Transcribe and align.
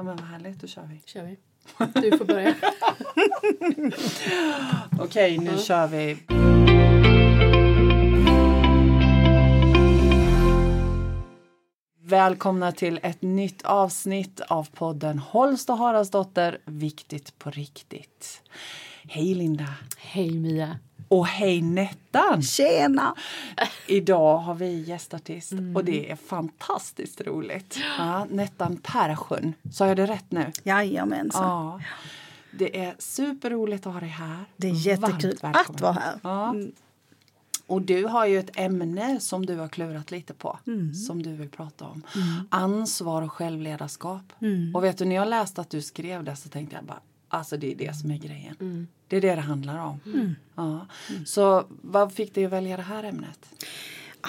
Ja 0.00 0.04
men 0.04 0.16
vad 0.16 0.26
härligt, 0.26 0.60
då 0.60 0.66
kör 0.66 0.82
vi. 0.82 1.02
kör 1.06 1.22
vi. 1.24 1.36
Du 2.00 2.18
får 2.18 2.24
börja. 2.24 2.54
Okej, 5.04 5.38
nu 5.38 5.58
kör 5.58 5.86
vi. 5.86 6.18
Välkomna 12.02 12.72
till 12.72 13.00
ett 13.02 13.22
nytt 13.22 13.62
avsnitt 13.62 14.40
av 14.40 14.68
podden 14.74 15.18
Holst 15.18 15.70
och 15.70 15.76
Haraldsdotter 15.76 16.58
Viktigt 16.64 17.38
på 17.38 17.50
riktigt. 17.50 18.42
Hej 19.12 19.34
Linda! 19.34 19.74
Hej 19.98 20.30
Mia. 20.30 20.78
Och 21.08 21.26
hej 21.26 21.62
Nettan! 21.62 22.42
Tjena! 22.42 23.14
Idag 23.86 24.38
har 24.38 24.54
vi 24.54 24.80
gästartist 24.80 25.52
och 25.74 25.84
det 25.84 26.10
är 26.10 26.16
fantastiskt 26.16 27.20
roligt. 27.20 27.78
Ja, 27.98 28.26
Nettan 28.30 28.76
Persson, 28.76 29.54
sa 29.72 29.86
jag 29.86 29.96
det 29.96 30.06
rätt 30.06 30.30
nu? 30.30 30.52
Jajamensan. 30.62 31.42
Ja. 31.42 31.80
Det 32.50 32.84
är 32.84 32.94
superroligt 32.98 33.86
att 33.86 33.92
ha 33.92 34.00
dig 34.00 34.08
här. 34.08 34.44
Det 34.56 34.68
är 34.68 34.86
jättekul 34.86 35.38
att 35.42 35.80
vara 35.80 35.92
här. 35.92 36.20
Ja. 36.22 36.54
Och 37.66 37.82
du 37.82 38.04
har 38.04 38.26
ju 38.26 38.38
ett 38.38 38.50
ämne 38.54 39.20
som 39.20 39.46
du 39.46 39.56
har 39.56 39.68
klurat 39.68 40.10
lite 40.10 40.34
på. 40.34 40.58
Mm. 40.66 40.94
Som 40.94 41.22
du 41.22 41.34
vill 41.36 41.50
prata 41.50 41.84
om. 41.84 42.02
Ansvar 42.48 43.22
och 43.22 43.32
självledarskap. 43.32 44.32
Mm. 44.40 44.74
Och 44.74 44.84
vet 44.84 44.98
du, 44.98 45.04
när 45.04 45.16
jag 45.16 45.28
läste 45.28 45.60
att 45.60 45.70
du 45.70 45.82
skrev 45.82 46.24
det 46.24 46.36
så 46.36 46.48
tänkte 46.48 46.76
jag 46.76 46.84
bara 46.84 47.00
Alltså 47.32 47.56
det 47.56 47.72
är 47.72 47.76
det 47.76 47.96
som 47.96 48.10
är 48.10 48.18
grejen. 48.18 48.86
Det 49.08 49.16
är 49.16 49.20
det 49.20 49.34
det 49.34 49.40
handlar 49.40 49.78
om. 49.78 50.00
Mm. 50.06 50.34
Ja. 50.54 50.86
Så 51.26 51.64
vad 51.68 52.12
fick 52.12 52.34
dig 52.34 52.44
att 52.44 52.52
välja 52.52 52.76
det 52.76 52.82
här 52.82 53.04
ämnet? 53.04 53.54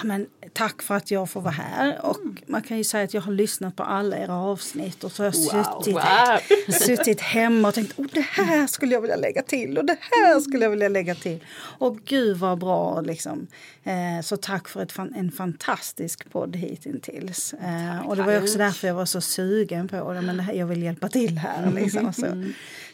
Men, 0.03 0.27
tack 0.53 0.81
för 0.81 0.95
att 0.95 1.11
jag 1.11 1.29
får 1.29 1.41
vara 1.41 1.53
här. 1.53 2.05
Och 2.05 2.17
man 2.47 2.61
kan 2.61 2.77
ju 2.77 2.83
säga 2.83 3.03
att 3.03 3.13
jag 3.13 3.21
har 3.21 3.31
lyssnat 3.31 3.75
på 3.75 3.83
alla 3.83 4.17
era 4.17 4.35
avsnitt 4.35 5.03
och 5.03 5.11
så 5.11 5.23
har 5.23 5.25
jag 5.27 5.35
suttit, 5.35 5.95
Wow. 5.95 6.73
suttit 6.73 7.21
hemma 7.21 7.67
och 7.67 7.73
tänkt 7.73 7.99
oh, 7.99 8.05
det 8.13 8.21
här 8.21 8.67
skulle 8.67 8.93
jag 8.93 9.01
vilja 9.01 9.15
lägga 9.15 9.41
till 9.41 9.77
och 9.77 9.85
det 9.85 9.97
här 10.01 10.39
skulle 10.39 10.65
jag 10.65 10.69
vilja 10.69 10.89
lägga 10.89 11.15
till. 11.15 11.43
Och 11.79 11.97
gud 12.05 12.37
vad 12.37 12.59
bra 12.59 13.01
liksom. 13.01 13.47
Eh, 13.83 14.21
så 14.23 14.37
tack 14.37 14.67
för 14.67 14.81
ett, 14.81 14.97
en 14.97 15.31
fantastisk 15.31 16.31
podd 16.31 16.55
hittills. 16.55 17.53
Eh, 17.53 18.07
och 18.07 18.15
det 18.15 18.23
var 18.23 18.41
också 18.41 18.57
därför 18.57 18.87
jag 18.87 18.95
var 18.95 19.05
så 19.05 19.21
sugen 19.21 19.87
på 19.87 20.13
det. 20.13 20.21
Men 20.21 20.37
det 20.37 20.43
här, 20.43 20.53
jag 20.53 20.65
vill 20.67 20.83
hjälpa 20.83 21.09
till 21.09 21.37
här 21.37 21.71
liksom. 21.71 22.13
Så, 22.13 22.43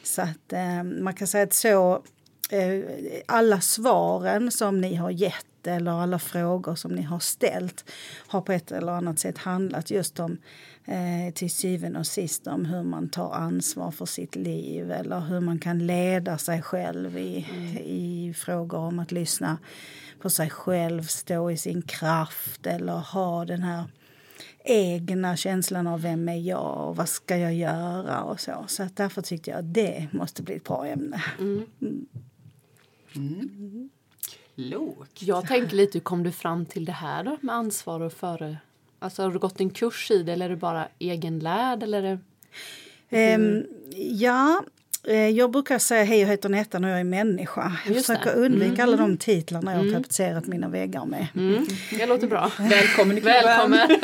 så 0.03 0.22
att 0.22 0.53
eh, 0.53 0.84
man 0.84 1.14
kan 1.14 1.28
säga 1.28 1.44
att 1.44 1.53
så 1.53 2.02
eh, 2.50 2.84
alla 3.25 3.62
svaren 3.62 4.52
som 4.52 4.81
ni 4.81 4.95
har 4.95 5.09
gett 5.09 5.45
eller 5.68 5.92
alla 5.92 6.20
frågor 6.20 6.76
som 6.76 6.92
ni 6.92 7.02
har 7.02 7.20
ställt 7.20 7.86
har 8.28 8.42
på 8.42 8.52
ett 8.52 8.72
eller 8.72 8.92
annat 8.92 9.20
sätt 9.20 9.38
handlat 9.38 9.92
just 9.92 10.20
om 10.20 10.38
eh, 10.86 11.34
till 11.34 11.52
syvende 11.52 12.00
och 12.00 12.08
sist 12.08 12.48
om 12.48 12.66
hur 12.66 12.84
man 12.84 13.09
tar 13.09 13.32
ansvar 13.34 13.92
för 13.92 14.06
sitt 14.06 14.36
liv 14.36 14.92
eller 14.92 15.20
hur 15.20 15.40
man 15.40 15.59
kan 15.59 15.88
leda 15.88 16.38
sig 16.38 16.62
själv 16.62 17.18
i, 17.18 17.46
i 17.86 18.34
frågor 18.34 18.80
om 18.80 19.00
att 19.00 19.12
lyssna 19.12 19.58
på 20.20 20.30
sig 20.30 20.50
själv, 20.50 21.04
stå 21.04 21.52
i 21.52 21.58
sin 21.58 21.81
kraft 21.81 22.66
eller 22.66 22.94
ha 22.94 23.46
den 23.46 23.64
här 23.64 23.84
egna 24.68 25.36
känslan 25.38 25.88
av 25.88 26.02
vem 26.02 26.30
är 26.30 26.36
jag 26.36 26.90
och 26.90 26.96
vad 26.96 27.09
ska 27.09 27.38
jag 27.38 27.54
göra 27.54 28.24
och 28.24 28.40
så. 28.40 28.66
Så 28.68 28.84
att 28.84 28.96
därför 28.96 29.22
tyckte 29.22 29.50
jag 29.50 29.59
att 29.59 29.74
det 29.74 30.08
måste 30.12 30.44
bli 30.44 30.56
ett 30.56 30.64
bra 30.64 30.88
ämne. 30.88 31.22
Klok. 34.58 35.09
Jag 35.19 35.47
tänker 35.47 35.75
lite, 35.75 35.97
hur 35.97 36.03
kom 36.03 36.23
du 36.23 36.31
fram 36.31 36.66
till 36.66 36.86
det 36.86 36.91
här 36.91 37.23
då 37.23 37.38
med 37.41 37.55
ansvar 37.55 38.00
och 38.00 38.13
före? 38.13 38.58
Alltså 39.00 39.23
har 39.23 39.31
du 39.31 39.39
gått 39.39 39.59
en 39.59 39.69
kurs 39.69 40.11
i 40.11 40.23
det 40.23 40.33
eller 40.33 40.45
är 40.45 40.50
det 40.50 40.55
bara 40.55 40.88
egenlärd 41.00 41.83
eller 41.83 42.03
är 42.03 42.09
det... 42.11 42.19
Ehm, 43.09 43.66
ja, 43.95 44.63
jag 45.16 45.52
brukar 45.52 45.80
säga 45.80 46.03
hej 46.03 46.19
jag 46.19 46.27
heter 46.27 46.50
Nettan 46.50 46.83
och 46.83 46.89
jag 46.89 47.00
är 47.00 47.03
människa. 47.03 47.73
Jag 47.86 47.95
Just 47.95 48.08
försöker 48.08 48.30
det. 48.36 48.45
undvika 48.45 48.83
alla 48.83 48.97
de 48.97 49.17
titlarna 49.17 49.73
jag 49.73 49.83
har 49.83 49.91
tapetserat 49.91 50.47
mina 50.47 50.69
väggar 50.69 51.06
med. 51.06 51.28
Mm, 51.35 51.66
det 51.91 52.06
låter 52.06 52.28
bra. 52.28 52.51
Välkommen 52.59 53.17
i 53.17 53.22
klubben. 53.22 53.44
Välkommen! 53.44 53.88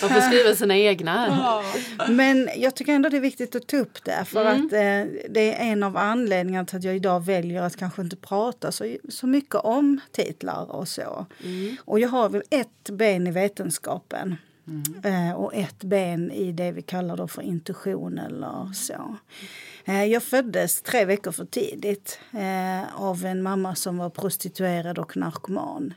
Man 0.00 0.10
får 0.10 0.20
skriva 0.20 0.54
sina 0.54 0.76
egna. 0.76 1.10
här. 1.12 2.10
Men 2.12 2.48
jag 2.56 2.74
tycker 2.76 2.92
ändå 2.92 3.08
det 3.08 3.16
är 3.16 3.20
viktigt 3.20 3.54
att 3.56 3.66
ta 3.66 3.76
upp 3.76 4.04
det 4.04 4.24
för 4.26 4.44
att 4.44 4.58
eh, 4.72 5.12
det 5.30 5.54
är 5.54 5.72
en 5.72 5.82
av 5.82 5.96
anledningarna 5.96 6.64
till 6.66 6.76
att 6.78 6.84
jag 6.84 6.96
idag 6.96 7.24
väljer 7.24 7.62
att 7.62 7.76
kanske 7.76 8.02
inte 8.02 8.16
prata 8.16 8.72
så, 8.72 8.96
så 9.08 9.26
mycket 9.26 9.54
om 9.54 10.00
titlar 10.12 10.70
och 10.70 10.88
så. 10.88 11.26
Och 11.84 12.00
jag 12.00 12.08
har 12.08 12.28
väl 12.28 12.42
ett 12.50 12.90
ben 12.92 13.26
i 13.26 13.30
vetenskapen. 13.30 14.36
Eh, 15.04 15.32
och 15.32 15.54
ett 15.54 15.84
ben 15.84 16.30
i 16.30 16.52
det 16.52 16.72
vi 16.72 16.82
kallar 16.82 17.16
då 17.16 17.28
för 17.28 17.42
intuition 17.42 18.18
eller 18.18 18.72
så. 18.72 19.16
Eh, 19.84 20.04
jag 20.04 20.22
föddes 20.22 20.82
tre 20.82 21.04
veckor 21.04 21.32
för 21.32 21.44
tidigt 21.44 22.20
eh, 22.32 23.02
av 23.02 23.24
en 23.24 23.42
mamma 23.42 23.74
som 23.74 23.98
var 23.98 24.10
prostituerad 24.10 24.98
och 24.98 25.16
narkoman. 25.16 25.94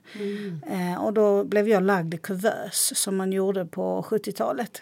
Eh, 0.67 1.03
och 1.03 1.13
då 1.13 1.43
blev 1.43 1.67
jag 1.69 1.83
lagd 1.83 2.13
i 2.13 2.17
kuvös 2.17 2.91
som 2.95 3.15
man 3.15 3.33
gjorde 3.33 3.65
på 3.65 4.01
70-talet. 4.09 4.81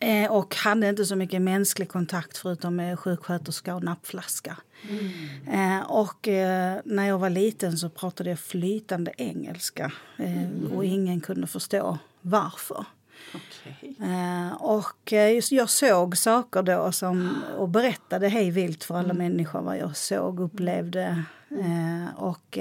Eh, 0.00 0.30
och 0.32 0.56
hade 0.56 0.88
inte 0.88 1.04
så 1.04 1.16
mycket 1.16 1.42
mänsklig 1.42 1.88
kontakt 1.88 2.36
förutom 2.38 2.76
med 2.76 2.98
sjuksköterska 2.98 3.74
och 3.74 3.84
nappflaska. 3.84 4.56
Eh, 5.52 5.80
och 5.90 6.28
eh, 6.28 6.78
när 6.84 7.06
jag 7.08 7.18
var 7.18 7.30
liten 7.30 7.78
så 7.78 7.88
pratade 7.88 8.30
jag 8.30 8.38
flytande 8.38 9.12
engelska 9.16 9.92
eh, 10.18 10.72
och 10.76 10.84
ingen 10.84 11.20
kunde 11.20 11.46
förstå 11.46 11.98
varför. 12.20 12.84
Okej. 13.34 13.94
Eh, 14.00 14.52
och 14.62 15.12
eh, 15.12 15.40
jag 15.50 15.70
såg 15.70 16.16
saker 16.16 16.62
då 16.62 16.92
som, 16.92 17.42
och 17.58 17.68
berättade 17.68 18.28
hej 18.28 18.50
vilt 18.50 18.84
för 18.84 18.94
alla 18.98 19.14
människor 19.14 19.60
vad 19.62 19.78
jag 19.78 19.96
såg 19.96 20.40
och 20.40 20.46
upplevde. 20.46 21.22
Eh, 21.50 22.16
och 22.22 22.58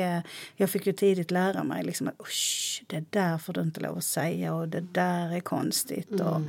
jag 0.56 0.70
fick 0.70 0.88
ju 0.88 0.94
tidigt 0.94 1.32
lära 1.32 1.64
mig 1.64 1.84
liksom 1.84 2.08
att 2.08 2.20
"Usch, 2.22 2.84
det 2.88 3.12
där 3.12 3.38
får 3.38 3.54
du 3.54 3.62
inte 3.62 3.80
lov 3.80 3.98
att 3.98 4.04
säga 4.04 4.54
och 4.54 4.68
det 4.68 4.82
där 4.82 5.36
är 5.36 5.40
konstigt. 5.40 6.20
Och, 6.22 6.42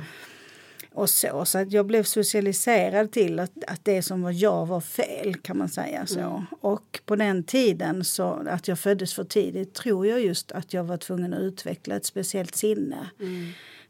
och 0.93 1.09
så. 1.09 1.45
Så 1.45 1.57
att 1.57 1.71
jag 1.71 1.85
blev 1.85 2.03
socialiserad 2.03 3.11
till 3.11 3.39
att, 3.39 3.51
att 3.67 3.85
det 3.85 4.01
som 4.01 4.21
var 4.21 4.31
jag 4.31 4.65
var 4.65 4.81
fel 4.81 5.35
kan 5.35 5.57
man 5.57 5.69
säga 5.69 6.05
så. 6.05 6.45
Och 6.61 6.99
på 7.05 7.15
den 7.15 7.43
tiden 7.43 8.03
så 8.03 8.43
att 8.49 8.67
jag 8.67 8.79
föddes 8.79 9.13
för 9.13 9.23
tidigt 9.23 9.73
tror 9.73 10.07
jag 10.07 10.21
just 10.21 10.51
att 10.51 10.73
jag 10.73 10.83
var 10.83 10.97
tvungen 10.97 11.33
att 11.33 11.39
utveckla 11.39 11.95
ett 11.95 12.05
speciellt 12.05 12.55
sinne. 12.55 13.09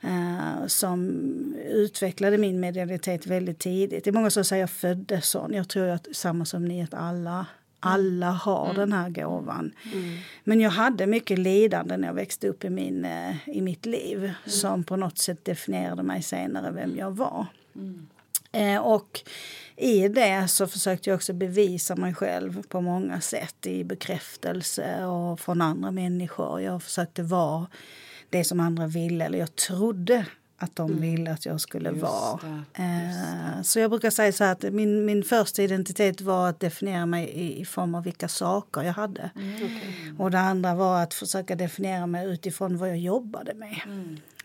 eh, 0.01 0.67
som 0.67 0.99
utvecklade 1.69 2.37
min 2.37 2.59
medialitet 2.59 3.27
väldigt 3.27 3.59
tidigt. 3.59 4.03
Det 4.03 4.09
är 4.09 4.13
många 4.13 4.29
som 4.29 4.43
säger 4.43 4.63
att 4.63 4.69
jag 4.69 4.79
föddes 4.79 5.29
sån. 5.29 5.53
Jag 5.53 5.69
tror 5.69 5.87
att 5.87 6.07
samma 6.11 6.45
som 6.45 6.65
ni 6.65 6.83
att 6.83 6.93
alla 6.93 7.45
alla 7.87 8.31
har 8.31 8.73
den 8.73 8.93
här 8.93 9.09
gåvan. 9.09 9.71
Men 10.43 10.59
jag 10.61 10.71
hade 10.71 11.07
mycket 11.07 11.39
lidande 11.39 11.97
när 11.97 12.07
jag 12.07 12.15
växte 12.15 12.47
upp 12.47 12.63
i, 12.63 12.69
min, 12.69 13.05
eh, 13.05 13.49
i 13.49 13.61
mitt 13.61 13.85
liv 13.85 14.33
som 14.45 14.83
på 14.83 14.95
något 14.95 15.17
sätt 15.17 15.45
definierade 15.45 16.03
mig 16.03 16.23
senare 16.23 16.71
vem 16.71 16.97
jag 16.97 17.11
var. 17.11 17.45
Eh, 18.51 18.77
och 18.77 19.21
i 19.75 20.07
det 20.07 20.47
så 20.47 20.67
försökte 20.67 21.09
jag 21.09 21.15
också 21.15 21.33
bevisa 21.33 21.95
mig 21.95 22.13
själv 22.13 22.63
på 22.67 22.81
många 22.81 23.21
sätt 23.21 23.67
i 23.67 23.83
bekräftelse 23.83 25.05
och 25.05 25.39
från 25.39 25.61
andra 25.61 25.91
människor. 25.91 26.61
Jag 26.61 26.83
försökte 26.83 27.23
vara 27.23 27.67
det 28.29 28.43
som 28.43 28.59
andra 28.59 28.87
ville, 28.87 29.25
eller 29.25 29.39
jag 29.39 29.55
trodde 29.55 30.25
att 30.57 30.75
de 30.75 31.01
ville 31.01 31.31
att 31.31 31.45
jag 31.45 31.61
skulle 31.61 31.89
Just 31.89 32.01
vara. 32.01 32.39
det, 32.41 32.83
Eh, 32.83 33.61
så 33.61 33.79
jag 33.79 33.89
brukar 33.89 34.09
säga 34.09 34.31
så 34.31 34.43
här 34.43 34.51
att 34.51 34.73
min, 34.73 35.05
min 35.05 35.23
första 35.23 35.63
identitet 35.63 36.21
var 36.21 36.49
att 36.49 36.59
definiera 36.59 37.05
mig 37.05 37.25
i, 37.29 37.61
i 37.61 37.65
form 37.65 37.95
av 37.95 38.03
vilka 38.03 38.27
saker 38.27 38.81
jag 38.81 38.93
hade. 38.93 39.29
Och 40.17 40.31
det 40.31 40.39
andra 40.39 40.75
var 40.75 41.03
att 41.03 41.13
försöka 41.13 41.55
definiera 41.55 42.07
mig 42.07 42.27
utifrån 42.27 42.77
vad 42.77 42.89
jag 42.89 42.97
jobbade 42.97 43.53
med. 43.53 43.81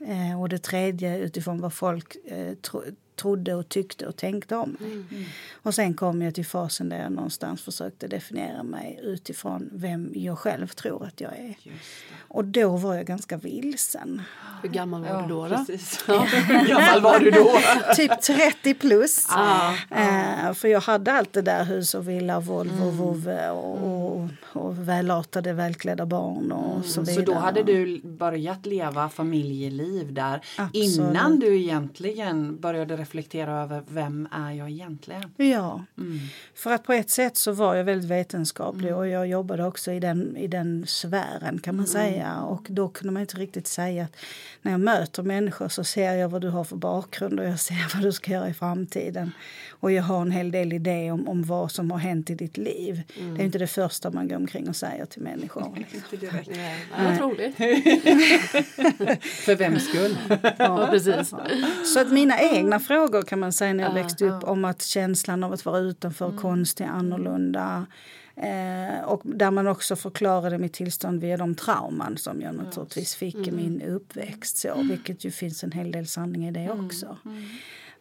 Eh, 0.01 0.41
och 0.41 0.49
det 0.49 0.59
tredje 0.59 1.19
utifrån 1.19 1.61
vad 1.61 1.73
folk 1.73 2.17
eh, 2.25 2.55
tro, 2.55 2.83
trodde 3.23 3.55
och 3.55 3.69
tyckte 3.69 4.07
och 4.07 4.17
tänkte 4.17 4.57
om 4.57 4.77
mig. 4.81 5.27
Och 5.63 5.75
sen 5.75 5.95
kom 5.95 6.23
jag 6.23 6.35
till 6.35 6.47
fasen 6.47 6.89
där 6.89 7.03
jag 7.03 7.13
någonstans 7.13 7.63
försökte 7.63 8.07
definiera 8.07 8.63
mig 8.63 9.01
utifrån 9.03 9.71
vem 9.73 10.11
jag 10.15 10.39
själv 10.39 10.67
tror 10.67 11.05
att 11.05 11.21
jag 11.21 11.33
är. 11.39 11.49
Just 11.49 11.59
det. 11.65 12.15
Och 12.29 12.45
då 12.45 12.77
var 12.77 12.95
jag 12.95 13.07
ganska 13.07 13.37
vilsen. 13.37 14.23
Hur 14.63 14.69
gammal 14.69 15.03
var 15.03 15.23
du 15.23 15.29
då? 15.29 15.49
då? 15.49 15.57
precis. 15.57 16.05
Hur 16.07 16.69
gammal 16.69 17.01
var 17.01 17.19
du 17.21 17.31
då? 17.31 17.51
typ 17.97 18.21
30 18.21 18.75
plus. 18.75 19.27
Ah, 19.31 19.73
Eh, 19.91 20.53
för 20.55 20.69
jag 20.69 20.81
hade 20.81 21.13
allt 21.13 21.33
det 21.33 21.43
där 21.43 21.65
hus 21.65 21.95
och 21.95 22.09
villa, 22.09 22.41
Volvo, 22.41 22.91
vovve 22.91 23.51
och, 23.51 23.77
och, 23.83 24.29
och 24.53 24.89
välartade, 24.89 25.53
välklädda 25.53 26.07
barn 26.07 26.53
och 26.53 26.85
så 26.85 27.01
vidare. 27.01 27.27
Så 27.27 27.33
då 27.33 27.39
hade 27.39 27.63
du 27.63 28.01
börjat 28.05 28.67
leva 28.67 29.09
familjeliv 29.09 30.13
där 30.13 30.41
Absolut. 30.59 30.99
innan 30.99 31.39
du 31.39 31.59
egentligen 31.61 32.61
började 32.61 32.97
reflektera 32.97 33.12
över 33.15 33.83
vem 33.89 34.29
är 34.33 34.51
jag 34.53 34.71
egentligen? 34.71 35.23
Ja, 35.37 35.85
Mm. 35.99 36.19
för 36.55 36.73
att 36.73 36.83
på 36.85 36.93
ett 36.93 37.11
sätt 37.11 37.37
så 37.37 37.53
var 37.53 37.75
jag 37.75 37.85
väldigt 37.85 38.11
vetenskaplig 38.11 38.89
Mm. 38.89 38.99
och 38.99 39.09
jag 39.09 39.27
jobbade 39.27 39.65
också 39.67 39.93
i 39.93 40.01
den, 40.01 40.37
i 40.37 40.47
den 40.47 40.85
sfären 40.87 41.59
kan 41.59 41.77
man 41.77 41.87
säga. 41.87 42.41
Och 42.41 42.67
då 42.71 42.89
kunde 42.89 43.13
man 43.13 43.21
inte 43.21 43.37
riktigt 43.37 43.67
säga 43.67 44.05
att 44.05 44.17
när 44.63 44.73
jag 44.73 44.81
möter 44.81 45.23
människor 45.23 45.69
så 45.69 45.85
ser 45.85 46.13
jag 46.13 46.29
vad 46.29 46.41
du 46.41 46.49
har 46.49 46.65
för 46.65 46.77
bakgrund 46.77 47.41
och 47.41 47.47
jag 47.47 47.61
ser 47.61 47.95
vad 47.95 48.03
du 48.05 48.13
ska 48.13 48.31
göra 48.31 48.49
i 48.49 48.55
framtiden. 48.55 49.33
Och 49.71 49.93
jag 49.93 50.03
har 50.03 50.21
en 50.23 50.31
hel 50.31 50.51
del 50.51 50.73
idé 50.73 51.11
om, 51.11 51.29
om 51.29 51.43
vad 51.43 51.71
som 51.73 51.91
har 51.91 51.99
hänt 51.99 52.31
i 52.31 52.35
ditt 52.35 52.57
liv. 52.57 53.03
Mm. 53.21 53.35
Det 53.35 53.43
är 53.43 53.45
inte 53.45 53.59
det 53.59 53.67
första 53.67 54.11
man 54.11 54.29
går 54.29 54.37
omkring 54.37 54.69
och 54.69 54.77
säger 54.77 55.07
till 55.07 55.23
människor. 55.23 55.63
Inte 55.95 56.17
direkt. 56.17 56.51
Nej. 56.51 56.87
För 59.23 59.55
vems 59.57 59.89
skull? 59.89 60.19
Ja, 60.59 60.87
precis. 60.91 61.35
Så 61.95 62.01
att 62.01 62.13
mina 62.13 62.41
egna 62.41 62.81
frågor 62.93 63.23
kan 63.23 63.39
man 63.41 63.53
säga 63.53 63.75
när 63.75 63.85
jag 63.85 63.91
Ja, 63.91 64.03
växte 64.03 64.25
upp 64.25 64.45
om 64.45 64.65
att 64.65 64.83
känslan 64.83 65.45
av 65.45 65.53
att 65.53 65.65
vara 65.65 65.79
utanför, 65.79 66.37
konstig, 66.37 66.85
annorlunda. 66.85 67.87
Eh, 68.37 69.05
och 69.05 69.21
där 69.25 69.51
man 69.51 69.67
också 69.67 69.97
förklarade 69.97 70.59
mitt 70.59 70.73
tillstånd 70.73 71.21
via 71.21 71.37
de 71.37 71.55
trauman 71.55 72.17
som 72.17 72.41
jag 72.41 72.55
naturligtvis 72.55 73.15
fick 73.15 73.49
i 73.49 73.51
min 73.51 73.83
uppväxt. 73.83 74.57
Så, 74.57 74.83
vilket 74.91 75.25
ju 75.25 75.31
finns 75.31 75.65
en 75.65 75.73
hel 75.73 75.93
del 75.93 76.07
sanning 76.07 76.49
i 76.49 76.51
det 76.51 76.71
också. 76.71 77.17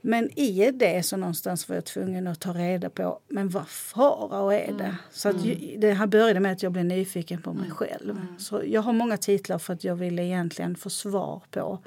Men 0.02 0.40
i 0.40 0.72
det 0.72 1.04
så 1.04 1.18
någonstans 1.18 1.70
var 1.70 1.76
jag 1.76 1.86
tvungen 1.86 2.28
att 2.28 2.40
ta 2.40 2.54
reda 2.54 2.90
på 2.90 3.20
men 3.28 3.50
vad 3.50 3.68
farao 3.68 4.52
är 4.52 4.74
det? 4.78 4.98
Så 5.12 5.30
att 5.30 5.46
ju, 5.46 5.78
det 5.78 5.94
här 5.94 6.08
började 6.08 6.40
med 6.40 6.52
att 6.52 6.64
jag 6.64 6.72
blev 6.72 6.86
nyfiken 6.86 7.42
på 7.42 7.54
mig 7.54 7.72
själv. 7.72 8.22
Så 8.38 8.62
jag 8.66 8.82
har 8.82 8.94
många 8.94 9.18
titlar 9.18 9.58
för 9.58 9.74
att 9.74 9.84
jag 9.84 9.96
ville 9.96 10.24
egentligen 10.24 10.76
få 10.76 10.90
svar 10.90 11.42
på 11.52 11.80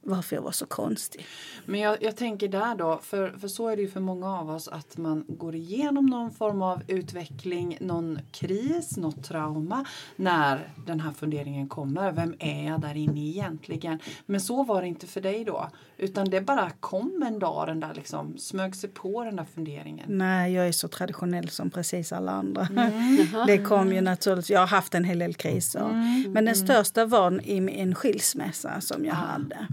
varför 0.00 0.36
jag 0.36 0.42
var 0.42 0.50
så 0.50 0.66
konstig. 0.66 1.26
Men 1.64 1.80
jag, 1.80 2.02
jag 2.02 2.16
tänker 2.16 2.48
där 2.48 2.74
då, 2.74 2.98
för, 3.02 3.30
för 3.30 3.48
så 3.48 3.68
är 3.68 3.76
det 3.76 3.82
ju 3.82 3.88
för 3.88 4.00
många 4.00 4.38
av 4.38 4.50
oss 4.50 4.68
att 4.68 4.96
man 4.96 5.24
går 5.28 5.54
igenom 5.54 6.06
någon 6.06 6.30
form 6.30 6.62
av 6.62 6.82
utveckling, 6.86 7.78
någon 7.80 8.18
kris, 8.32 8.96
något 8.96 9.24
trauma 9.24 9.84
när 10.16 10.72
den 10.86 11.00
här 11.00 11.12
funderingen 11.12 11.68
kommer. 11.68 12.12
Vem 12.12 12.34
är 12.38 12.66
jag 12.68 12.80
där 12.80 12.96
inne 12.96 13.20
egentligen? 13.20 13.98
Men 14.26 14.40
så 14.40 14.64
var 14.64 14.82
det 14.82 14.88
inte 14.88 15.06
för 15.06 15.20
dig 15.20 15.44
då, 15.44 15.70
utan 15.98 16.30
det 16.30 16.40
bara 16.40 16.70
kom 16.80 17.22
en 17.26 17.38
dag 17.38 17.68
den 17.68 17.80
där 17.80 17.94
liksom, 17.94 18.38
smög 18.38 18.76
sig 18.76 18.90
på 18.90 19.24
den 19.24 19.36
där 19.36 19.46
funderingen. 19.54 20.18
Nej, 20.18 20.52
jag 20.52 20.68
är 20.68 20.72
så 20.72 20.88
traditionell 20.88 21.48
som 21.48 21.70
precis 21.70 22.12
alla 22.12 22.32
andra. 22.32 22.68
Jaha. 22.76 23.44
Det 23.46 23.58
kom 23.58 23.92
ju 23.92 24.00
naturligt. 24.00 24.50
Jag 24.50 24.60
har 24.60 24.66
haft 24.66 24.94
en 24.94 25.04
hel 25.04 25.18
del 25.18 25.34
kriser. 25.34 25.88
Men 26.28 26.44
den 26.44 26.54
största 26.54 27.04
var 27.04 27.40
i 27.48 27.80
en 27.80 27.94
skilsmässa 27.94 28.80
som 28.80 29.04
jag 29.04 29.14
hade. 29.14 29.66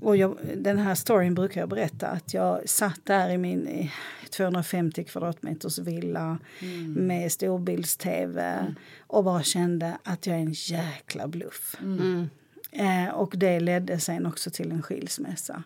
Och 0.00 0.16
jag, 0.16 0.36
den 0.56 0.78
här 0.78 0.94
storyn 0.94 1.34
brukar 1.34 1.60
jag 1.60 1.68
berätta 1.68 2.06
att 2.06 2.34
jag 2.34 2.68
satt 2.68 3.00
där 3.04 3.30
i 3.30 3.38
min 3.38 3.68
i 3.68 3.92
250 4.30 5.04
kvadratmeters 5.04 5.78
villa 5.78 6.38
med 6.86 7.32
storbilds-tv 7.32 8.66
och 9.06 9.24
bara 9.24 9.42
kände 9.42 9.98
att 10.02 10.26
jag 10.26 10.36
är 10.36 10.40
en 10.40 10.52
jäkla 10.52 11.28
bluff. 11.28 11.76
Mm. 11.80 12.28
Eh, 12.72 13.08
och 13.08 13.34
det 13.36 13.60
ledde 13.60 14.00
sen 14.00 14.26
också 14.26 14.50
till 14.50 14.72
en 14.72 14.82
skilsmässa. 14.82 15.62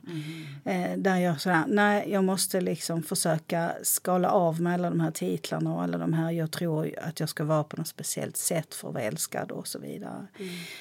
Eh, 0.65 0.99
där 0.99 1.17
jag 1.17 1.41
sådär, 1.41 1.65
nej 1.69 2.11
jag 2.11 2.25
måste 2.25 2.61
liksom 2.61 3.03
försöka 3.03 3.73
skala 3.83 4.31
av 4.31 4.61
med 4.61 4.75
alla 4.75 4.91
de 4.91 5.01
här 5.01 5.11
titlarna 5.11 5.75
och 5.75 5.83
alla 5.83 5.99
de 5.99 6.13
här, 6.13 6.31
jag 6.31 6.51
tror 6.51 6.99
att 7.03 7.21
jag 7.21 7.29
ska 7.29 7.45
vara 7.45 7.65
på 7.65 7.77
något 7.77 7.89
speciellt 7.89 8.37
sätt 8.37 8.75
för 8.75 8.89
att 8.89 8.95
vara 8.95 9.05
älskad 9.05 9.51
och 9.51 9.69
så 9.69 9.79
vidare. 9.79 10.27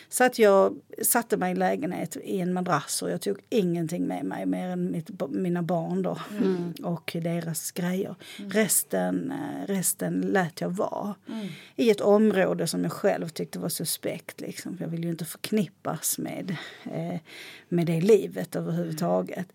Så 0.09 0.23
att 0.23 0.39
jag 0.39 0.75
satte 1.01 1.37
mig 1.37 1.51
i 1.51 1.55
lägenhet 1.55 2.17
i 2.23 2.39
en 2.39 2.53
madrass 2.53 3.01
och 3.01 3.09
jag 3.09 3.21
tog 3.21 3.37
ingenting 3.49 4.07
med 4.07 4.25
mig 4.25 4.45
mer 4.45 4.67
än 4.67 4.91
mitt, 4.91 5.09
mina 5.29 5.61
barn 5.61 6.01
då 6.01 6.17
och 6.83 7.11
deras 7.13 7.71
grejer. 7.71 8.15
Resten, 8.37 9.31
eh, 9.31 9.67
resten 9.67 10.21
lät 10.21 10.61
jag 10.61 10.69
vara. 10.69 11.15
I 11.75 11.89
ett 11.89 12.01
område 12.01 12.67
som 12.67 12.83
jag 12.83 12.91
själv 12.91 13.29
tyckte 13.29 13.59
var 13.59 13.69
suspekt. 13.69 14.41
Liksom. 14.41 14.77
Jag 14.79 14.87
vill 14.87 15.03
ju 15.03 15.09
inte 15.09 15.25
förknippas 15.25 16.12
med, 16.17 16.55
eh, 16.83 17.19
med 17.69 17.87
det 17.87 18.01
livet 18.01 18.55
överhuvudtaget. 18.55 19.47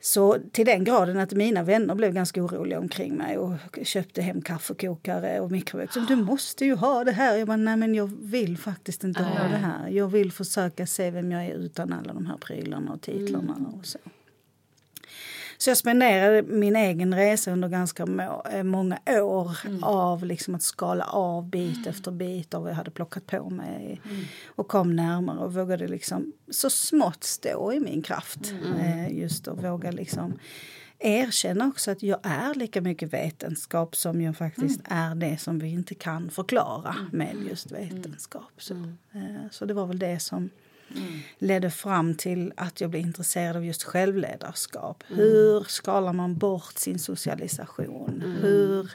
Så 0.00 0.36
till 0.52 0.66
den 0.66 0.84
graden 0.84 1.18
att 1.18 1.32
mina 1.32 1.62
vänner 1.62 1.94
blev 1.94 2.12
ganska 2.12 2.42
oroliga 2.42 2.78
omkring 2.78 3.14
mig 3.14 3.38
och 3.38 3.52
köpte 3.82 4.22
hem 4.22 4.42
kaffekokare 4.42 5.40
och 5.40 5.50
mikrovåg. 5.50 5.88
Du 6.08 6.16
måste 6.16 6.64
ju 6.64 6.74
ha 6.74 7.04
det 7.04 7.12
här. 7.12 7.36
Jag 7.36 7.46
bara, 7.46 7.56
nej 7.56 7.76
men 7.76 7.94
jag 7.94 8.12
vill 8.20 8.58
faktiskt 8.58 9.04
inte 9.04 9.22
ha 9.22 9.42
Nej. 9.42 9.52
det 9.52 9.56
här. 9.56 9.88
Jag 9.88 10.08
vill 10.08 10.32
försöka 10.32 10.86
se 10.86 11.10
vem 11.10 11.32
jag 11.32 11.44
är 11.46 11.54
utan 11.54 11.92
alla 11.92 12.12
de 12.12 12.26
här 12.26 12.36
prylarna 12.36 12.92
och 12.92 13.00
titlarna 13.00 13.54
och 13.78 13.86
så. 13.86 13.98
Så 15.58 15.70
jag 15.70 15.76
spenderade 15.76 16.42
min 16.42 16.76
egen 16.76 17.14
resa 17.14 17.50
under 17.50 17.68
ganska 17.68 18.06
må, 18.06 18.46
eh, 18.52 18.62
många 18.62 18.98
år 19.06 19.58
av 19.82 20.24
liksom 20.24 20.54
att 20.54 20.62
skala 20.62 21.04
av 21.04 21.48
bit 21.48 21.86
efter 21.86 22.10
bit 22.10 22.54
av 22.54 22.62
vad 22.62 22.70
jag 22.70 22.76
hade 22.76 22.90
plockat 22.90 23.26
på 23.26 23.50
mig 23.50 24.00
och 24.46 24.68
kom 24.68 24.96
närmare 24.96 25.38
och 25.38 25.54
vågade 25.54 25.88
liksom 25.88 26.32
så 26.50 26.70
smått 26.70 27.24
stå 27.24 27.72
i 27.72 27.80
min 27.80 28.02
kraft. 28.02 28.54
Eh, 28.80 29.18
just 29.18 29.48
att 29.48 29.64
våga 29.64 29.90
liksom 29.90 30.38
erkänna 30.98 31.68
också 31.68 31.90
att 31.90 32.02
jag 32.02 32.18
är 32.22 32.54
lika 32.54 32.80
mycket 32.80 33.12
vetenskap 33.12 33.96
som 33.96 34.20
jag 34.20 34.36
faktiskt 34.36 34.80
är 34.84 35.14
det 35.14 35.38
som 35.38 35.58
vi 35.58 35.68
inte 35.68 35.94
kan 35.94 36.30
förklara 36.30 36.96
med 37.12 37.36
just 37.48 37.72
vetenskap. 37.72 38.52
Så, 38.58 38.74
eh, 39.12 39.50
så 39.50 39.64
det 39.64 39.74
var 39.74 39.86
väl 39.86 39.98
det 39.98 40.18
som 40.18 40.50
ledde 41.38 41.70
fram 41.70 42.14
till 42.14 42.52
att 42.56 42.80
jag 42.80 42.90
blev 42.90 43.02
intresserad 43.02 43.56
av 43.56 43.64
just 43.64 43.82
självledarskap. 43.82 45.04
Hur 45.06 45.64
skalar 45.64 46.12
man 46.12 46.36
bort 46.36 46.78
sin 46.78 46.98
socialisation? 46.98 48.38
Hur 48.40 48.92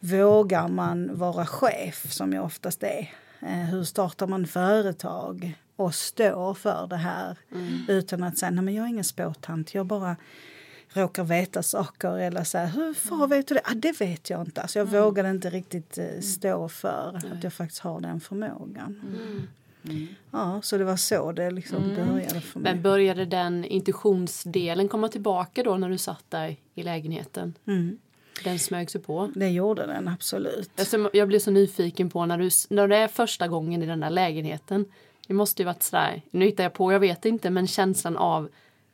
vågar 0.00 0.68
man 0.68 1.18
vara 1.18 1.46
chef, 1.46 2.12
som 2.12 2.32
jag 2.32 2.44
oftast 2.44 2.82
är? 2.82 3.12
Eh, 3.40 3.48
hur 3.48 3.84
startar 3.84 4.26
man 4.26 4.46
företag 4.46 5.54
och 5.76 5.94
står 5.94 6.54
för 6.54 6.86
det 6.86 6.96
här 6.96 7.36
utan 7.88 8.22
att 8.22 8.38
säga 8.38 8.50
nej 8.50 8.64
men 8.64 8.74
jag 8.74 8.84
är 8.84 8.88
ingen 8.88 9.04
spåtant, 9.04 9.74
jag 9.74 9.86
bara 9.86 10.16
råkar 10.92 11.24
veta 11.24 11.62
saker 11.62 12.18
eller 12.18 12.44
så 12.44 12.58
här, 12.58 12.66
hur 12.66 12.94
fan 12.94 13.28
vet 13.30 13.48
du 13.48 13.54
det? 13.54 13.60
Ah, 13.64 13.74
det 13.74 14.00
vet 14.00 14.30
jag 14.30 14.40
inte. 14.40 14.62
Alltså 14.62 14.78
jag 14.78 14.86
vågade 14.86 15.30
inte 15.30 15.50
riktigt 15.50 15.98
eh, 15.98 16.20
stå 16.20 16.68
för 16.68 17.20
att 17.32 17.44
jag 17.44 17.52
faktiskt 17.52 17.80
har 17.80 18.00
den 18.00 18.20
förmågan. 18.20 19.00
Ja, 20.30 20.60
så 20.62 20.78
det 20.78 20.84
var 20.84 20.96
så 20.96 21.32
det 21.32 21.50
liksom 21.50 21.94
började 21.94 22.40
för 22.40 22.60
mig. 22.60 22.72
Men 22.72 22.82
började 22.82 23.24
den 23.24 23.64
intuitionsdelen 23.64 24.88
komma 24.88 25.08
tillbaka 25.08 25.62
då 25.62 25.76
när 25.76 25.88
du 25.88 25.98
satt 25.98 26.24
där 26.28 26.56
i 26.74 26.82
lägenheten? 26.82 27.54
Mm. 27.66 27.98
Den 28.44 28.58
smög 28.58 28.90
sig 28.90 29.00
på? 29.00 29.30
Det 29.34 29.48
gjorde 29.48 29.86
den 29.86 30.08
absolut. 30.08 30.70
Alltså, 30.78 31.10
jag 31.12 31.28
blev 31.28 31.38
så 31.38 31.50
nyfiken 31.50 32.10
på 32.10 32.26
när, 32.26 32.38
du, 32.38 32.50
när 32.70 32.88
det 32.88 32.96
är 32.96 33.08
första 33.08 33.48
gången 33.48 33.82
i 33.82 33.86
den 33.86 34.00
där 34.00 34.10
lägenheten. 34.10 34.84
Det 35.26 35.34
måste 35.34 35.62
ju 35.62 35.66
varit 35.66 35.82
sådär, 35.82 36.22
nu 36.30 36.44
hittar 36.44 36.64
jag 36.64 36.72
på, 36.72 36.92
jag 36.92 37.00
vet 37.00 37.24
inte, 37.24 37.50
men 37.50 37.66
känslan 37.66 38.16
av 38.16 38.48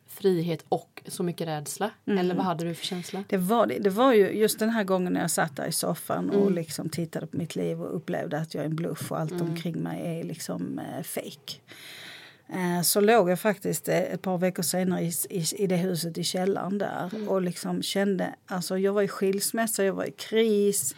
frihet 0.06 0.64
och 0.68 1.02
så 1.06 1.22
mycket 1.22 1.48
rädsla. 1.48 1.90
Eller 2.06 2.34
vad 2.34 2.44
hade 2.44 2.64
du 2.64 2.74
för 2.74 2.86
känsla? 2.86 3.24
Det 3.28 3.36
var, 3.36 3.66
det. 3.66 3.78
det 3.78 3.90
var 3.90 4.12
ju 4.12 4.30
just 4.30 4.58
den 4.58 4.70
här 4.70 4.84
gången 4.84 5.12
när 5.12 5.20
jag 5.20 5.30
satt 5.30 5.56
där 5.56 5.66
i 5.66 5.72
soffan 5.72 6.30
och 6.30 6.50
liksom 6.50 6.88
tittade 6.88 7.26
på 7.26 7.36
mitt 7.36 7.56
liv 7.56 7.82
och 7.82 7.96
upplevde 7.96 8.38
att 8.38 8.54
jag 8.54 8.60
är 8.60 8.68
en 8.68 8.76
bluff 8.76 9.12
och 9.12 9.20
allt 9.20 9.40
omkring 9.40 9.82
mig 9.82 10.20
är 10.20 10.24
liksom 10.24 10.78
eh, 10.78 11.02
fake. 11.02 11.60
Eh, 12.48 12.82
så 12.82 13.00
låg 13.00 13.30
jag 13.30 13.40
faktiskt 13.40 13.88
eh, 13.88 13.98
ett 13.98 14.22
par 14.22 14.38
veckor 14.38 14.62
senare 14.62 15.02
i, 15.02 15.12
i, 15.30 15.44
i 15.56 15.66
det 15.66 15.76
huset 15.76 16.18
i 16.18 16.24
källaren 16.24 16.78
där 16.78 17.28
och 17.28 17.42
liksom 17.42 17.82
kände, 17.82 18.34
alltså 18.46 18.78
jag 18.78 18.92
var 18.92 19.02
i 19.02 19.08
skilsmässa, 19.08 19.84
jag 19.84 19.94
var 19.94 20.04
i 20.04 20.10
kris 20.10 20.94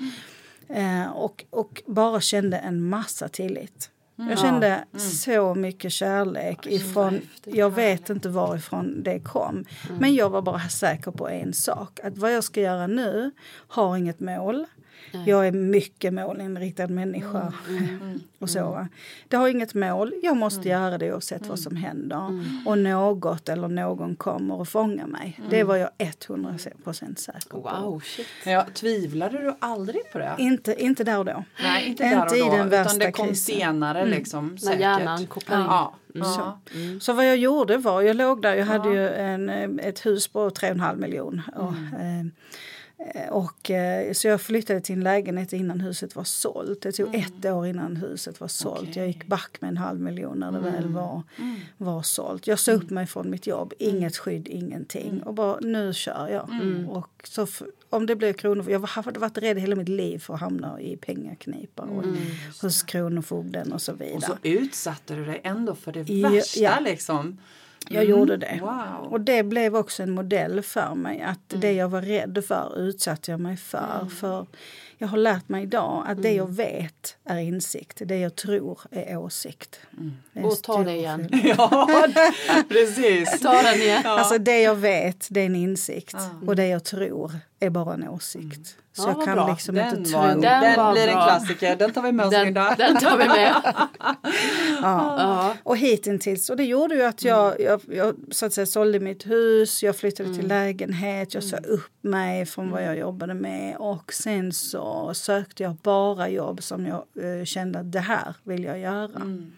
eh, 0.69 1.07
och, 1.07 1.45
och 1.51 1.83
bara 1.87 2.21
kände 2.21 2.59
en 2.59 2.89
massa 2.89 3.29
tillit. 3.29 3.91
Jag 4.17 4.39
kände 4.39 4.85
så 4.97 5.55
mycket 5.55 5.93
kärlek 5.93 6.67
ifrån, 6.67 7.15
häftigt. 7.15 7.55
jag 7.55 7.71
vet 7.71 8.11
inte 8.11 8.29
varifrån 8.29 9.03
det 9.03 9.21
kom. 9.21 9.65
Men 10.01 10.15
jag 10.15 10.31
var 10.31 10.43
bara 10.43 10.69
säker 10.69 11.11
på 11.11 11.29
en 11.29 11.53
sak, 11.53 12.01
att 12.03 12.19
vad 12.19 12.35
jag 12.35 12.45
ska 12.45 12.61
göra 12.61 12.87
nu 12.87 13.31
har 13.69 13.97
inget 13.97 14.21
mål. 14.21 14.67
Jag 15.27 15.47
är 15.47 15.53
mycket 15.53 16.15
målinriktad 16.15 16.89
människa. 16.89 17.53
och 18.39 18.51
så. 18.51 18.87
Det 19.29 19.37
har 19.37 19.49
inget 19.49 19.75
mål, 19.75 20.13
jag 20.23 20.37
måste 20.37 20.69
göra 20.69 20.99
det 20.99 21.13
oavsett 21.13 21.47
vad 21.47 21.59
som 21.59 21.77
händer. 21.77 22.43
Och 22.67 22.79
något 22.79 23.49
eller 23.49 23.69
någon 23.69 24.17
kommer 24.17 24.63
att 24.63 24.69
fånga 24.69 25.07
mig. 25.07 25.41
Det 25.51 25.65
var 25.65 25.77
jag 25.77 25.91
100% 25.99 27.17
säker 27.17 27.49
på. 27.49 27.57
Wow, 27.61 28.01
shit. 28.01 28.27
Ja, 28.47 28.67
tvivlade 28.75 29.39
du 29.39 29.55
aldrig 29.59 30.13
på 30.13 30.19
det? 30.19 30.35
Inte, 30.39 30.83
inte 30.83 31.05
där 31.05 31.19
och 31.19 31.25
då. 31.25 31.45
Nej, 31.63 31.87
inte 31.89 32.05
Inte 32.05 32.17
där 32.17 32.23
och 32.25 32.31
då. 32.31 32.37
i 32.37 32.41
den 32.41 32.55
utan 32.55 32.69
värsta 32.69 32.99
det 32.99 33.13
kom 33.13 33.29
krisen. 33.29 33.55
senare 33.57 34.07
liksom. 34.07 34.49
När 34.49 34.57
Säkert. 34.59 34.81
hjärnan 34.81 35.27
kopplar 35.27 35.59
in. 35.61 35.65
Ja. 35.65 35.95
Så. 36.15 36.21
ja. 36.23 36.59
Så 37.01 37.13
vad 37.13 37.29
jag 37.29 37.37
gjorde 37.37 37.77
var, 37.77 38.03
jag 38.03 38.17
låg 38.17 38.43
där, 38.43 38.55
jag 38.55 38.67
hade 38.67 38.89
ju 38.89 39.09
en, 39.09 39.81
ett 39.81 40.07
hus 40.07 40.29
på 40.29 40.51
3,5 40.51 40.97
miljoner. 40.97 41.43
Och, 41.57 41.73
eh, 42.01 42.17
Eh, 42.17 42.25
Och, 43.31 43.71
eh, 43.71 44.13
så 44.13 44.29
jag 44.29 44.41
flyttade 44.41 44.81
till 44.81 44.95
en 44.95 45.05
lägenhet 45.05 45.53
innan 45.53 45.81
huset 45.81 46.17
var 46.17 46.25
sålt. 46.25 46.83
Det 46.83 46.93
tog 46.93 47.15
ett 47.15 47.45
år 47.45 47.67
innan 47.67 47.97
huset 47.97 48.41
var 48.41 48.49
sålt. 48.49 48.81
Okej. 48.83 48.93
Jag 48.97 49.07
gick 49.07 49.27
back 49.27 49.57
med 49.61 49.69
en 49.69 49.77
halv 49.77 50.01
miljon 50.01 50.39
när 50.39 50.53
det 50.53 50.59
väl 50.59 50.89
var, 50.89 51.23
Mm. 51.39 51.57
var 51.77 52.03
sålt. 52.03 52.47
Jag 52.47 52.59
sa 52.59 52.73
upp 52.73 52.91
mig 52.91 53.07
från 53.07 53.31
mitt 53.31 53.47
jobb, 53.47 53.73
inget 53.79 54.17
skydd, 54.17 54.49
ingenting. 54.49 55.23
Och 55.23 55.35
bara, 55.35 55.59
nu 55.61 55.93
kör 55.93 56.29
jag. 56.29 56.51
Och 56.89 57.11
så 57.25 57.47
om 57.91 58.07
det 58.07 58.17
blir 58.17 58.33
kronofogden, 58.33 58.73
jag 58.73 58.89
har 58.89 59.21
varit 59.21 59.39
rädd 59.39 59.59
hela 59.59 59.77
mitt 59.77 59.89
liv 59.89 60.19
för 60.19 60.35
att 60.35 60.41
hamna 60.41 60.81
i 60.81 60.97
pengaknipa 60.97 61.83
och 61.83 62.05
hos 62.63 62.83
kronofogden 62.83 63.73
och 63.73 63.83
så 63.83 63.93
vidare. 63.93 64.15
Och 64.17 64.23
så 64.23 64.37
utsatte 64.43 65.15
du 65.15 65.25
dig 65.25 65.41
ändå 65.45 65.75
för 65.75 65.93
det 65.93 66.03
värsta 66.23 66.61
ja. 66.61 66.81
liksom. 66.81 67.39
Jag 67.89 68.05
gjorde 68.05 68.37
det. 68.37 68.59
Wow. 68.61 69.13
Och 69.13 69.21
det 69.21 69.43
blev 69.43 69.77
också 69.77 70.03
en 70.03 70.11
modell 70.11 70.63
för 70.63 70.95
mig. 70.95 71.23
Att 71.23 71.61
det 71.61 71.73
jag 71.73 71.89
var 71.89 72.03
rädd 72.03 72.45
för 72.49 72.79
utsatte 72.79 73.31
jag 73.31 73.41
mig 73.41 73.57
för. 73.57 74.09
För 74.21 74.47
jag 74.99 75.09
har 75.09 75.19
lärt 75.19 75.49
mig 75.49 75.63
idag 75.63 76.05
att 76.09 76.23
det 76.23 76.33
jag 76.33 76.51
vet 76.57 77.17
är 77.25 77.39
insikt. 77.39 78.03
Det 78.05 78.17
jag 78.19 78.37
tror 78.37 78.79
är 78.91 79.17
åsikt. 79.17 79.81
Det 80.33 80.39
är 80.41 80.43
en 80.45 80.45
Och 80.45 80.57
ta 80.63 80.85
det 80.85 80.93
igen. 80.93 81.29
Ja, 81.59 81.89
precis. 82.69 83.41
Ta 83.41 83.63
den 83.63 83.75
igen. 83.81 84.03
Alltså 84.07 84.39
det 84.39 84.61
jag 84.63 84.75
vet, 84.75 85.27
det 85.31 85.41
är 85.41 85.47
en 85.47 85.57
insikt. 85.57 86.17
Och 86.47 86.57
det 86.57 86.67
jag 86.67 86.85
tror 86.85 87.33
är 87.61 87.71
bara 87.71 87.95
en 87.95 88.09
åsikt. 88.09 88.77
Så 88.93 89.03
Ja, 89.03 89.15
jag 89.17 89.25
kan 89.25 89.35
bra. 89.35 89.49
liksom 89.51 89.75
Den, 89.75 89.99
inte 89.99 90.13
var, 90.13 90.33
tro. 90.33 90.41
den, 90.41 90.63
Den 90.63 90.77
var 90.77 90.93
blir 90.93 91.09
en 91.09 91.15
bra. 91.15 91.25
klassiker. 91.27 91.77
Den 91.77 91.93
tar 91.93 92.03
vi 92.03 92.13
med 92.13 92.27
oss 92.27 92.33
Den, 92.33 92.45
Linda. 92.45 92.75
den 92.79 92.97
tar 92.97 93.19
vi 93.19 93.25
med. 93.29 93.55
Ja. 93.65 93.89
Ja. 95.19 95.55
Och 95.63 95.77
hittills, 95.77 96.51
och 96.51 96.57
det 96.57 96.65
gjorde 96.65 96.95
ju 96.95 97.03
att 97.03 97.25
jag, 97.25 97.61
jag, 97.61 97.81
jag 97.89 98.15
så 98.31 98.47
att 98.47 98.53
säga, 98.53 98.67
sålde 98.67 99.01
mitt 99.01 99.27
hus, 99.27 99.83
jag 99.83 99.97
flyttade 99.97 100.35
till 100.35 100.49
lägenhet, 100.49 101.35
jag 101.35 101.45
sa 101.45 101.57
upp 101.57 101.91
mig 102.03 102.47
från 102.47 102.71
vad 102.71 102.85
jag 102.85 102.99
jobbade 102.99 103.35
med 103.35 103.77
och 103.77 104.13
sen 104.13 104.53
så 104.53 104.86
sökte 105.15 105.63
jag 105.63 105.75
bara 105.75 106.29
jobb 106.29 106.63
som 106.63 106.87
jag 106.87 107.05
eh, 107.25 107.45
kände 107.45 107.79
att 107.79 107.93
det 107.93 108.01
här 108.01 108.35
vill 108.43 108.65
jag 108.65 108.79
göra. 108.79 109.17
Mm. 109.17 109.53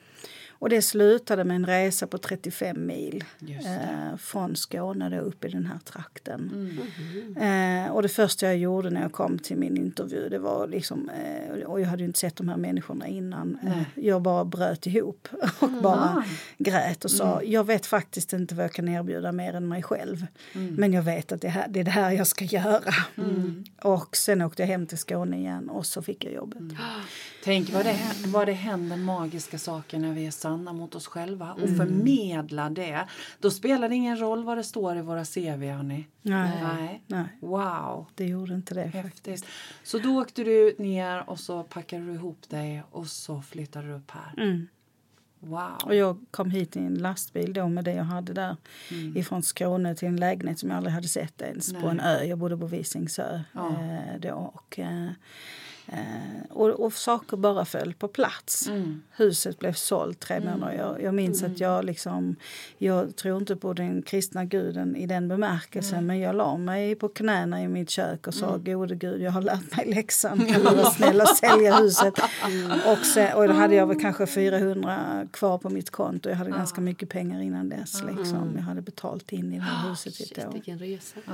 Och 0.61 0.69
det 0.69 0.83
slutade 0.83 1.45
med 1.45 1.57
en 1.57 1.67
resa 1.67 2.07
på 2.07 2.19
35 2.19 2.87
mil 2.87 3.25
eh, 3.49 4.17
från 4.17 4.57
Skåne 4.57 5.09
då 5.09 5.17
upp 5.17 5.45
i 5.45 5.49
den 5.49 5.67
här 5.67 5.79
trakten. 5.79 6.51
Mm. 7.37 7.87
Eh, 7.87 7.93
och 7.93 8.03
det 8.03 8.09
första 8.09 8.47
jag 8.47 8.57
gjorde 8.57 8.91
när 8.91 9.03
jag 9.03 9.13
kom 9.13 9.39
till 9.39 9.57
min 9.57 9.77
intervju, 9.77 10.29
det 10.29 10.39
var 10.39 10.67
liksom, 10.67 11.11
eh, 11.11 11.63
och 11.63 11.81
jag 11.81 11.87
hade 11.87 12.03
ju 12.03 12.07
inte 12.07 12.19
sett 12.19 12.37
de 12.37 12.49
här 12.49 12.57
människorna 12.57 13.07
innan, 13.07 13.59
eh, 13.67 14.05
jag 14.05 14.23
bara 14.23 14.45
bröt 14.45 14.87
ihop 14.87 15.29
och 15.59 15.71
bara 15.83 16.25
grät 16.59 17.05
och 17.05 17.11
sa, 17.11 17.43
jag 17.43 17.65
vet 17.65 17.87
faktiskt 17.87 18.33
inte 18.33 18.55
vad 18.55 18.65
jag 18.65 18.73
kan 18.73 18.89
erbjuda 18.89 19.33
mer 19.33 19.53
än 19.53 19.69
mig 19.69 19.83
själv. 19.83 20.27
Men 20.53 20.93
jag 20.93 21.03
vet 21.03 21.33
att 21.33 21.41
det, 21.41 21.49
här, 21.49 21.67
det 21.69 21.81
är 21.81 21.85
det 21.85 21.91
här 21.91 22.13
jag 22.13 22.27
ska 22.27 22.45
göra. 22.45 22.95
Och 23.83 24.17
sen 24.17 24.43
åkte 24.43 24.63
jag 24.63 24.67
hem 24.67 24.87
till 24.87 24.99
Skåne 24.99 25.37
igen 25.37 25.69
och 25.69 25.87
så 25.87 26.03
fick 26.03 26.25
jag 26.25 26.33
jobbet. 26.33 26.63
Tänk 27.45 27.73
vad 27.73 27.85
det, 27.85 27.99
vad 28.27 28.47
det 28.49 28.53
händer 28.53 28.97
magiska 28.97 29.59
saker 29.59 29.99
när 29.99 30.13
vi 30.13 30.27
är 30.27 30.31
sanna 30.49 30.73
mot 30.73 30.95
oss 30.95 31.07
själva 31.07 31.53
och 31.53 31.69
förmedlar 31.77 32.71
det. 32.71 33.07
Då 33.41 33.51
spelar 33.51 33.89
det 33.89 33.95
ingen 33.95 34.21
roll 34.21 34.45
vad 34.45 34.57
det 34.59 34.65
står 34.65 34.97
i 34.97 35.01
våra 35.03 35.25
CV, 35.25 35.65
hörni. 35.71 36.07
Nej, 36.23 36.63
Nej. 36.63 37.03
nej, 37.07 37.25
Wow. 37.41 38.07
det 38.15 38.25
gjorde 38.27 38.55
inte 38.55 38.75
det. 38.75 38.87
Häftigt. 38.87 39.45
Så 39.83 39.99
då 39.99 40.21
åkte 40.21 40.45
du 40.45 40.75
ner 40.79 41.31
och 41.31 41.41
så 41.41 41.63
packade 41.63 42.05
du 42.07 42.13
ihop 42.13 42.49
dig 42.49 42.83
och 42.91 43.07
så 43.07 43.43
flyttade 43.43 43.87
du 43.89 43.95
upp 43.95 44.11
här. 44.11 44.35
Mm. 44.45 44.69
Wow. 45.41 45.71
Och 45.85 45.95
jag 45.95 46.19
kom 46.31 46.51
hit 46.51 46.77
i 46.77 46.79
en 46.81 46.95
lastbil 46.95 47.53
då 47.53 47.69
med 47.69 47.85
det 47.85 47.93
jag 47.93 48.05
hade 48.05 48.33
där 48.33 48.57
ifrån 49.15 49.43
Skåne 49.43 49.95
till 49.95 50.09
en 50.09 50.17
lägenhet 50.17 50.59
som 50.59 50.69
jag 50.71 50.77
aldrig 50.77 50.95
hade 50.95 51.09
sett 51.09 51.43
ens 51.43 51.73
på 51.75 51.87
en 51.89 52.01
ö. 52.01 52.23
Jag 52.25 52.39
bodde 52.39 52.57
på 52.57 52.67
Visingsö 52.67 53.41
Ja. 53.53 53.69
eh, 53.69 54.21
då. 54.21 54.35
Och, 54.55 54.79
eh, 54.79 55.09
eh, 55.89 55.99
och, 56.51 56.69
och 56.71 56.93
saker 56.93 57.37
bara 57.37 57.65
föll 57.65 57.95
på 57.95 58.09
plats. 58.09 58.69
Mm. 58.69 59.03
Huset 59.17 59.59
blev 59.59 59.73
sålt 59.73 60.21
tre 60.21 60.41
månader. 60.41 60.73
Jag, 60.79 61.03
jag 61.03 61.15
minns 61.15 61.43
att 61.43 61.61
jag 61.61 61.85
liksom, 61.85 62.37
jag 62.79 63.17
tror 63.17 63.39
inte 63.39 63.57
på 63.57 63.73
den 63.73 64.03
kristna 64.03 64.45
guden 64.45 64.97
i 64.97 65.07
den 65.07 65.29
bemärkelsen 65.29 66.07
men 66.07 66.19
jag 66.21 66.35
la 66.37 66.57
mig 66.57 66.95
på 66.95 67.09
knäna 67.09 67.63
i 67.63 67.69
mitt 67.69 67.91
kök 67.91 68.27
och 68.27 68.35
sa 68.35 68.57
gode 68.57 68.95
gud 68.95 69.23
jag 69.23 69.31
har 69.33 69.43
lärt 69.43 69.77
mig 69.77 69.95
läxan. 69.95 70.39
Kan 70.53 70.61
du 70.65 70.77
vara 70.77 70.91
snäll 70.91 71.21
och 71.21 71.29
sälja 71.29 71.77
huset? 71.77 72.15
Och, 72.87 72.99
sen, 73.07 73.37
och 73.37 73.49
då 73.49 73.55
hade 73.55 73.75
jag 73.75 73.87
väl 73.87 74.01
kanske 74.01 74.27
400 74.27 75.27
kvar 75.33 75.59
på 75.59 75.71
mitt 75.71 75.91
konto. 75.91 76.29
Jag 76.29 76.37
hade 76.37 76.51
ganska 76.51 76.81
mycket 76.81 77.09
pengar 77.09 77.41
innan 77.41 77.69
dess. 77.69 78.03
Liksom. 78.03 78.53
Jag 78.57 78.63
hade 78.63 78.83
betalt 78.83 79.33
in 79.33 79.53
i 79.53 79.57
det 79.57 79.63
här 79.63 79.91
huset 79.91 80.21
i 80.21 80.23
ett 80.23 80.29
Shit, 80.29 80.47
år. 80.47 80.53
vilken 80.53 80.79
resa. 80.79 81.17
Ja. 81.27 81.33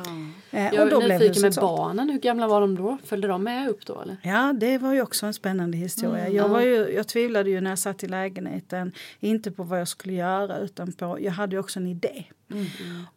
Eh, 0.58 0.74
Jag 0.74 0.84
och 0.84 0.90
då 0.90 1.00
är 1.00 1.08
nyfiken 1.08 1.42
med 1.42 1.50
huset 1.50 1.60
barnen. 1.60 2.10
Hur 2.10 2.18
gamla 2.18 2.46
var 2.48 2.60
de 2.60 2.74
då? 2.74 2.98
Följde 3.04 3.28
de 3.28 3.42
med 3.44 3.68
upp 3.68 3.86
då? 3.86 4.00
Eller? 4.00 4.16
Ja, 4.22 4.43
det 4.52 4.78
var 4.78 4.92
ju 4.92 5.02
också 5.02 5.26
en 5.26 5.34
spännande 5.34 5.76
historia. 5.76 6.28
Jag, 6.28 6.48
var 6.48 6.60
ju, 6.60 6.88
jag 6.94 7.08
tvivlade 7.08 7.50
ju 7.50 7.60
när 7.60 7.70
jag 7.70 7.78
satt 7.78 8.04
i 8.04 8.06
lägenheten, 8.08 8.92
inte 9.20 9.50
på 9.50 9.62
vad 9.62 9.80
jag 9.80 9.88
skulle 9.88 10.14
göra 10.14 10.58
utan 10.58 10.92
på, 10.92 11.18
jag 11.20 11.32
hade 11.32 11.56
ju 11.56 11.60
också 11.60 11.78
en 11.80 11.86
idé 11.86 12.24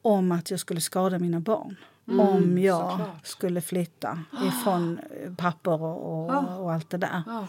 om 0.01 0.31
att 0.31 0.51
jag 0.51 0.60
skulle 0.60 0.81
skada 0.81 1.19
mina 1.19 1.39
barn. 1.39 1.75
om 2.19 2.57
jag 2.57 2.91
såklart. 2.91 3.27
skulle 3.27 3.62
flytta 3.62 4.19
ifrån 4.48 5.00
eh, 5.25 5.34
papper 5.36 5.81
och, 5.84 6.25
och, 6.29 6.62
och 6.63 6.74
allt 6.74 6.89
det 6.89 6.98
där. 6.98 7.22
Ja. 7.25 7.48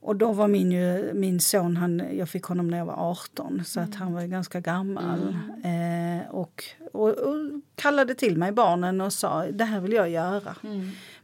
Och 0.00 0.16
då 0.16 0.32
var 0.32 0.48
min, 0.48 0.72
ju, 0.72 1.10
min 1.14 1.40
son, 1.40 1.76
han, 1.76 2.02
jag 2.12 2.28
fick 2.28 2.42
honom 2.44 2.68
när 2.68 2.78
jag 2.78 2.86
var 2.86 3.10
18 3.10 3.62
så 3.64 3.80
Mm. 3.80 3.90
att 3.90 3.96
han 3.96 4.12
var 4.12 4.22
ganska 4.22 4.60
gammal. 4.60 5.36
Eh, 5.64 6.30
och, 6.30 6.64
och, 6.92 7.08
och 7.08 7.34
kallade 7.74 8.14
till 8.14 8.36
mig 8.36 8.52
barnen 8.52 9.00
och 9.00 9.12
sa 9.12 9.46
det 9.52 9.64
här 9.64 9.80
vill 9.80 9.92
jag 9.92 10.08
göra. 10.10 10.54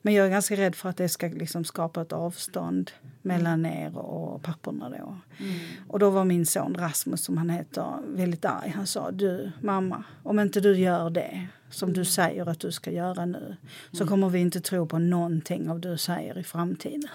Men 0.04 0.14
jag 0.14 0.26
är 0.26 0.30
ganska 0.30 0.56
rädd 0.56 0.74
för 0.74 0.88
att 0.88 0.96
det 0.96 1.08
ska 1.08 1.26
liksom 1.26 1.64
skapa 1.64 2.02
ett 2.02 2.12
avstånd 2.12 2.90
mellan 3.22 3.66
er 3.66 3.98
och 3.98 4.42
papporna 4.42 4.88
då. 4.88 5.18
Mm. 5.44 5.58
Och 5.88 5.98
då 5.98 6.10
var 6.10 6.24
min 6.24 6.46
son 6.46 6.74
Rasmus 6.74 7.24
som 7.24 7.36
han 7.38 7.50
heter 7.50 7.86
väldigt 8.06 8.44
arg. 8.44 8.72
Han 8.76 8.86
sa 8.86 9.10
du 9.10 9.52
mamma 9.60 10.04
om 10.22 10.40
inte 10.40 10.60
du 10.60 10.76
gör 10.76 11.10
det 11.10 11.46
som 11.74 11.92
du 11.92 12.04
säger 12.04 12.48
att 12.48 12.60
du 12.60 12.72
ska 12.72 12.90
göra 12.90 13.24
nu 13.26 13.56
så 13.92 14.06
kommer 14.06 14.28
vi 14.28 14.38
inte 14.40 14.60
tro 14.60 14.86
på 14.86 14.98
någonting 14.98 15.70
av 15.70 15.80
du 15.80 15.98
säger 15.98 16.38
i 16.38 16.42
framtiden. 16.42 17.08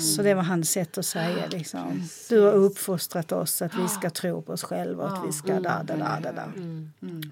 Så 0.00 0.22
det 0.22 0.34
var 0.34 0.42
hans 0.42 0.70
sätt 0.70 0.98
att 0.98 1.06
säga 1.06 1.46
liksom. 1.50 2.02
Du 2.28 2.40
har 2.40 2.52
uppfostrat 2.52 3.32
oss 3.32 3.62
att 3.62 3.74
vi 3.74 3.88
ska 3.88 4.10
tro 4.10 4.42
på 4.42 4.52
oss 4.52 4.62
själva 4.62 5.04
och 5.04 5.18
att 5.18 5.28
vi 5.28 5.32
ska 5.32 5.60
da, 5.60 5.82
da, 5.82 5.96
da, 5.96 6.20
da, 6.22 6.32
da. 6.32 6.52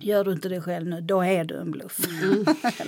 Gör 0.00 0.24
du 0.24 0.32
inte 0.32 0.48
det 0.48 0.60
själv 0.60 0.86
nu, 0.86 1.00
då 1.00 1.24
är 1.24 1.44
du 1.44 1.60
en 1.60 1.70
bluff. 1.70 1.98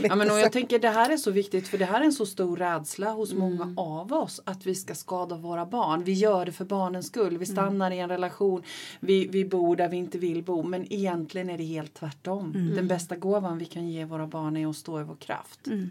Ja, 0.02 0.16
men 0.16 0.30
och 0.30 0.38
jag 0.38 0.52
tänker 0.52 0.78
det 0.78 0.88
här 0.88 1.12
är 1.12 1.16
så 1.16 1.30
viktigt 1.30 1.68
för 1.68 1.78
det 1.78 1.84
här 1.84 2.00
är 2.00 2.04
en 2.04 2.12
så 2.12 2.26
stor 2.26 2.56
rädsla 2.56 3.10
hos 3.10 3.32
många 3.32 3.74
av 3.76 4.12
oss 4.12 4.40
att 4.44 4.66
vi 4.66 4.74
ska 4.74 4.94
skada 4.94 5.36
våra 5.36 5.66
barn. 5.66 6.04
Vi 6.04 6.12
gör 6.12 6.46
det 6.46 6.52
för 6.52 6.64
barnens 6.64 7.06
skull. 7.06 7.38
Vi 7.38 7.46
stannar 7.46 7.90
i 7.90 7.98
en 7.98 8.08
relation. 8.08 8.62
Vi, 9.00 9.26
vi 9.26 9.44
bor 9.44 9.76
där 9.76 9.88
vi 9.88 9.96
inte 9.96 10.18
vill 10.18 10.42
bo. 10.42 10.62
Men 10.62 10.92
egentligen 10.92 11.50
är 11.50 11.58
det 11.58 11.64
helt 11.64 11.94
tvärtom. 11.94 12.52
Den 12.76 12.88
bästa 12.88 13.15
gåvan 13.16 13.58
vi 13.58 13.64
kan 13.64 13.88
ge 13.88 14.04
våra 14.04 14.26
barn 14.26 14.56
är 14.56 14.66
att 14.66 14.76
stå 14.76 15.00
i 15.00 15.04
vår 15.04 15.16
kraft. 15.16 15.66
Mm. 15.66 15.90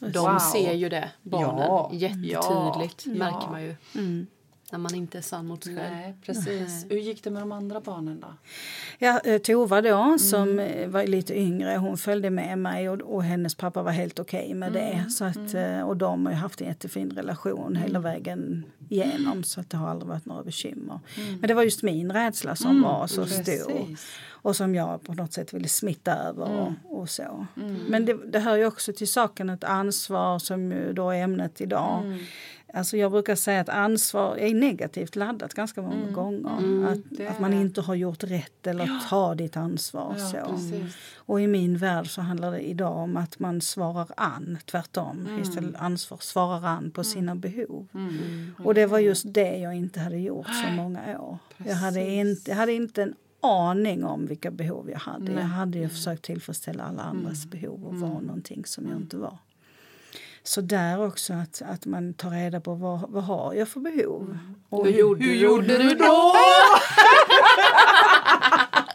De 0.00 0.08
Wow. 0.18 0.38
ser 0.38 0.72
ju 0.72 0.88
det, 0.88 1.10
barnen. 1.22 1.58
Ja, 1.58 1.90
Jättetydligt 1.92 3.06
ja, 3.06 3.12
märker 3.14 3.50
man 3.50 3.62
ju. 3.62 3.74
Mm. 3.94 4.26
När 4.76 4.82
man 4.82 4.94
inte 4.94 5.18
är 5.18 5.22
sann 5.22 5.46
mot 5.46 5.64
sig 5.64 5.76
själv. 5.76 5.94
Nej, 5.94 6.14
precis. 6.22 6.86
Hur 6.90 6.96
gick 6.98 7.24
det 7.24 7.30
med 7.30 7.42
de 7.42 7.52
andra 7.52 7.80
barnen 7.80 8.20
då? 8.20 8.26
Ja, 8.98 9.20
eh, 9.24 9.38
Tova 9.38 9.82
då, 9.82 9.96
Mm. 9.96 10.18
som 10.18 10.58
eh, 10.58 10.88
var 10.88 11.06
lite 11.06 11.38
yngre, 11.40 11.76
hon 11.76 11.96
följde 11.98 12.30
med 12.30 12.58
mig 12.58 12.88
och, 12.88 13.00
och 13.00 13.22
hennes 13.24 13.54
pappa 13.54 13.82
var 13.82 13.92
helt 13.92 14.18
okej 14.18 14.54
med 14.54 14.72
det. 14.72 14.80
Mm. 14.80 15.10
Så 15.10 15.24
att, 15.24 15.54
eh, 15.54 15.80
och 15.80 15.96
de 15.96 16.26
har 16.26 16.32
ju 16.32 16.38
haft 16.38 16.60
en 16.60 16.66
jättefin 16.66 17.10
relation 17.10 17.76
hela 17.76 17.98
vägen 17.98 18.64
igenom 18.88 19.44
så 19.44 19.60
att 19.60 19.70
det 19.70 19.76
har 19.76 19.88
aldrig 19.88 20.08
varit 20.08 20.26
några 20.26 20.42
bekymmer. 20.42 21.00
Men 21.40 21.48
det 21.48 21.54
var 21.54 21.62
just 21.62 21.82
min 21.82 22.12
rädsla 22.12 22.56
som 22.56 22.82
var 22.82 23.06
så 23.06 23.26
stor. 23.26 23.70
Mm. 23.70 23.82
Precis. 23.86 24.06
Och 24.28 24.56
som 24.56 24.74
jag 24.74 25.02
på 25.02 25.14
något 25.14 25.32
sätt 25.32 25.54
ville 25.54 25.68
smitta 25.68 26.14
över 26.14 26.46
Mm. 26.46 26.74
och, 26.84 26.95
och 27.06 27.10
så. 27.10 27.46
Men 27.88 28.04
det, 28.04 28.14
det 28.32 28.38
hör 28.38 28.56
ju 28.56 28.66
också 28.66 28.92
till 28.92 29.08
saken 29.08 29.50
ett 29.50 29.64
ansvar 29.64 30.38
som 30.38 30.90
då 30.92 31.10
är 31.10 31.22
ämnet 31.22 31.60
idag. 31.60 32.02
Mm. 32.04 32.18
Alltså 32.74 32.96
jag 32.96 33.12
brukar 33.12 33.34
säga 33.34 33.60
att 33.60 33.68
ansvar 33.68 34.36
är 34.36 34.54
negativt 34.54 35.16
laddat 35.16 35.54
ganska 35.54 35.82
många 35.82 36.10
gånger. 36.10 36.58
Mm. 36.58 36.84
att, 36.86 37.30
att 37.30 37.40
man 37.40 37.52
inte 37.52 37.80
har 37.80 37.94
gjort 37.94 38.24
rätt 38.24 38.66
eller 38.66 39.08
tar 39.08 39.34
ditt 39.34 39.56
ansvar. 39.56 40.14
Ja, 40.18 40.26
så. 40.26 40.52
precis. 40.52 40.96
Och 41.16 41.40
i 41.40 41.46
min 41.46 41.76
värld 41.76 42.10
så 42.10 42.20
handlar 42.20 42.50
det 42.50 42.60
idag 42.60 42.96
om 42.96 43.16
att 43.16 43.38
man 43.38 43.60
svarar 43.60 44.06
an, 44.16 44.58
tvärtom. 44.64 45.26
Mm. 45.26 45.42
Istället 45.42 45.76
ansvar 45.76 46.18
svarar 46.20 46.66
an 46.68 46.90
på 46.90 47.04
sina 47.04 47.34
behov. 47.34 47.88
Mm. 47.94 48.54
Och 48.64 48.74
det 48.74 48.86
var 48.86 48.98
just 48.98 49.24
det 49.28 49.56
jag 49.56 49.74
inte 49.74 50.00
hade 50.00 50.18
gjort 50.18 50.46
så 50.46 50.72
många 50.72 51.20
år. 51.20 51.38
Jag 51.56 51.74
hade, 51.74 52.10
inte, 52.10 52.50
jag 52.50 52.56
hade 52.56 52.72
inte 52.72 53.02
en 53.02 53.14
aning 53.46 54.04
om 54.04 54.26
vilka 54.26 54.50
behov 54.50 54.90
jag 54.90 54.98
hade. 54.98 55.24
Nej. 55.24 55.32
Mm. 55.32 55.42
Jag 55.42 55.48
hade 55.48 55.78
ju 55.78 55.88
försökt 55.88 56.24
tillfredsställa 56.24 56.84
alla 56.84 57.02
andras 57.02 57.46
behov 57.46 57.84
och 57.84 57.94
vara 57.94 58.20
någonting 58.20 58.64
som 58.66 58.88
jag 58.88 58.96
inte 58.96 59.16
var. 59.16 59.38
Så 60.42 60.60
där 60.60 61.06
också 61.06 61.32
att, 61.32 61.62
att 61.66 61.86
man 61.86 62.14
tar 62.14 62.30
reda 62.30 62.60
på 62.60 62.74
vad, 62.74 63.10
vad 63.10 63.24
har 63.24 63.54
jag 63.54 63.68
för 63.68 63.80
behov. 63.80 64.38
Och 64.68 64.86
Hur 64.86 64.92
gjorde, 64.92 65.24
hur 65.24 65.34
gjorde 65.34 65.78
du 65.78 65.94
då? 65.94 66.32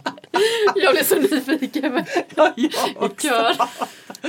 jag 0.83 0.93
blev 0.93 1.03
så 1.03 1.15
nyfiken. 1.15 2.03
Ja, 2.35 2.53
jag 2.55 3.21
kör. 3.21 3.51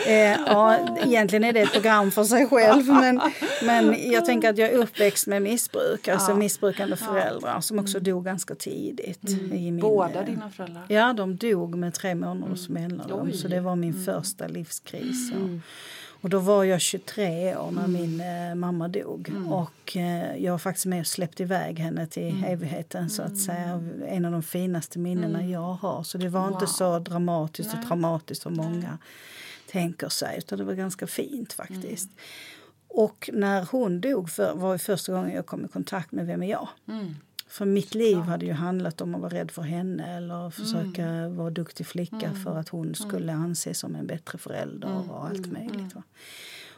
Eh, 0.07 0.37
ja, 0.47 0.79
egentligen 1.05 1.45
är 1.45 1.53
det 1.53 1.61
ett 1.61 1.73
program 1.73 2.11
för 2.11 2.25
sig 2.25 2.47
själv. 2.47 2.87
Men, 2.87 3.21
men 3.63 4.11
jag 4.13 4.25
tänker 4.25 4.51
att 4.51 4.59
jag 4.59 4.69
är 4.71 4.77
uppväxt 4.79 5.27
med 5.27 5.43
missbruk, 5.43 6.09
alltså 6.09 6.31
Ja. 6.31 6.37
missbrukande 6.37 6.97
föräldrar 6.97 7.61
som 7.61 7.79
också 7.79 8.01
dog 8.01 8.25
ganska 8.25 8.55
tidigt. 8.55 9.31
I 9.31 9.71
min, 9.71 9.79
Båda 9.81 10.21
eh, 10.21 10.27
dina 10.27 10.51
föräldrar? 10.51 10.85
Ja, 10.89 11.13
de 11.13 11.37
dog 11.37 11.75
med 11.75 11.95
tre 11.95 12.15
månaders 12.15 12.69
mellanrum. 12.69 13.27
Oj. 13.27 13.33
Så 13.37 13.49
det 13.49 13.61
var 13.61 13.77
min 13.77 14.05
första 14.05 14.47
livskris. 14.49 15.33
Och, 15.33 15.49
och 16.23 16.31
då 16.31 16.39
var 16.39 16.65
jag 16.65 16.81
23 16.81 17.57
år 17.57 17.71
när 17.71 17.87
min 17.89 18.21
eh, 18.21 18.55
mamma 18.55 18.89
dog. 18.89 19.33
Och 19.49 19.97
eh, 19.97 20.37
jag 20.37 20.53
var 20.53 20.59
faktiskt 20.59 20.87
med 20.87 21.01
och 21.01 21.07
släppte 21.07 21.43
iväg 21.43 21.79
henne 21.79 22.07
till 22.07 22.45
evigheten 22.47 23.11
så 23.11 23.23
att 23.23 23.39
säga. 23.39 23.83
En 24.07 24.25
av 24.25 24.33
de 24.33 24.43
finaste 24.43 24.99
minnena 24.99 25.47
jag 25.47 25.61
har. 25.75 26.03
Så 26.03 26.19
det 26.19 26.29
var 26.29 26.47
inte 26.49 26.59
Wow. 26.61 26.67
så 26.67 26.99
dramatiskt 26.99 27.75
och 27.75 27.87
traumatiskt 27.87 28.43
som 28.43 28.55
många 28.55 28.99
tänker 29.71 30.09
sig. 30.09 30.39
Utan 30.39 30.59
det 30.59 30.65
var 30.65 30.75
ganska 30.75 31.07
fint 31.07 31.53
faktiskt. 31.53 32.11
Och 32.89 33.31
när 33.33 33.65
hon 33.71 34.01
dog 34.01 34.31
för, 34.31 34.55
var 34.55 34.73
det 34.73 34.79
första 34.79 35.13
gången 35.13 35.35
jag 35.37 35.47
kom 35.47 35.65
i 35.65 35.69
kontakt 35.69 36.13
med 36.13 36.27
Vem 36.27 36.43
är 36.43 36.51
jag? 36.51 36.69
Mm. 36.89 37.15
För 37.53 37.65
mitt 37.65 37.95
liv 37.95 38.17
hade 38.19 38.47
ju 38.47 38.53
handlat 38.53 39.01
om 39.01 39.15
att 39.15 39.21
vara 39.21 39.35
rädd 39.35 39.51
för 39.51 39.63
henne 39.63 40.17
eller 40.17 40.51
försöka 40.51 41.29
vara 41.29 41.51
duktig 41.51 41.87
flicka 41.87 42.33
för 42.45 42.59
att 42.59 42.69
hon 42.69 42.95
skulle 42.95 43.33
anses 43.33 43.79
som 43.79 43.95
en 43.95 44.07
bättre 44.07 44.39
förälder 44.39 45.11
och 45.11 45.27
allt 45.29 45.53
möjligt. 45.53 45.95
Va? 45.95 46.03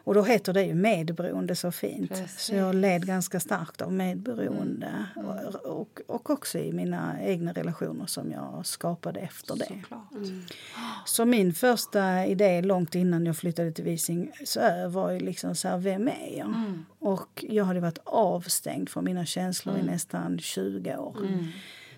Och 0.04 0.14
då 0.14 0.22
heter 0.22 0.52
det 0.52 0.62
ju 0.62 0.74
medberoende 0.74 1.56
så 1.56 1.72
fint. 1.72 2.10
Precis. 2.10 2.40
Så 2.40 2.54
jag 2.54 2.74
led 2.74 3.06
ganska 3.06 3.40
starkt 3.40 3.82
av 3.82 3.92
medberoende. 3.92 5.06
Och, 5.16 5.80
och, 5.80 6.00
och 6.06 6.30
också 6.30 6.58
i 6.58 6.72
mina 6.72 7.22
egna 7.22 7.52
relationer 7.52 8.06
som 8.06 8.32
jag 8.32 8.66
skapade 8.66 9.20
efter 9.20 9.56
det. 9.56 9.64
Såklart. 9.64 10.08
Så 11.06 11.24
min 11.24 11.54
första 11.54 12.26
idé 12.26 12.62
långt 12.62 12.94
innan 12.94 13.26
jag 13.26 13.36
flyttade 13.36 13.72
till 13.72 13.84
Visingsö 13.84 14.88
var 14.88 15.10
ju 15.10 15.20
liksom 15.20 15.54
så 15.54 15.68
här, 15.68 15.78
vem 15.78 16.08
är 16.08 16.38
jag? 16.38 16.46
Mm. 16.46 16.84
Och 16.98 17.44
jag 17.48 17.64
hade 17.64 17.80
varit 17.80 17.98
avstängd 18.04 18.88
från 18.88 19.04
mina 19.04 19.26
känslor 19.26 19.78
i 19.78 19.82
nästan 19.82 20.38
20 20.38 20.96
år. 20.96 21.18
Mm. 21.18 21.46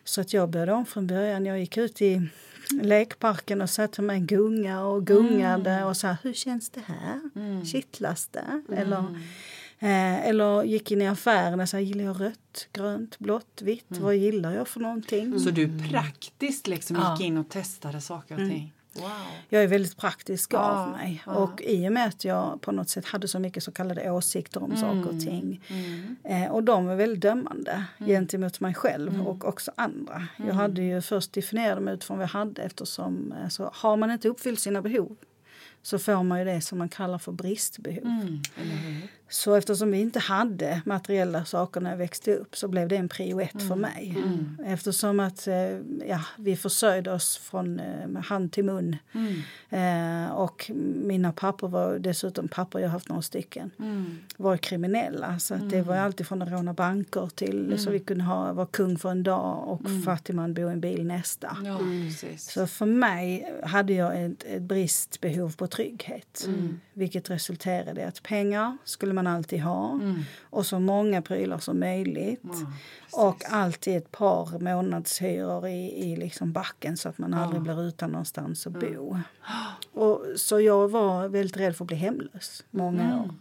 Så 0.04 0.20
att 0.20 0.32
jag 0.32 0.50
började 0.50 0.72
om 0.72 0.86
från 0.86 1.06
början. 1.06 1.46
Jag 1.46 1.58
gick 1.60 1.76
ut 1.76 2.02
i 2.02 2.28
lekparken 2.70 3.60
och 3.60 3.70
satte 3.70 4.02
mig 4.02 4.16
en 4.16 4.26
gunga 4.26 4.84
och 4.84 5.06
gungade 5.06 5.70
Mm. 5.70 5.86
och 5.88 5.96
sa 5.96 6.16
hur 6.22 6.32
känns 6.32 6.70
det 6.70 6.80
här? 6.86 7.20
Kittlas 7.64 8.26
det? 8.28 8.62
Eller, 8.76 8.98
eh, 9.78 10.26
eller 10.28 10.62
gick 10.64 10.90
in 10.90 11.02
i 11.02 11.06
affären 11.08 11.60
och 11.60 11.68
sa 11.68 11.78
gillar 11.80 12.04
jag 12.04 12.20
rött, 12.20 12.68
grönt, 12.72 13.18
blått, 13.18 13.62
vitt? 13.62 13.90
Mm. 13.90 14.02
Vad 14.02 14.16
gillar 14.16 14.52
jag 14.54 14.68
för 14.68 14.80
någonting? 14.80 15.40
Så 15.40 15.50
du 15.50 15.78
praktiskt 15.90 16.66
liksom 16.66 16.96
Ja. 16.96 17.12
gick 17.18 17.26
in 17.26 17.38
och 17.38 17.48
testade 17.48 18.00
saker 18.00 18.34
och 18.34 18.50
ting? 18.50 18.72
Wow. 19.00 19.10
Jag 19.48 19.62
är 19.62 19.66
väldigt 19.66 19.96
praktisk 19.96 20.52
Ja, 20.54 20.58
av 20.58 20.90
mig. 20.90 21.22
ja. 21.26 21.32
Och 21.34 21.62
i 21.62 21.88
och 21.88 21.92
med 21.92 22.06
att 22.08 22.24
jag 22.24 22.60
på 22.60 22.72
något 22.72 22.88
sätt 22.88 23.04
hade 23.04 23.28
så 23.28 23.38
mycket 23.38 23.62
så 23.62 23.72
kallade 23.72 24.10
åsikter 24.10 24.62
om 24.62 24.76
saker 24.76 25.08
och 25.08 25.20
ting. 25.20 25.60
Mm. 25.68 26.16
Eh, 26.24 26.50
och 26.50 26.64
de 26.64 26.86
var 26.86 26.96
väldigt 26.96 27.20
dömande 27.20 27.84
gentemot 27.98 28.60
mig 28.60 28.74
själv 28.74 29.26
och 29.26 29.44
också 29.44 29.72
andra. 29.76 30.28
Jag 30.36 30.54
hade 30.54 30.82
ju 30.82 31.00
först 31.02 31.32
definierat 31.32 31.82
mig 31.82 31.94
utifrån 31.94 32.16
vad 32.18 32.24
jag 32.24 32.28
hade 32.32 32.62
eftersom 32.62 33.34
alltså, 33.44 33.70
har 33.74 33.96
man 33.96 34.10
inte 34.10 34.28
uppfyllt 34.28 34.60
sina 34.60 34.82
behov 34.82 35.16
så 35.82 35.98
får 35.98 36.22
man 36.22 36.38
ju 36.38 36.44
det 36.44 36.60
som 36.60 36.78
man 36.78 36.88
kallar 36.88 37.18
för 37.18 37.32
bristbehov. 37.32 38.04
Mm. 38.04 38.42
Så 39.28 39.54
eftersom 39.54 39.90
vi 39.90 39.98
inte 40.00 40.18
hade 40.18 40.82
materiella 40.84 41.44
saker 41.44 41.80
när 41.80 41.90
jag 41.90 41.96
växte 41.98 42.36
upp 42.36 42.56
så 42.56 42.68
blev 42.68 42.88
det 42.88 42.96
en 42.96 43.08
prio 43.08 43.40
ett 43.40 43.68
för 43.68 43.76
mig. 43.76 44.16
Eftersom 44.66 45.20
att 45.20 45.46
eh, 45.46 45.54
ja, 46.08 46.20
vi 46.38 46.56
försörjde 46.56 47.12
oss 47.12 47.36
från 47.36 47.80
eh, 47.80 48.22
hand 48.24 48.52
till 48.52 48.64
mun. 48.64 48.96
Eh, 49.70 50.30
och 50.34 50.70
mina 51.02 51.32
pappor 51.32 51.68
var 51.68 51.98
dessutom 51.98 52.48
pappor, 52.48 52.80
jag 52.80 52.88
har 52.88 52.92
haft 52.92 53.08
några 53.08 53.22
stycken, 53.22 53.70
Mm. 53.78 54.18
var 54.36 54.56
kriminella. 54.56 55.38
Så 55.38 55.54
att 55.54 55.70
det 55.70 55.82
var 55.82 55.96
alltid 55.96 56.26
från 56.26 56.42
att 56.42 56.50
råna 56.50 56.72
banker 56.74 57.28
till 57.34 57.78
så 57.78 57.90
vi 57.90 57.98
kunde 57.98 58.24
ha, 58.24 58.52
vara 58.52 58.66
kung 58.66 58.98
för 58.98 59.10
en 59.10 59.22
dag 59.22 59.68
och 59.68 59.80
fattigman 60.04 60.54
bo 60.54 60.68
i 60.68 60.72
en 60.72 60.80
bil 60.80 61.06
nästa. 61.06 61.56
Ja. 61.64 61.78
Så 62.38 62.66
för 62.66 62.86
mig 62.86 63.52
hade 63.62 63.92
jag 63.92 64.24
ett, 64.24 64.44
ett 64.44 64.62
bristbehov 64.62 65.56
på 65.56 65.66
trygghet. 65.66 66.44
Mm. 66.46 66.80
Vilket 66.92 67.30
resulterade 67.30 68.00
i 68.00 68.04
att 68.04 68.22
pengar 68.22 68.76
skulle 68.84 69.12
man 69.16 69.26
alltid 69.26 69.60
ha. 69.60 70.00
Och 70.42 70.66
så 70.66 70.78
många 70.78 71.22
prylar 71.22 71.58
som 71.58 71.80
möjligt. 71.80 72.44
Mm. 72.44 72.66
Ja, 73.12 73.28
och 73.28 73.42
alltid 73.50 73.96
ett 73.96 74.12
par 74.12 74.58
månadshyror 74.58 75.66
i, 75.68 76.10
i 76.12 76.16
liksom 76.16 76.52
backen 76.52 76.96
så 76.96 77.08
att 77.08 77.18
man 77.18 77.34
aldrig 77.34 77.62
blir 77.62 77.82
utan 77.82 78.10
någonstans 78.10 78.66
att 78.66 78.72
bo. 78.72 79.16
Och, 79.92 80.24
så 80.36 80.60
jag 80.60 80.88
var 80.88 81.28
väldigt 81.28 81.56
rädd 81.56 81.76
för 81.76 81.84
att 81.84 81.88
bli 81.88 81.96
hemlös 81.96 82.64
många 82.70 83.22
år. 83.22 83.34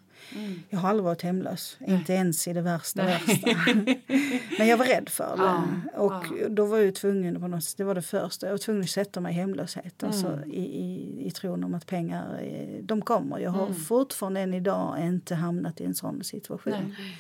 Jag 0.70 0.80
har 0.80 0.90
aldrig 0.90 1.04
varit 1.04 1.22
hemlös, 1.22 1.78
inte 1.88 2.14
ens 2.14 2.48
i 2.48 2.54
det 2.54 2.62
värsta 2.62 3.04
värsta. 3.04 3.50
Men 4.58 4.68
jag 4.68 4.78
var 4.78 4.86
rädd 4.86 5.10
för 5.10 5.38
det. 5.38 6.00
Och 6.00 6.26
då 6.50 6.66
var 6.66 6.78
jag 6.78 6.96
tvungen 6.96 7.42
på 7.42 7.48
något 7.48 7.78
det 7.78 7.84
var 7.84 7.96
det 7.96 8.02
första, 8.02 8.46
jag 8.46 8.54
var 8.54 8.58
tvungen 8.58 8.84
att 8.84 8.90
sätta 8.90 9.20
mig 9.22 9.32
i 9.32 9.36
hemlöshet. 9.36 10.04
Alltså 10.04 10.40
i, 10.46 10.62
i, 10.62 11.28
i 11.28 11.32
tron 11.32 11.64
om 11.64 11.74
att 11.74 11.86
pengar, 11.86 12.40
eh, 12.42 12.84
de 12.84 13.02
kommer. 13.02 13.40
Jag 13.40 13.52
har 13.52 13.74
fortfarande 13.74 14.40
än 14.40 14.54
idag 14.54 14.98
inte 15.02 15.36
hamnat 15.36 15.82
i 15.82 15.86
en 15.86 15.96
sån 15.96 16.24
situation. 16.24 16.74
Nej. 16.98 17.18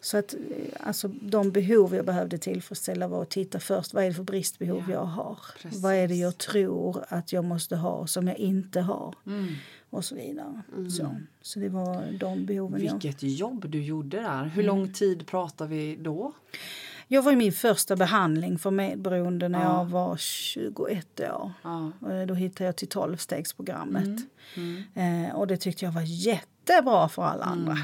Så 0.00 0.16
att 0.18 0.34
eh, 0.34 0.40
alltså, 0.80 1.08
de 1.08 1.50
behov 1.50 1.94
jag 1.94 2.04
behövde 2.04 2.38
tillfredsställa 2.38 3.08
var 3.08 3.22
att 3.22 3.30
titta 3.30 3.60
först, 3.60 3.94
vad 3.94 4.04
är 4.04 4.08
det 4.08 4.14
för 4.14 4.22
bristbehov 4.22 4.84
Ja, 4.88 4.92
jag 4.92 5.04
har? 5.04 5.38
precis. 5.62 5.82
Vad 5.82 5.94
är 5.94 6.08
det 6.08 6.14
jag 6.14 6.38
tror 6.38 7.04
att 7.08 7.32
jag 7.32 7.44
måste 7.44 7.76
ha 7.76 8.06
som 8.06 8.28
jag 8.28 8.38
inte 8.38 8.80
har? 8.80 9.14
Mm. 9.26 9.54
Och 9.90 10.04
så 10.04 10.14
vidare. 10.14 10.62
Så, 10.90 11.16
så 11.42 11.58
det 11.58 11.68
var 11.68 12.18
de 12.18 12.46
behoven 12.46 12.84
jag... 12.84 12.92
Vilket 12.92 13.22
jobb 13.22 13.68
du 13.68 13.82
gjorde 13.82 14.16
där. 14.20 14.44
Hur 14.44 14.62
lång 14.62 14.92
tid 14.92 15.26
pratar 15.26 15.66
vi 15.66 15.96
då? 15.96 16.32
Jag 17.08 17.22
var 17.22 17.32
i 17.32 17.36
min 17.36 17.52
första 17.52 17.96
behandling 17.96 18.58
för 18.58 18.70
medberoende 18.70 19.48
när 19.48 19.62
Ja. 19.62 19.78
jag 19.78 19.84
var 19.84 20.16
21 20.16 21.20
år. 21.20 21.52
Ja. 21.62 21.92
Eh, 22.10 22.26
Då 22.26 22.34
hittade 22.34 22.64
jag 22.64 22.76
till 22.76 22.88
12-stegsprogrammet. 22.88 24.18
Mm. 24.56 24.82
Eh, 25.24 25.34
och 25.34 25.46
det 25.46 25.56
tyckte 25.56 25.84
jag 25.84 25.92
var 25.92 26.02
jättebra 26.06 27.08
för 27.08 27.22
alla 27.22 27.44
andra. 27.44 27.76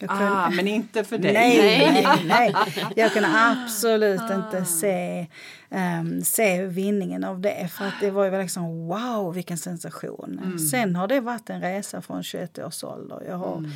Jag 0.00 0.08
kunde- 0.10 0.24
Ah, 0.30 0.50
men 0.50 0.68
inte 0.68 1.04
för 1.04 1.18
dig. 1.18 1.32
Nej, 1.32 2.02
nej, 2.04 2.24
nej. 2.26 2.54
Jag 2.96 3.12
kunde 3.12 3.28
absolut 3.34 4.20
inte 4.30 4.64
se, 4.64 5.26
ehm, 5.70 6.22
se 6.22 6.66
vinningen 6.66 7.24
av 7.24 7.40
det. 7.40 7.68
För 7.72 7.84
att 7.84 7.94
det 8.00 8.10
var 8.10 8.24
ju 8.24 8.42
liksom 8.42 8.86
wow 8.88 9.34
vilken 9.34 9.58
sensation. 9.58 10.40
Sen 10.70 10.96
har 10.96 11.08
det 11.08 11.20
varit 11.20 11.50
en 11.50 11.60
resa 11.60 12.02
från 12.02 12.22
21 12.22 12.58
års 12.58 12.84
ålder. 12.84 13.22
Jag 13.28 13.36
har 13.36 13.70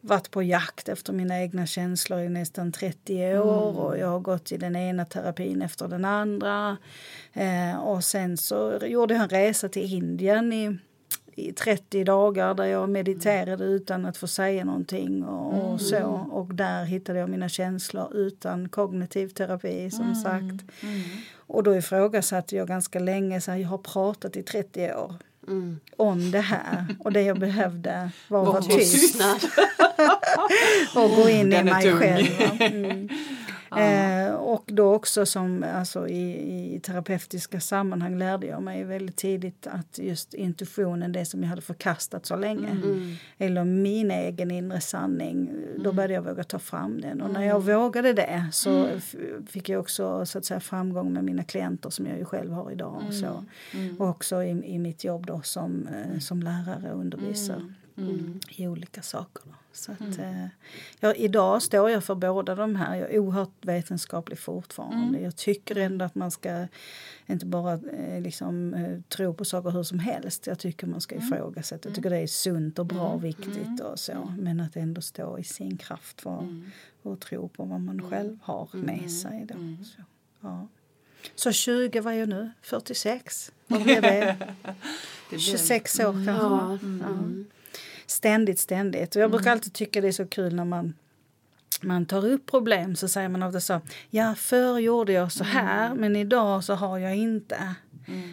varit 0.00 0.30
på 0.30 0.42
jakt 0.42 0.88
efter 0.88 1.12
mina 1.12 1.40
egna 1.42 1.66
känslor 1.66 2.20
i 2.20 2.28
nästan 2.28 2.72
30 2.72 3.38
år 3.38 3.78
och 3.80 3.98
jag 3.98 4.08
har 4.08 4.20
gått 4.20 4.52
i 4.52 4.56
den 4.56 4.76
ena 4.76 5.04
terapin 5.04 5.62
efter 5.62 5.88
den 5.88 6.04
andra. 6.04 6.76
Eh, 7.32 7.76
och 7.78 8.04
sen 8.04 8.36
så 8.36 8.78
gjorde 8.82 9.14
jag 9.14 9.22
en 9.22 9.28
resa 9.28 9.68
till 9.68 9.94
Indien 9.94 10.52
i 10.52 10.78
i 11.38 11.52
30 11.52 12.04
dagar 12.04 12.54
där 12.54 12.64
jag 12.64 12.88
mediterade 12.88 13.64
utan 13.64 14.06
att 14.06 14.16
få 14.16 14.26
säga 14.26 14.64
någonting 14.64 15.24
och, 15.24 15.72
och 15.72 15.80
så. 15.80 16.28
Och 16.32 16.54
där 16.54 16.84
hittade 16.84 17.18
jag 17.18 17.28
mina 17.28 17.48
känslor 17.48 18.16
utan 18.16 18.68
kognitiv 18.68 19.28
terapi 19.28 19.90
som 19.90 20.14
sagt. 20.14 20.64
Och 21.36 21.62
då 21.62 21.76
ifrågasatte 21.76 22.56
jag 22.56 22.68
ganska 22.68 22.98
länge, 22.98 23.40
så 23.40 23.50
här, 23.50 23.58
jag 23.58 23.68
har 23.68 23.78
pratat 23.78 24.36
i 24.36 24.42
30 24.42 24.92
år 24.94 25.14
Mm. 25.48 25.80
om 25.96 26.30
det 26.30 26.40
här 26.40 26.86
och 26.98 27.12
det 27.12 27.22
jag 27.22 27.38
behövde 27.38 28.10
var 28.28 28.40
att 28.42 28.46
Var 28.46 28.52
vara 28.52 28.62
tyst. 28.62 29.22
och 30.96 31.10
gå 31.10 31.28
in 31.28 31.46
i 31.52 31.56
Den 31.56 31.64
mig 31.66 31.82
tung. 31.84 31.98
själv. 31.98 32.26
Mm. 32.60 33.08
Eh, 33.76 34.34
och 34.34 34.64
då 34.66 34.94
också 34.94 35.26
som 35.26 35.64
alltså, 35.74 36.08
i, 36.08 36.74
i 36.76 36.80
terapeutiska 36.80 37.60
sammanhang 37.60 38.18
lärde 38.18 38.46
jag 38.46 38.62
mig 38.62 38.84
väldigt 38.84 39.16
tidigt 39.16 39.66
att 39.66 39.98
just 39.98 40.34
intuitionen, 40.34 41.12
det 41.12 41.24
som 41.24 41.42
jag 41.42 41.48
hade 41.50 41.62
förkastat 41.62 42.26
så 42.26 42.36
länge, 42.36 42.68
Mm. 42.68 43.14
eller 43.38 43.64
min 43.64 44.10
egen 44.10 44.50
inre 44.50 44.80
sanning, 44.80 45.50
då 45.84 45.92
började 45.92 46.14
jag 46.14 46.22
våga 46.22 46.44
ta 46.44 46.58
fram 46.58 47.00
den. 47.00 47.20
Och 47.22 47.30
när 47.30 47.42
jag 47.42 47.60
vågade 47.62 48.12
det 48.12 48.46
så 48.52 48.86
fick 49.46 49.68
jag 49.68 49.80
också 49.80 50.26
så 50.26 50.38
att 50.38 50.44
säga, 50.44 50.60
framgång 50.60 51.12
med 51.12 51.24
mina 51.24 51.44
klienter 51.44 51.90
som 51.90 52.06
jag 52.06 52.18
ju 52.18 52.24
själv 52.24 52.52
har 52.52 52.70
idag. 52.70 53.02
Och, 53.08 53.14
så. 53.14 53.44
och 53.98 54.08
också 54.08 54.42
i, 54.42 54.50
i 54.74 54.78
mitt 54.78 55.04
jobb 55.04 55.26
då 55.26 55.40
som, 55.42 55.88
eh, 55.88 56.18
som 56.18 56.42
lärare 56.42 56.92
och 56.92 57.00
undervisare 57.00 57.62
Mm. 57.98 58.40
i 58.50 58.68
olika 58.68 59.02
saker. 59.02 59.42
Så 59.72 59.92
att, 59.92 60.18
eh, 60.18 60.46
ja, 61.00 61.14
idag 61.14 61.62
står 61.62 61.90
jag 61.90 62.04
för 62.04 62.14
båda 62.14 62.54
de 62.54 62.76
här. 62.76 62.96
Jag 62.96 63.10
är 63.14 63.18
oerhört 63.18 63.52
vetenskaplig 63.60 64.38
fortfarande. 64.38 65.20
Jag 65.20 65.36
tycker 65.36 65.76
ändå 65.76 66.04
att 66.04 66.14
man 66.14 66.30
ska 66.30 66.66
inte 67.26 67.46
bara 67.46 67.72
eh, 67.72 68.20
liksom, 68.20 68.74
eh, 68.74 69.00
tro 69.08 69.34
på 69.34 69.44
saker 69.44 69.70
hur 69.70 69.82
som 69.82 69.98
helst. 69.98 70.46
Jag 70.46 70.58
tycker 70.58 70.86
man 70.86 71.00
ska 71.00 71.14
ifrågasätta. 71.14 71.88
Jag 71.88 71.96
tycker 71.96 72.10
det 72.10 72.16
är 72.16 72.26
sunt 72.26 72.78
och 72.78 72.86
bra 72.86 73.08
och 73.08 73.24
viktigt 73.24 73.80
och 73.80 73.98
så. 73.98 74.32
Men 74.38 74.60
att 74.60 74.76
ändå 74.76 75.00
stå 75.00 75.38
i 75.38 75.44
sin 75.44 75.76
kraft 75.76 76.20
för, 76.20 76.62
och 77.02 77.20
tro 77.20 77.48
på 77.48 77.64
vad 77.64 77.80
man 77.80 78.10
själv 78.10 78.38
har 78.42 78.68
med 78.72 79.10
sig. 79.12 79.46
Då. 79.48 79.54
Så, 79.84 80.02
ja. 80.40 80.68
så 81.34 81.52
20, 81.52 82.00
vad 82.00 82.14
är 82.14 82.18
jag 82.18 82.28
nu? 82.28 82.50
46? 82.62 83.52
Vad 83.66 83.82
blir 83.82 84.00
det? 84.00 84.36
Det 85.30 85.36
blir- 85.36 85.38
26 85.38 86.00
år 86.00 86.12
kanske. 86.12 86.32
Ja. 86.32 86.78
Mm. 86.82 87.46
Ständigt, 88.10 88.58
ständigt. 88.58 89.16
Och 89.16 89.22
jag 89.22 89.30
brukar 89.30 89.52
alltid 89.52 89.72
tycka 89.72 90.00
det 90.00 90.08
är 90.08 90.12
så 90.12 90.26
kul 90.26 90.54
när 90.54 90.64
man 90.64 90.94
man 91.82 92.06
tar 92.06 92.26
upp 92.26 92.46
problem 92.46 92.96
så 92.96 93.08
säger 93.08 93.28
man 93.28 93.42
ofta 93.42 93.60
så 93.60 93.80
ja 94.10 94.34
förr 94.34 94.78
gjorde 94.78 95.12
jag 95.12 95.32
så 95.32 95.44
här 95.44 95.94
men 95.94 96.16
idag 96.16 96.64
så 96.64 96.74
har 96.74 96.98
jag 96.98 97.16
inte. 97.16 97.74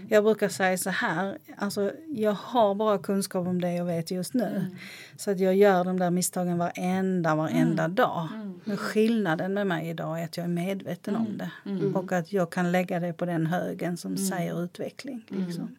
Jag 0.09 0.23
brukar 0.23 0.49
säga 0.49 0.77
så 0.77 0.89
här, 0.89 1.38
alltså 1.57 1.91
jag 2.07 2.33
har 2.33 2.75
bara 2.75 2.97
kunskap 2.97 3.47
om 3.47 3.61
det 3.61 3.73
jag 3.73 3.85
vet 3.85 4.11
just 4.11 4.33
nu. 4.33 4.75
Så 5.17 5.31
att 5.31 5.39
jag 5.39 5.55
gör 5.55 5.83
de 5.83 5.99
där 5.99 6.11
misstagen 6.11 6.57
varenda, 6.57 7.35
varenda 7.35 7.88
dag. 7.88 8.27
Men 8.63 8.77
skillnaden 8.77 9.53
med 9.53 9.67
mig 9.67 9.89
idag 9.89 10.21
är 10.21 10.25
att 10.25 10.38
jag 10.38 10.43
är 10.43 10.47
medveten 10.49 11.15
om 11.15 11.38
det. 11.38 11.51
Och 11.93 12.11
att 12.11 12.33
jag 12.33 12.49
kan 12.49 12.71
lägga 12.71 12.99
det 12.99 13.13
på 13.13 13.25
den 13.25 13.45
högen 13.45 13.97
som 13.97 14.17
säger 14.17 14.63
utveckling. 14.63 15.25
Liksom. 15.27 15.75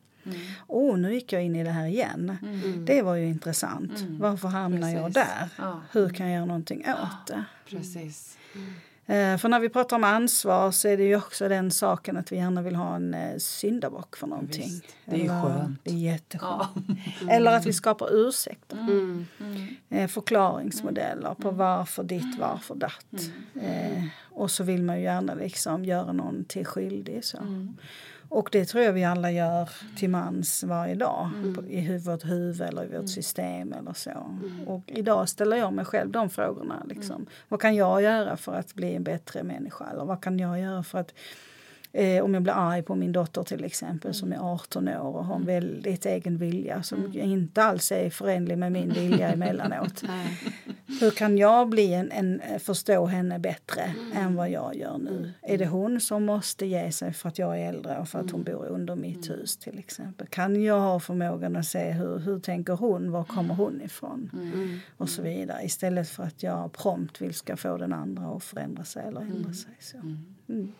Åh, 0.66 0.98
nu 0.98 1.14
gick 1.14 1.32
jag 1.32 1.42
in 1.44 1.56
i 1.56 1.64
det 1.64 1.70
här 1.70 1.86
igen. 1.86 2.36
Det 2.86 3.02
var 3.02 3.14
ju 3.14 3.26
intressant. 3.26 3.92
Varför 4.08 4.48
hamnar 4.48 4.90
jag 4.90 5.12
där? 5.12 5.48
Ja. 5.58 5.80
Hur 5.92 6.08
kan 6.08 6.26
jag 6.26 6.34
göra 6.34 6.44
någonting 6.46 6.84
åt 6.88 7.26
det? 7.26 7.44
Precis. 7.70 8.38
Eh, 9.08 9.36
för 9.38 9.48
när 9.48 9.60
vi 9.60 9.68
pratar 9.68 9.96
om 9.96 10.04
ansvar 10.04 10.70
så 10.70 10.88
är 10.88 10.96
det 10.96 11.02
ju 11.04 11.16
också 11.16 11.48
den 11.48 11.70
saken 11.70 12.16
att 12.16 12.32
vi 12.32 12.36
gärna 12.36 12.62
vill 12.62 12.74
ha 12.76 12.96
en 12.96 13.14
eh, 13.14 13.36
syndabock 13.38 14.16
för 14.16 14.26
någonting. 14.26 14.62
Visst, 14.64 14.84
det 15.04 15.14
är 15.14 15.18
ju 15.18 15.24
Eller- 15.24 15.42
skönt. 15.42 15.80
Det 15.84 15.90
är 15.90 15.94
jätteskönt. 15.94 16.68
Ja. 17.20 17.30
Eller 17.30 17.56
att 17.56 17.66
vi 17.66 17.72
skapar 17.72 18.08
ursäkter. 18.12 18.76
Mm. 18.78 19.26
Eh, 19.88 20.08
förklaringsmodeller 20.08 21.34
på 21.34 21.50
varför 21.50 22.02
ditt, 22.04 22.38
varför 22.38 22.74
datt. 22.74 23.06
Eh, 23.62 24.04
och 24.30 24.50
så 24.50 24.64
vill 24.64 24.82
man 24.82 24.96
ju 24.96 25.02
gärna 25.04 25.34
liksom 25.34 25.84
göra 25.84 26.12
någon 26.12 26.44
till 26.44 26.66
skyldig. 26.66 27.24
Så. 27.24 27.38
Och 28.28 28.48
det 28.52 28.64
tror 28.64 28.84
jag 28.84 28.92
vi 28.92 29.04
alla 29.04 29.30
gör 29.30 29.70
till 29.96 30.10
mans 30.10 30.64
varje 30.64 30.94
dag 30.94 31.30
på, 31.54 31.66
i 31.66 31.98
vårt 31.98 32.24
huvud 32.24 32.60
eller 32.60 32.84
i 32.84 32.96
vårt 32.96 33.08
system 33.08 33.72
eller 33.72 33.92
så. 33.92 34.38
Och 34.66 34.82
idag 34.86 35.28
ställer 35.28 35.56
jag 35.56 35.72
mig 35.72 35.84
själv 35.84 36.10
de 36.10 36.30
frågorna. 36.30 36.82
Liksom. 36.86 37.26
Vad 37.48 37.60
kan 37.60 37.74
jag 37.74 38.02
göra 38.02 38.36
för 38.36 38.52
att 38.52 38.74
bli 38.74 38.94
en 38.94 39.04
bättre 39.04 39.42
människa? 39.42 39.84
Eller 39.92 40.04
vad 40.04 40.20
kan 40.20 40.38
jag 40.38 40.60
göra 40.60 40.82
för 40.82 40.98
att 40.98 41.14
Eh, 41.96 42.24
om 42.24 42.34
jag 42.34 42.42
blir 42.42 42.52
arg 42.52 42.82
på 42.82 42.94
min 42.94 43.12
dotter 43.12 43.42
till 43.42 43.64
exempel 43.64 44.14
som 44.14 44.32
är 44.32 44.36
18 44.54 44.88
år 44.88 45.16
och 45.16 45.24
har 45.24 45.36
en 45.36 45.46
väldigt 45.46 46.06
egen 46.06 46.38
vilja 46.38 46.82
som 46.82 47.12
inte 47.14 47.62
alls 47.62 47.92
är 47.92 48.10
förenlig 48.10 48.58
med 48.58 48.72
min 48.72 48.92
vilja 48.92 49.32
emellanåt. 49.32 50.02
Hur 51.00 51.10
kan 51.10 51.38
jag 51.38 51.68
bli 51.68 51.94
en, 51.94 52.12
en, 52.12 52.60
förstå 52.60 53.06
henne 53.06 53.38
bättre 53.38 53.94
än 54.14 54.36
vad 54.36 54.50
jag 54.50 54.76
gör 54.76 54.98
nu? 54.98 55.32
Är 55.42 55.58
det 55.58 55.66
hon 55.66 56.00
som 56.00 56.24
måste 56.24 56.66
ge 56.66 56.92
sig 56.92 57.12
för 57.12 57.28
att 57.28 57.38
jag 57.38 57.60
är 57.60 57.68
äldre 57.68 57.98
och 57.98 58.08
för 58.08 58.20
att 58.20 58.30
hon 58.30 58.42
bor 58.42 58.66
under 58.66 58.96
mitt 58.96 59.30
hus 59.30 59.56
till 59.56 59.78
exempel? 59.78 60.26
Kan 60.26 60.62
jag 60.62 60.80
ha 60.80 61.00
förmågan 61.00 61.56
att 61.56 61.66
se 61.66 61.90
hur, 61.90 62.18
hur 62.18 62.40
tänker 62.40 62.72
hon? 62.72 63.10
Var 63.10 63.24
kommer 63.24 63.54
hon 63.54 63.80
ifrån? 63.82 64.30
Och 64.96 65.08
så 65.08 65.22
vidare. 65.22 65.64
Istället 65.64 66.08
för 66.08 66.22
att 66.22 66.42
jag 66.42 66.72
prompt 66.72 67.20
vill 67.20 67.34
ska 67.34 67.56
få 67.56 67.76
den 67.76 67.92
andra 67.92 68.26
att 68.26 68.44
förändra 68.44 68.84
sig 68.84 69.04
eller 69.08 69.20
ändra 69.20 69.52
sig. 69.52 69.76
Så. 69.80 69.96
Mm. 70.48 70.72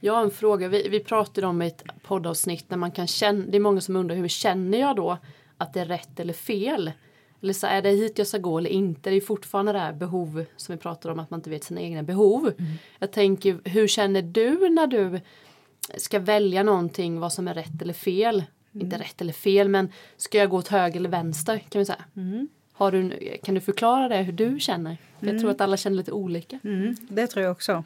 Jag 0.00 0.14
har 0.14 0.22
en 0.22 0.30
fråga. 0.30 0.68
Vi, 0.68 0.88
vi 0.88 1.00
pratade 1.00 1.46
om 1.46 1.62
ett 1.62 1.84
poddavsnitt 2.02 2.70
när 2.70 2.76
man 2.76 2.90
kan 2.90 3.06
känna, 3.06 3.44
det 3.46 3.56
är 3.56 3.60
många 3.60 3.80
som 3.80 3.96
undrar 3.96 4.16
hur 4.16 4.28
känner 4.28 4.78
jag 4.78 4.96
då 4.96 5.18
att 5.56 5.72
det 5.72 5.80
är 5.80 5.84
rätt 5.86 6.20
eller 6.20 6.32
fel? 6.32 6.92
Eller 7.42 7.52
så 7.52 7.66
är 7.66 7.82
det 7.82 7.90
hit 7.90 8.18
jag 8.18 8.26
ska 8.26 8.38
gå 8.38 8.58
eller 8.58 8.70
inte? 8.70 9.10
Det 9.10 9.16
är 9.16 9.20
fortfarande 9.20 9.72
det 9.72 9.78
här 9.78 9.92
behov 9.92 10.44
som 10.56 10.74
vi 10.74 10.80
pratade 10.80 11.12
om 11.12 11.18
att 11.20 11.30
man 11.30 11.38
inte 11.38 11.50
vet 11.50 11.64
sina 11.64 11.80
egna 11.80 12.02
behov. 12.02 12.52
Jag 12.98 13.12
tänker, 13.12 13.58
hur 13.64 13.86
känner 13.88 14.22
du 14.22 14.68
när 14.68 14.86
du 14.86 15.20
ska 15.96 16.18
välja 16.18 16.62
någonting 16.62 17.20
vad 17.20 17.32
som 17.32 17.48
är 17.48 17.54
rätt 17.54 17.82
eller 17.82 17.94
fel? 17.94 18.44
Inte 18.72 18.98
rätt 18.98 19.20
eller 19.20 19.32
fel 19.32 19.68
men 19.68 19.92
ska 20.16 20.38
jag 20.38 20.50
gå 20.50 20.56
åt 20.56 20.68
höger 20.68 20.96
eller 21.00 21.08
vänster 21.08 21.58
kan 21.58 21.78
vi 21.78 21.84
säga. 21.84 22.04
Har 22.76 22.92
du, 22.92 23.18
kan 23.42 23.54
du 23.54 23.60
förklara 23.60 24.08
det 24.08 24.16
hur 24.16 24.32
du 24.32 24.60
känner? 24.60 24.96
För 25.20 25.26
Jag 25.26 25.40
tror 25.40 25.50
att 25.50 25.60
alla 25.60 25.76
känner 25.76 25.96
lite 25.96 26.12
olika. 26.12 26.58
Mm, 26.64 26.96
det 27.08 27.26
tror 27.26 27.44
jag 27.44 27.52
också. 27.52 27.84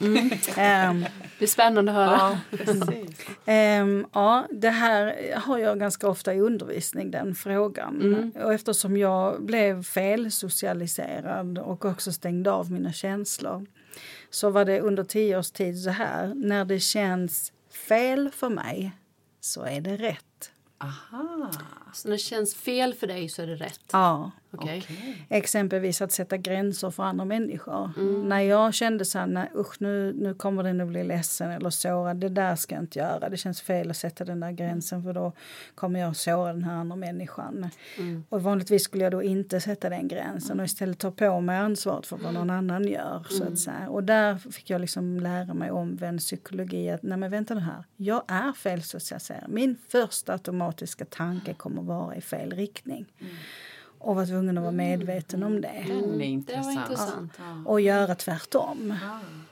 Ehm, 0.57 1.05
Det 1.39 1.45
är 1.45 1.47
spännande 1.47 1.93
att 1.93 1.97
höra. 1.97 2.39
Ja. 2.51 2.93
Ehm, 3.47 4.07
ja, 4.13 4.47
det 4.51 4.71
här 4.71 5.35
har 5.37 5.59
jag 5.59 5.79
ganska 5.79 6.09
ofta 6.09 6.35
i 6.35 6.41
undervisning, 6.41 7.11
den 7.11 7.35
frågan. 7.35 8.33
Och 8.45 8.55
eftersom 8.55 8.97
jag 8.97 9.43
blev 9.43 9.83
felsocialiserad 9.83 11.59
och 11.59 11.85
också 11.85 12.13
stängde 12.13 12.53
av 12.53 12.73
mina 12.73 12.93
känslor 12.93 13.67
så 14.31 14.51
var 14.51 14.65
det 14.65 14.81
under 14.81 15.05
tio 15.05 15.39
års 15.39 15.51
tid 15.51 15.83
så 15.83 15.91
här, 15.91 16.33
när 16.35 16.65
det 16.65 16.81
känns 16.81 17.53
fel 17.89 18.31
för 18.35 18.49
mig 18.49 18.93
så 19.41 19.63
är 19.63 19.81
det 19.81 19.97
rätt. 19.97 20.53
Aha. 20.79 21.51
Så 21.93 22.09
när 22.09 22.17
det 22.17 22.19
känns 22.19 22.55
fel 22.55 22.95
för 22.95 23.07
dig 23.07 23.29
så 23.29 23.43
är 23.43 23.47
det 23.47 23.55
rätt. 23.57 23.81
Ja. 23.93 24.31
Okej. 24.53 24.87
Exempelvis 25.29 26.03
att 26.03 26.13
sätta 26.13 26.37
gränser 26.37 26.91
för 26.91 27.03
andra 27.03 27.25
människor. 27.25 27.91
När 28.25 28.41
jag 28.41 28.75
kände 28.75 29.05
så 29.05 29.19
här, 29.19 29.27
nej, 29.27 29.51
usch 29.57 29.77
nu, 29.79 30.13
nu 30.13 30.35
kommer 30.35 30.63
den 30.63 30.81
att 30.81 30.89
bli 30.89 31.05
ledsen 31.05 31.51
eller 31.51 31.71
sårad. 31.71 32.17
Det 32.17 32.29
där 32.29 32.57
ska 32.57 32.75
jag 32.75 32.83
inte 32.83 32.99
göra. 32.99 33.29
Det 33.29 33.37
känns 33.37 33.61
fel 33.61 33.91
att 33.91 33.97
sätta 33.97 34.25
den 34.25 34.41
där 34.41 34.51
gränsen 34.51 35.03
för 35.03 35.13
då 35.13 35.33
kommer 35.75 36.01
jag 36.01 36.11
att 36.11 36.17
såra 36.17 36.53
den 36.53 36.65
här 36.65 36.75
andra 36.75 36.97
människan. 36.97 37.71
Och 38.29 38.43
vanligtvis 38.43 38.85
skulle 38.85 39.05
jag 39.05 39.13
då 39.13 39.23
inte 39.23 39.61
sätta 39.61 39.89
den 39.89 40.09
gränsen 40.09 40.61
och 40.61 40.67
istället 40.67 40.99
ta 40.99 41.11
på 41.11 41.41
mig 41.41 41.57
ansvaret 41.59 42.07
för 42.07 42.17
vad 42.17 42.35
någon 42.35 42.51
annan 42.51 42.89
gör. 42.89 43.27
Så 43.31 43.45
att 43.45 43.59
säga. 43.59 43.89
Och 43.89 44.05
där 44.05 44.39
fick 44.39 44.71
jag 44.71 44.81
liksom 44.81 45.21
lära 45.21 45.55
mig 45.55 45.71
omvänd 45.71 46.19
psykologi 46.19 46.91
att 46.91 47.03
nej 47.03 47.19
men 47.19 47.31
vänta 47.31 47.55
nu 47.55 47.61
här. 47.61 47.85
Jag 47.97 48.23
är 48.27 48.53
felsocialiserad. 48.53 49.49
Min 49.49 49.77
första 49.89 50.33
automatiska 50.33 51.05
tanke 51.05 51.55
kommer 51.55 51.80
vara 51.87 52.17
i 52.17 52.21
fel 52.21 52.53
riktning. 52.53 53.07
Och 54.01 54.17
var 54.17 54.27
tvungen 54.27 54.59
att 54.59 54.63
vara 54.63 54.73
medveten 54.73 55.43
om 55.43 55.61
det. 55.61 55.85
Var 55.89 56.21
intressant. 56.23 56.91
intressant. 56.91 57.33
Och 57.65 57.81
göra 57.81 58.15
tvärtom. 58.15 58.95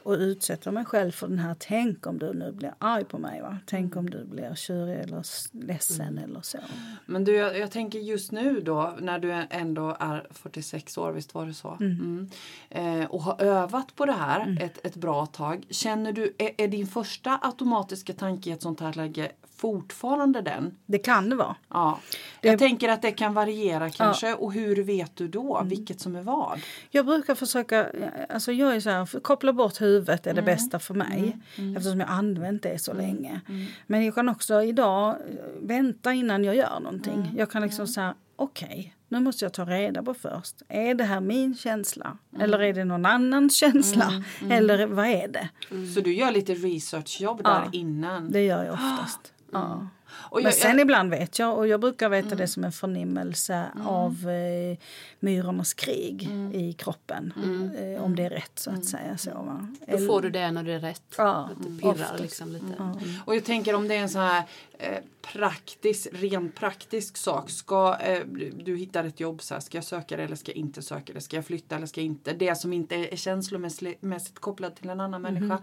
Och 0.02 0.12
utsätta 0.12 0.72
mig 0.72 0.84
själv 0.84 1.10
för 1.10 1.28
den 1.28 1.38
här, 1.38 1.56
tänk 1.58 2.06
om 2.06 2.18
du 2.18 2.32
nu 2.32 2.52
blir 2.52 2.74
arg 2.78 3.04
på 3.04 3.18
mig 3.18 3.40
va? 3.42 3.58
Tänk 3.66 3.96
om 3.96 4.10
du 4.10 4.24
blir 4.24 4.54
tjurig 4.54 4.98
eller 4.98 5.22
ledsen 5.66 6.18
eller 6.18 6.40
så. 6.40 6.58
Men 7.06 7.24
du, 7.24 7.34
jag, 7.34 7.58
jag 7.58 7.70
tänker 7.70 7.98
just 7.98 8.32
nu 8.32 8.60
då 8.60 8.96
när 9.00 9.18
du 9.18 9.32
ändå 9.50 9.96
är 10.00 10.26
46 10.30 10.98
år, 10.98 11.12
visst 11.12 11.34
var 11.34 11.46
det 11.46 11.54
så? 11.54 11.76
Mm. 11.80 12.30
Eh, 12.70 13.04
och 13.04 13.22
har 13.22 13.42
övat 13.42 13.94
på 13.94 14.06
det 14.06 14.12
här 14.12 14.58
ett, 14.60 14.86
ett 14.86 14.96
bra 14.96 15.26
tag. 15.26 15.66
Känner 15.70 16.12
du, 16.12 16.34
är, 16.38 16.50
är 16.58 16.68
din 16.68 16.86
första 16.86 17.38
automatiska 17.42 18.12
tanke 18.12 18.50
i 18.50 18.52
ett 18.52 18.62
sånt 18.62 18.80
här 18.80 18.92
läge 18.92 19.32
fortfarande 19.58 20.40
den? 20.42 20.74
Det 20.86 20.98
kan 20.98 21.28
det 21.30 21.36
vara. 21.36 21.56
Ja. 21.68 21.98
Det- 22.40 22.48
Jag 22.48 22.58
tänker 22.58 22.88
att 22.88 23.02
det 23.02 23.10
kan 23.12 23.34
variera 23.34 23.90
kanske. 23.90 24.34
Och 24.34 24.52
hur 24.52 24.82
vet 24.82 25.16
du 25.16 25.28
då 25.28 25.62
vilket 25.64 26.00
som 26.00 26.16
är 26.16 26.22
vad? 26.22 26.60
Jag 26.90 27.06
brukar 27.06 27.34
försöka, 27.34 27.86
alltså 28.28 28.52
jag 28.52 28.76
är 28.76 28.80
så 28.80 28.90
här, 28.90 29.20
koppla 29.20 29.52
bort 29.52 29.80
huvudet 29.80 30.26
är 30.26 30.34
det 30.34 30.42
bästa 30.42 30.78
för 30.78 30.94
mig. 30.94 31.36
Eftersom 31.76 32.00
jag 32.00 32.08
använt 32.08 32.62
det 32.62 32.78
så 32.82 32.92
länge. 32.92 33.40
Men 33.86 34.04
jag 34.04 34.14
kan 34.14 34.28
också 34.28 34.62
idag 34.62 35.08
eh, 35.10 35.16
vänta 35.62 36.12
innan 36.12 36.44
jag 36.44 36.56
gör 36.56 36.80
någonting. 36.80 37.32
Jag 37.36 37.50
kan 37.50 37.62
liksom 37.62 37.86
säga, 37.86 38.14
okej, 38.36 38.94
nu 39.08 39.20
måste 39.20 39.44
jag 39.44 39.52
ta 39.52 39.64
reda 39.64 40.02
på 40.02 40.14
först. 40.14 40.62
Är 40.68 40.94
det 40.94 41.04
här 41.04 41.20
min 41.20 41.56
känsla? 41.56 42.18
Eller 42.40 42.60
är 42.62 42.72
det 42.72 42.84
någon 42.84 43.06
annans 43.06 43.54
känsla? 43.56 44.24
Eller 44.50 44.86
vad 44.86 45.06
är 45.06 45.28
det? 45.28 45.48
Så 45.94 46.00
du 46.00 46.14
gör 46.14 46.30
lite 46.30 46.54
researchjobb 46.54 47.42
där 47.44 47.68
innan? 47.72 48.30
Det 48.30 48.44
gör 48.44 48.64
jag 48.64 48.74
oftast. 48.74 49.32
Ja. 49.52 49.90
Och 50.12 50.36
Men 50.36 50.44
jag, 50.44 50.54
sen 50.54 50.70
jag, 50.70 50.80
ibland 50.80 51.10
vet 51.10 51.38
jag, 51.38 51.58
och 51.58 51.68
jag 51.68 51.80
brukar 51.80 52.08
veta 52.08 52.34
det 52.34 52.48
som 52.48 52.64
en 52.64 52.72
förnimmelse 52.72 53.64
av 53.86 54.28
eh, 54.28 54.78
myrornas 55.20 55.74
krig 55.74 56.30
i 56.52 56.72
kroppen. 56.72 57.32
Eh, 57.78 58.04
om 58.04 58.16
det 58.16 58.24
är 58.24 58.30
rätt 58.30 58.58
så 58.58 58.70
att 58.70 58.84
säga. 58.84 59.18
Så, 59.18 59.30
va? 59.30 59.68
Då 59.86 59.98
får 59.98 60.22
du 60.22 60.30
det 60.30 60.50
när 60.50 60.62
det 60.62 60.72
är 60.72 60.80
rätt. 60.80 61.14
Ja, 61.16 61.50
att 61.52 61.62
det 61.62 61.80
pirrar 61.80 61.92
oftast. 61.92 62.20
liksom 62.20 62.52
lite. 62.52 62.98
och 63.24 63.36
jag 63.36 63.44
tänker 63.44 63.74
om 63.74 63.88
det 63.88 63.94
är 63.94 64.00
en 64.00 64.08
sån 64.08 64.22
här 64.22 64.42
eh, 64.78 64.98
praktisk, 65.32 66.08
rent 66.12 66.54
praktisk 66.54 67.16
sak. 67.16 67.50
Ska 67.50 67.96
eh, 68.00 68.24
du 68.64 68.76
hittar 68.76 69.04
ett 69.04 69.20
jobb 69.20 69.42
så 69.42 69.54
här, 69.54 69.60
ska 69.60 69.76
jag 69.76 69.84
söka 69.84 70.16
det 70.16 70.22
eller 70.22 70.36
ska 70.36 70.50
jag 70.50 70.56
inte 70.56 70.82
söka 70.82 71.12
det? 71.12 71.20
Ska 71.20 71.36
jag 71.36 71.44
flytta 71.44 71.76
eller 71.76 71.86
ska 71.86 72.00
jag 72.00 72.06
inte? 72.06 72.32
Det 72.32 72.54
som 72.54 72.72
inte 72.72 72.94
är 72.96 73.16
känslomässigt 73.16 74.38
kopplat 74.38 74.76
till 74.76 74.90
en 74.90 75.00
annan 75.00 75.22
människa. 75.22 75.58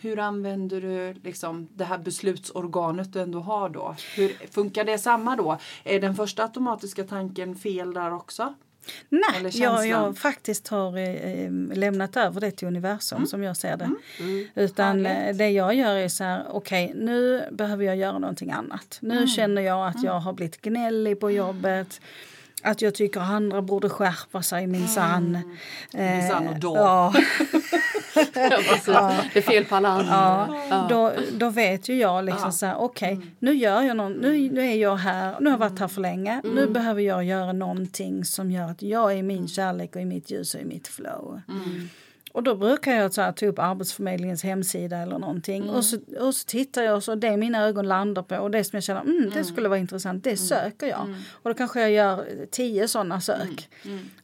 Hur 0.00 0.18
använder 0.18 0.80
du 0.80 1.14
liksom 1.24 1.68
det 1.74 1.84
här 1.84 1.98
beslutsorganet 1.98 3.12
du 3.12 3.20
ändå 3.20 3.40
har 3.40 3.68
då? 3.68 3.85
Hur 4.16 4.36
funkar 4.50 4.84
det 4.84 4.98
samma 4.98 5.36
då? 5.36 5.58
Är 5.84 6.00
den 6.00 6.14
första 6.14 6.42
automatiska 6.42 7.04
tanken 7.04 7.54
fel 7.54 7.94
där 7.94 8.14
också? 8.14 8.54
Nej, 9.08 9.50
jag, 9.52 9.86
jag 9.86 10.18
faktiskt 10.18 10.68
har 10.68 10.98
eh, 10.98 11.14
eh, 11.14 11.50
lämnat 11.74 12.16
över 12.16 12.40
det 12.40 12.50
till 12.50 12.68
universum 12.68 13.26
som 13.26 13.42
jag 13.42 13.56
ser 13.56 13.76
det. 13.76 13.90
Utan 14.54 15.06
eh, 15.06 15.36
det 15.36 15.50
jag 15.50 15.74
gör 15.74 15.94
är 15.96 16.08
så 16.08 16.24
här, 16.24 16.44
okej 16.50 16.92
nu 16.94 17.48
behöver 17.52 17.84
jag 17.84 17.96
göra 17.96 18.18
någonting 18.18 18.50
annat. 18.50 18.98
Nu 19.00 19.26
känner 19.26 19.62
jag 19.62 19.88
att 19.88 20.02
jag 20.02 20.20
har 20.20 20.32
blivit 20.32 20.60
gnällig 20.62 21.20
på 21.20 21.30
jobbet. 21.30 22.00
Att 22.62 22.82
jag 22.82 22.94
tycker 22.94 23.20
andra 23.20 23.62
borde 23.62 23.88
skärpa 23.88 24.42
sig 24.42 24.66
minsann. 24.66 25.34
Eh, 25.94 26.16
Minsann 26.16 26.48
och 26.48 26.60
då. 26.60 26.76
Ja. 26.76 27.14
Ja, 28.34 28.56
precis. 28.68 28.86
Det 29.32 29.38
är 29.38 29.42
fel 29.42 29.64
på 29.64 29.74
alla 29.76 29.88
andra. 29.88 30.06
Ja, 30.10 30.56
Ja. 30.70 30.86
Då, 30.90 31.12
då 31.38 31.50
vet 31.50 31.88
ju 31.88 31.94
jag 31.98 32.24
liksom 32.24 32.52
så 32.52 32.66
här, 32.66 32.76
okej, 32.76 33.20
nu 33.38 33.54
gör 33.54 33.82
jag 33.82 33.96
någon, 33.96 34.12
nu, 34.12 34.50
nu 34.50 34.60
är 34.70 34.74
jag 34.76 34.96
här, 34.96 35.36
nu 35.40 35.46
har 35.50 35.54
jag 35.54 35.58
varit 35.70 35.78
här 35.78 35.88
för 35.88 36.00
länge, 36.00 36.40
nu 36.44 36.66
behöver 36.66 37.02
jag 37.02 37.24
göra 37.24 37.52
någonting 37.52 38.24
som 38.24 38.50
gör 38.50 38.70
att 38.70 38.82
jag 38.82 39.12
är 39.12 39.16
i 39.16 39.22
min 39.22 39.48
kärlek 39.48 39.96
och 39.96 40.02
i 40.02 40.04
mitt 40.04 40.30
ljus 40.30 40.54
och 40.54 40.60
i 40.60 40.64
mitt 40.64 40.88
flow. 40.88 41.40
Och 42.32 42.42
då 42.42 42.54
brukar 42.54 42.92
jag 42.92 43.12
så 43.14 43.20
här, 43.22 43.32
ta 43.32 43.46
upp 43.46 43.58
Arbetsförmedlingens 43.58 44.42
hemsida 44.42 44.96
eller 44.98 45.18
någonting. 45.18 45.70
Och, 45.70 45.84
så, 45.84 45.98
och 46.20 46.34
så 46.34 46.46
tittar 46.46 46.82
jag 46.82 46.96
och 46.96 47.02
så 47.04 47.14
det 47.14 47.36
mina 47.36 47.62
ögon 47.64 47.88
landar 47.88 48.22
på 48.22 48.36
och 48.36 48.50
det 48.50 48.64
som 48.64 48.76
jag 48.76 48.84
känner, 48.84 49.00
mm, 49.00 49.30
det 49.34 49.44
skulle 49.44 49.68
vara 49.68 49.78
intressant, 49.78 50.24
det 50.24 50.36
söker 50.36 50.86
jag. 50.86 51.14
Och 51.32 51.50
då 51.50 51.54
kanske 51.54 51.80
jag 51.80 51.90
gör 51.90 52.26
tio 52.50 52.88
sådana 52.88 53.20
sök. 53.20 53.68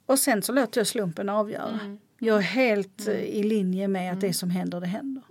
Och 0.07 0.19
sen 0.19 0.43
så 0.43 0.53
låter 0.53 0.81
jag 0.81 0.87
slumpen 0.87 1.29
avgöra. 1.29 1.79
Jag 2.25 2.39
är 2.39 2.43
helt 2.43 3.09
eh, 3.09 3.15
i 3.15 3.43
linje 3.43 3.89
med 3.89 4.13
att 4.13 4.21
det 4.21 4.33
som 4.33 4.51
händer, 4.51 4.81
det 4.81 4.87
händer. 4.87 5.23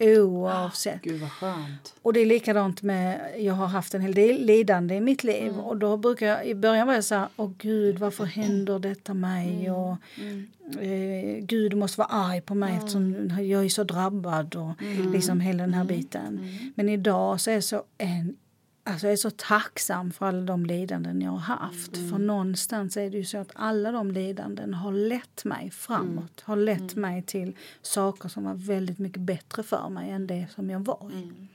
Oavsett. 0.00 1.02
Gud 1.02 1.20
vad 1.20 1.32
skönt. 1.32 1.94
Och 2.02 2.12
det 2.12 2.20
är 2.20 2.26
likadant 2.26 2.82
med, 2.82 3.34
jag 3.38 3.54
har 3.54 3.66
haft 3.66 3.94
en 3.94 4.00
hel 4.00 4.14
del 4.14 4.44
lidande 4.46 4.94
i 4.94 5.00
mitt 5.00 5.24
liv. 5.24 5.52
Och 5.58 5.76
då 5.76 5.96
brukar 5.96 6.26
jag, 6.26 6.46
i 6.46 6.54
början 6.54 6.86
var 6.86 6.94
jag 6.94 7.04
så 7.04 7.14
här, 7.14 7.28
åh 7.36 7.50
gud 7.58 7.98
varför 7.98 8.24
händer 8.24 8.78
detta 8.78 9.14
mig? 9.14 9.70
Och 9.70 9.96
eh, 10.82 11.38
gud 11.40 11.76
måste 11.76 11.98
vara 12.00 12.08
arg 12.08 12.40
på 12.40 12.54
mig 12.54 12.76
eftersom 12.76 13.30
jag 13.40 13.64
är 13.64 13.68
så 13.68 13.84
drabbad. 13.84 14.56
Och 14.56 14.72
liksom 15.12 15.40
hela 15.40 15.62
den 15.62 15.74
här 15.74 15.84
biten. 15.84 16.48
Men 16.74 16.88
idag 16.88 17.40
så 17.40 17.50
är 17.50 17.54
jag 17.54 17.64
så 17.64 17.82
en 17.98 18.36
Alltså 18.88 19.06
jag 19.06 19.12
är 19.12 19.16
så 19.16 19.30
tacksam 19.30 20.12
för 20.12 20.26
alla 20.26 20.40
de 20.40 20.66
lidanden 20.66 21.22
jag 21.22 21.30
har 21.30 21.56
haft. 21.56 21.96
För 22.10 22.18
någonstans 22.18 22.96
är 22.96 23.10
det 23.10 23.16
ju 23.16 23.24
så 23.24 23.38
att 23.38 23.50
alla 23.54 23.92
de 23.92 24.10
lidanden 24.10 24.74
har 24.74 24.92
lett 24.92 25.44
mig 25.44 25.70
framåt. 25.70 26.40
Har 26.40 26.56
lett 26.56 26.96
mig 26.96 27.22
till 27.22 27.56
saker 27.82 28.28
som 28.28 28.44
var 28.44 28.54
väldigt 28.54 28.98
mycket 28.98 29.22
bättre 29.22 29.62
för 29.62 29.88
mig 29.88 30.10
än 30.10 30.26
det 30.26 30.46
som 30.54 30.70
jag 30.70 30.80
var 30.80 31.10
i. 31.12 31.48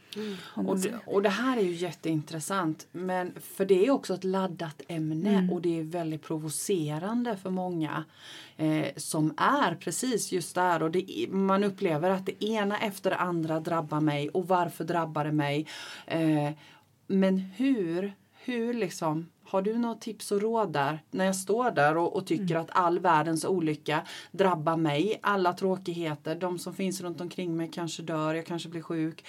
Man 0.55 0.65
Och 0.65 0.79
det, 0.79 0.93
och 1.05 1.21
det 1.21 1.29
här 1.29 1.57
är 1.57 1.61
ju 1.61 1.73
jätteintressant. 1.73 2.87
Men 2.91 3.33
för 3.41 3.65
det 3.65 3.85
är 3.85 3.91
också 3.91 4.13
ett 4.13 4.23
laddat 4.23 4.81
ämne 4.87 5.49
och 5.51 5.61
det 5.61 5.79
är 5.79 5.83
väldigt 5.83 6.23
provocerande 6.23 7.37
för 7.37 7.49
många 7.49 8.03
eh, 8.57 8.87
som 8.97 9.33
är 9.37 9.75
precis 9.75 10.31
just 10.31 10.55
där. 10.55 10.83
Och 10.83 10.91
det, 10.91 11.27
man 11.29 11.63
upplever 11.63 12.09
att 12.09 12.25
det 12.25 12.43
ena 12.43 12.79
efter 12.79 13.09
det 13.09 13.15
andra 13.15 13.59
drabbar 13.59 13.99
mig. 13.99 14.29
Och 14.29 14.47
varför 14.47 14.83
drabbar 14.83 15.25
det 15.25 15.31
mig? 15.31 15.67
Eh, 16.07 16.49
men 17.13 17.37
hur, 17.37 18.13
hur 18.31 18.73
liksom 18.73 19.29
har 19.43 19.61
du 19.61 19.77
något 19.77 20.01
tips 20.01 20.31
och 20.31 20.41
råd 20.41 20.73
där? 20.73 20.99
När 21.11 21.25
jag 21.25 21.35
står 21.35 21.71
där 21.71 21.97
och, 21.97 22.15
och 22.15 22.27
tycker 22.27 22.55
att 22.55 22.69
all 22.71 22.99
världens 22.99 23.45
olycka 23.45 24.01
drabbar 24.31 24.77
mig. 24.77 25.19
Alla 25.23 25.53
tråkigheter, 25.53 26.35
de 26.35 26.59
som 26.59 26.73
finns 26.73 27.01
runt 27.01 27.21
omkring 27.21 27.57
mig 27.57 27.69
kanske 27.73 28.03
dör, 28.03 28.33
jag 28.33 28.45
kanske 28.45 28.69
blir 28.69 28.81
sjuk. 28.81 29.25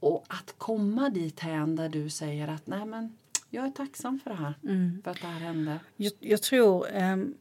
Och 0.00 0.24
att 0.28 0.54
komma 0.58 1.08
dit 1.08 1.40
hän 1.40 1.76
där 1.76 1.88
du 1.88 2.10
säger 2.10 2.48
att 2.48 2.66
nej 2.66 2.84
men 2.86 3.16
jag 3.50 3.64
är 3.66 3.70
tacksam 3.70 4.20
för 4.24 4.30
det 4.30 4.36
här. 4.36 4.54
För 5.04 5.10
att 5.10 5.20
det 5.20 5.26
här 5.26 5.40
hände. 5.40 5.78
Jag, 5.96 6.12
jag 6.20 6.42
tror... 6.42 6.88
i- 6.88 7.34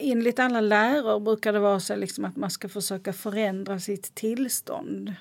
enligt 0.00 0.38
alla 0.38 0.60
läror 0.60 1.20
brukar 1.20 1.52
det 1.52 1.58
vara 1.58 1.80
så 1.80 1.96
liksom 1.96 2.24
att 2.24 2.36
man 2.36 2.50
ska 2.50 2.68
försöka 2.68 3.12
förändra 3.12 3.80
sitt 3.80 4.14
tillstånd. 4.14 5.14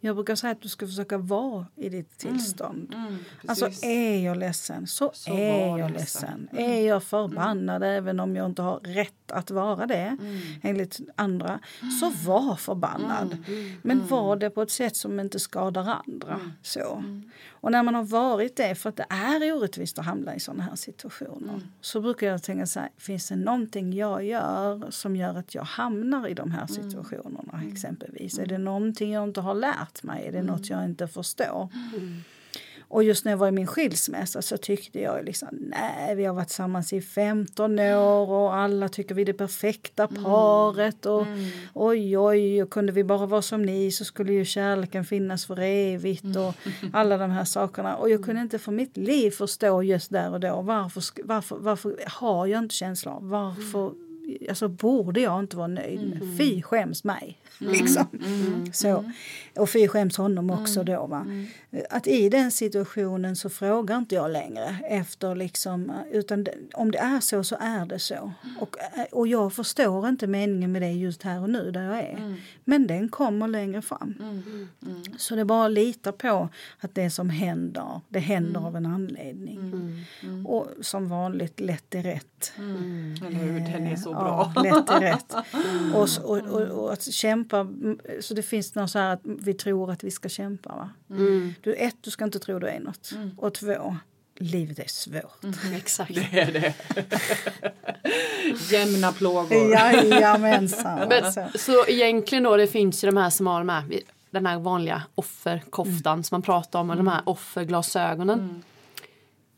Jag 0.00 0.16
brukar 0.16 0.34
säga 0.34 0.50
att 0.50 0.60
du 0.62 0.68
ska 0.68 0.86
försöka 0.86 1.18
vara 1.18 1.66
i 1.76 1.88
ditt 1.88 2.18
tillstånd. 2.18 2.94
Mm, 2.94 3.16
Alltså 3.46 3.64
precis. 3.66 3.84
är 3.84 4.24
jag 4.24 4.36
ledsen 4.36 4.86
så, 4.86 5.10
Så 5.14 5.34
är 5.34 5.78
jag 5.78 5.90
ledsen. 5.90 6.48
ledsen. 6.50 6.66
Är 6.66 6.86
jag 6.86 7.02
förbannad 7.02 7.82
även 7.82 8.20
om 8.20 8.36
jag 8.36 8.46
inte 8.46 8.62
har 8.62 8.80
rätt 8.80 9.30
att 9.32 9.50
vara 9.50 9.86
det 9.86 10.16
enligt 10.62 11.00
andra 11.16 11.60
så 12.00 12.10
var 12.30 12.56
förbannad. 12.56 13.36
Men 13.82 14.06
var 14.06 14.36
det 14.36 14.50
på 14.50 14.62
ett 14.62 14.70
sätt 14.70 14.96
som 14.96 15.20
inte 15.20 15.38
skadar 15.38 16.00
andra. 16.06 16.40
Så. 16.62 17.04
Och 17.62 17.72
när 17.72 17.82
man 17.82 17.94
har 17.94 18.02
varit 18.02 18.56
det, 18.56 18.74
för 18.74 18.88
att 18.88 18.96
det 18.96 19.06
är 19.08 19.52
orättvist 19.56 19.98
att 19.98 20.04
hamna 20.04 20.34
i 20.34 20.40
sådana 20.40 20.62
här 20.62 20.76
situationer 20.76 21.60
så 21.80 22.00
brukar 22.00 22.26
jag 22.26 22.42
tänka 22.42 22.66
så 22.66 22.80
här, 22.80 22.88
finns 22.98 23.28
det 23.28 23.36
någonting 23.36 23.92
jag 23.92 24.24
gör 24.24 24.90
som 24.90 25.16
gör 25.16 25.34
att 25.34 25.54
jag 25.54 25.62
hamnar 25.62 26.28
i 26.28 26.34
de 26.34 26.50
här 26.50 26.66
situationerna 26.66 27.62
exempelvis? 27.72 28.38
Är 28.38 28.46
det 28.46 28.58
någonting 28.58 29.12
jag 29.12 29.24
inte 29.24 29.40
har 29.40 29.54
lärt 29.54 30.02
mig? 30.02 30.26
Är 30.26 30.32
det 30.32 30.42
något 30.42 30.70
jag 30.70 30.84
inte 30.84 31.08
förstår? 31.08 31.68
Och 32.92 33.04
just 33.04 33.24
när 33.24 33.32
jag 33.32 33.36
var 33.36 33.48
i 33.48 33.52
min 33.52 33.66
skilsmässa 33.66 34.42
så 34.42 34.56
tyckte 34.56 35.00
jag 35.00 35.24
liksom, 35.24 35.48
nej 35.52 36.14
vi 36.14 36.24
har 36.24 36.34
varit 36.34 36.48
tillsammans 36.48 36.92
i 36.92 37.00
15 37.00 37.78
år 37.78 38.30
och 38.30 38.54
alla 38.54 38.88
tycker 38.88 39.14
vi 39.14 39.22
är 39.22 39.26
det 39.26 39.32
perfekta 39.32 40.08
paret 40.08 41.06
och 41.06 41.26
oj 41.74 42.18
oj 42.18 42.62
och 42.62 42.70
kunde 42.70 42.92
vi 42.92 43.04
bara 43.04 43.26
vara 43.26 43.42
som 43.42 43.62
ni 43.62 43.92
så 43.92 44.04
skulle 44.04 44.32
ju 44.32 44.44
kärleken 44.44 45.04
finnas 45.04 45.46
för 45.46 45.60
evigt 45.60 46.36
och 46.36 46.54
alla 46.92 47.18
de 47.18 47.30
här 47.30 47.44
sakerna. 47.44 47.96
Och 47.96 48.10
jag 48.10 48.24
kunde 48.24 48.40
inte 48.40 48.58
för 48.58 48.72
mitt 48.72 48.96
liv 48.96 49.30
förstå 49.30 49.82
just 49.82 50.10
där 50.10 50.32
och 50.32 50.40
då 50.40 50.62
varför, 50.62 51.02
varför, 51.24 51.56
varför 51.56 51.96
har 52.06 52.46
jag 52.46 52.58
inte 52.58 52.74
känslor? 52.74 53.18
Varför 53.20 53.92
alltså, 54.48 54.68
borde 54.68 55.20
jag 55.20 55.40
inte 55.40 55.56
vara 55.56 55.66
nöjd? 55.66 56.20
Fy 56.38 56.62
skäms 56.62 57.04
mig. 57.04 57.38
Liksom. 57.58 58.06
Så. 58.72 59.04
Och 59.56 59.70
fy 59.70 59.88
skäms 59.88 60.16
honom 60.16 60.50
också 60.50 60.84
då. 60.84 61.06
Va? 61.06 61.26
Att 61.90 62.06
i 62.06 62.28
den 62.28 62.50
situationen 62.50 63.36
så 63.36 63.48
frågar 63.50 63.98
inte 63.98 64.14
jag 64.14 64.30
längre 64.30 64.76
efter 64.88 65.34
liksom, 65.34 65.92
utan 66.12 66.46
om 66.74 66.90
det 66.90 66.98
är 66.98 67.20
så 67.20 67.44
så 67.44 67.56
är 67.60 67.86
det 67.86 67.98
så. 67.98 68.32
Och, 68.60 68.76
eh, 68.80 69.04
och 69.12 69.28
jag 69.28 69.52
förstår 69.52 70.08
inte 70.08 70.26
meningen 70.26 70.72
med 70.72 70.82
det 70.82 70.90
just 70.92 71.22
här 71.22 71.42
och 71.42 71.50
nu 71.50 71.70
där 71.70 71.82
jag 71.82 71.98
är. 71.98 72.36
Men 72.64 72.86
den 72.86 73.08
kommer 73.08 73.48
längre 73.48 73.82
fram. 73.82 74.14
Så 75.16 75.34
det 75.34 75.40
är 75.40 75.44
bara 75.44 75.66
att 75.66 75.72
lita 75.72 76.12
på 76.12 76.48
att 76.78 76.94
det 76.94 77.10
som 77.10 77.30
händer, 77.30 78.00
det 78.08 78.18
händer 78.18 78.60
av 78.66 78.76
en 78.76 78.86
anledning. 78.86 79.58
Och 80.46 80.68
som 80.80 81.08
vanligt, 81.08 81.60
lätt 81.60 81.94
är 81.94 82.02
rätt. 82.02 82.52
Eller 83.26 83.38
hur? 83.38 83.60
Den 83.60 83.86
är 83.86 83.96
så 83.96 84.11
bra. 84.14 84.52
Ja, 84.54 84.62
lätt 84.62 84.90
är 84.90 85.00
rätt. 85.00 85.34
Och, 85.94 86.30
och, 86.30 86.38
och, 86.38 86.84
och 86.84 86.92
att 86.92 87.12
kämpa, 87.12 87.58
mm, 87.58 87.98
så 88.20 88.34
det 88.34 88.42
finns 88.42 88.74
något 88.74 88.90
så 88.90 88.98
här 88.98 89.12
att 89.12 89.20
vi 89.24 89.54
tror 89.54 89.90
att 89.90 90.04
vi 90.04 90.10
ska 90.10 90.28
kämpa. 90.28 90.68
Va? 90.68 90.90
Du, 91.62 91.74
ett, 91.74 91.96
du 92.00 92.10
ska 92.10 92.24
inte 92.24 92.38
tro 92.38 92.58
du 92.58 92.66
är 92.66 92.80
något. 92.80 93.12
Och 93.36 93.54
två, 93.54 93.96
livet 94.38 94.78
är 94.78 94.88
svårt. 94.88 95.44
Exakt. 95.74 96.14
Det 96.14 96.40
är 96.40 96.52
det. 96.52 96.74
Jämna 98.72 99.12
plågor. 99.12 99.72
Jajamensan. 99.72 100.98
Men, 101.08 101.24
alltså. 101.24 101.48
så 101.54 101.86
egentligen 101.86 102.44
då, 102.44 102.56
det 102.56 102.66
finns 102.66 103.04
ju 103.04 103.10
de 103.10 103.16
här 103.16 103.30
som 103.30 103.46
har 103.46 103.58
de 103.58 103.68
här, 103.68 103.84
den 104.30 104.46
här 104.46 104.58
vanliga 104.58 105.02
offerkoftan 105.14 106.24
som 106.24 106.34
man 106.34 106.42
pratar 106.42 106.80
om, 106.80 106.90
och 106.90 106.96
de 106.96 107.06
här 107.06 107.22
offerglasögonen. 107.24 108.62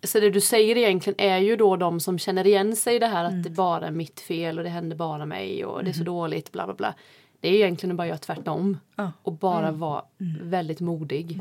Så 0.05 0.21
det 0.21 0.31
du 0.31 0.41
säger 0.41 0.77
egentligen 0.77 1.21
är 1.21 1.39
ju 1.39 1.57
då 1.57 1.77
de 1.77 2.01
som 2.01 2.19
känner 2.19 2.47
igen 2.47 2.77
sig 2.77 2.97
i 2.97 2.99
det 2.99 3.07
här 3.07 3.25
att 3.25 3.43
det 3.45 3.51
bara 3.51 3.87
är 3.87 3.91
mitt 3.91 4.21
fel 4.21 4.59
och 4.59 4.65
det 4.65 4.71
händer 4.71 4.97
bara 4.97 5.27
mig 5.27 5.65
och 5.65 5.85
det 5.85 5.91
är 5.91 5.95
så 5.95 6.05
dåligt 6.05 6.53
bla 6.53 6.65
bla 6.67 6.75
bla. 6.75 6.95
Det 7.41 7.49
är 7.49 7.53
egentligen 7.53 7.91
att 7.93 7.97
bara 7.97 8.07
göra 8.07 8.19
tvärtom 8.19 8.79
Ja. 8.97 9.13
och 9.23 9.33
bara 9.33 9.71
vara 9.73 10.03
väldigt 10.43 10.81
modig. 10.81 11.39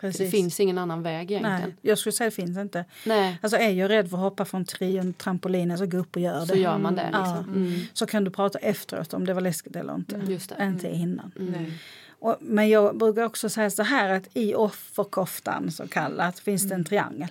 Det 0.00 0.08
Precis. 0.08 0.30
finns 0.30 0.60
ingen 0.60 0.78
annan 0.78 1.02
väg 1.02 1.30
egentligen. 1.30 1.60
Nej, 1.60 1.76
jag 1.82 1.98
skulle 1.98 2.12
säga 2.12 2.30
det 2.30 2.36
finns 2.36 2.58
inte. 2.58 2.84
Nej. 3.06 3.38
Alltså 3.42 3.56
är 3.56 3.70
jag 3.70 3.90
rädd 3.90 4.10
för 4.10 4.16
att 4.16 4.22
hoppa 4.22 4.44
från 4.44 4.64
trion, 4.64 5.12
trampolinen 5.12 5.78
så 5.78 5.86
gå 5.86 5.96
upp 5.98 6.16
och 6.16 6.22
gör 6.22 6.40
det. 6.40 6.46
Så 6.46 6.54
gör 6.54 6.78
man 6.78 6.94
det. 6.94 7.08
Ja. 7.12 7.18
Liksom. 7.18 7.54
Mm. 7.54 7.80
Så 7.92 8.06
kan 8.06 8.24
du 8.24 8.30
prata 8.30 8.58
efteråt 8.58 9.14
om 9.14 9.24
det 9.26 9.34
var 9.34 9.40
läskigt 9.40 9.76
eller 9.76 9.94
inte. 9.94 10.20
Just 10.28 10.48
det. 10.58 10.64
Inte 10.64 10.88
innan. 10.88 11.32
Nej. 11.36 11.72
Och, 12.18 12.36
men 12.40 12.68
jag 12.68 12.98
brukar 12.98 13.22
också 13.24 13.48
säga 13.48 13.70
så 13.70 13.82
här 13.82 14.08
att 14.10 14.28
i 14.34 14.54
offerkoftan 14.54 15.70
så 15.70 15.88
kallat 15.88 16.38
finns 16.38 16.68
det 16.68 16.74
en 16.74 16.84
triangel. 16.84 17.28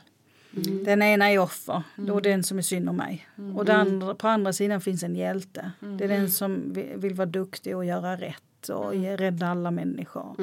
Den 0.86 1.02
ena 1.02 1.32
är 1.32 1.40
offer, 1.40 1.84
då 1.96 2.18
är 2.18 2.22
den 2.22 2.44
som 2.44 2.58
är 2.58 2.62
synd 2.62 2.90
om 2.90 2.96
mig. 2.98 3.28
Och 3.56 3.66
den 3.66 3.76
andra, 3.76 4.16
på 4.16 4.28
andra 4.28 4.54
sidan 4.54 4.82
finns 4.82 5.04
en 5.04 5.16
hjälte. 5.16 5.72
Det 5.98 6.04
är 6.04 6.08
den 6.08 6.32
som 6.32 6.74
vi- 6.74 6.94
vill 6.96 7.14
vara 7.14 7.26
duktig 7.26 7.76
och 7.78 7.86
göra 7.86 8.16
rätt 8.18 8.44
och 8.70 8.96
ge- 8.96 9.16
rädda 9.16 9.48
alla 9.48 9.72
människor. 9.72 10.36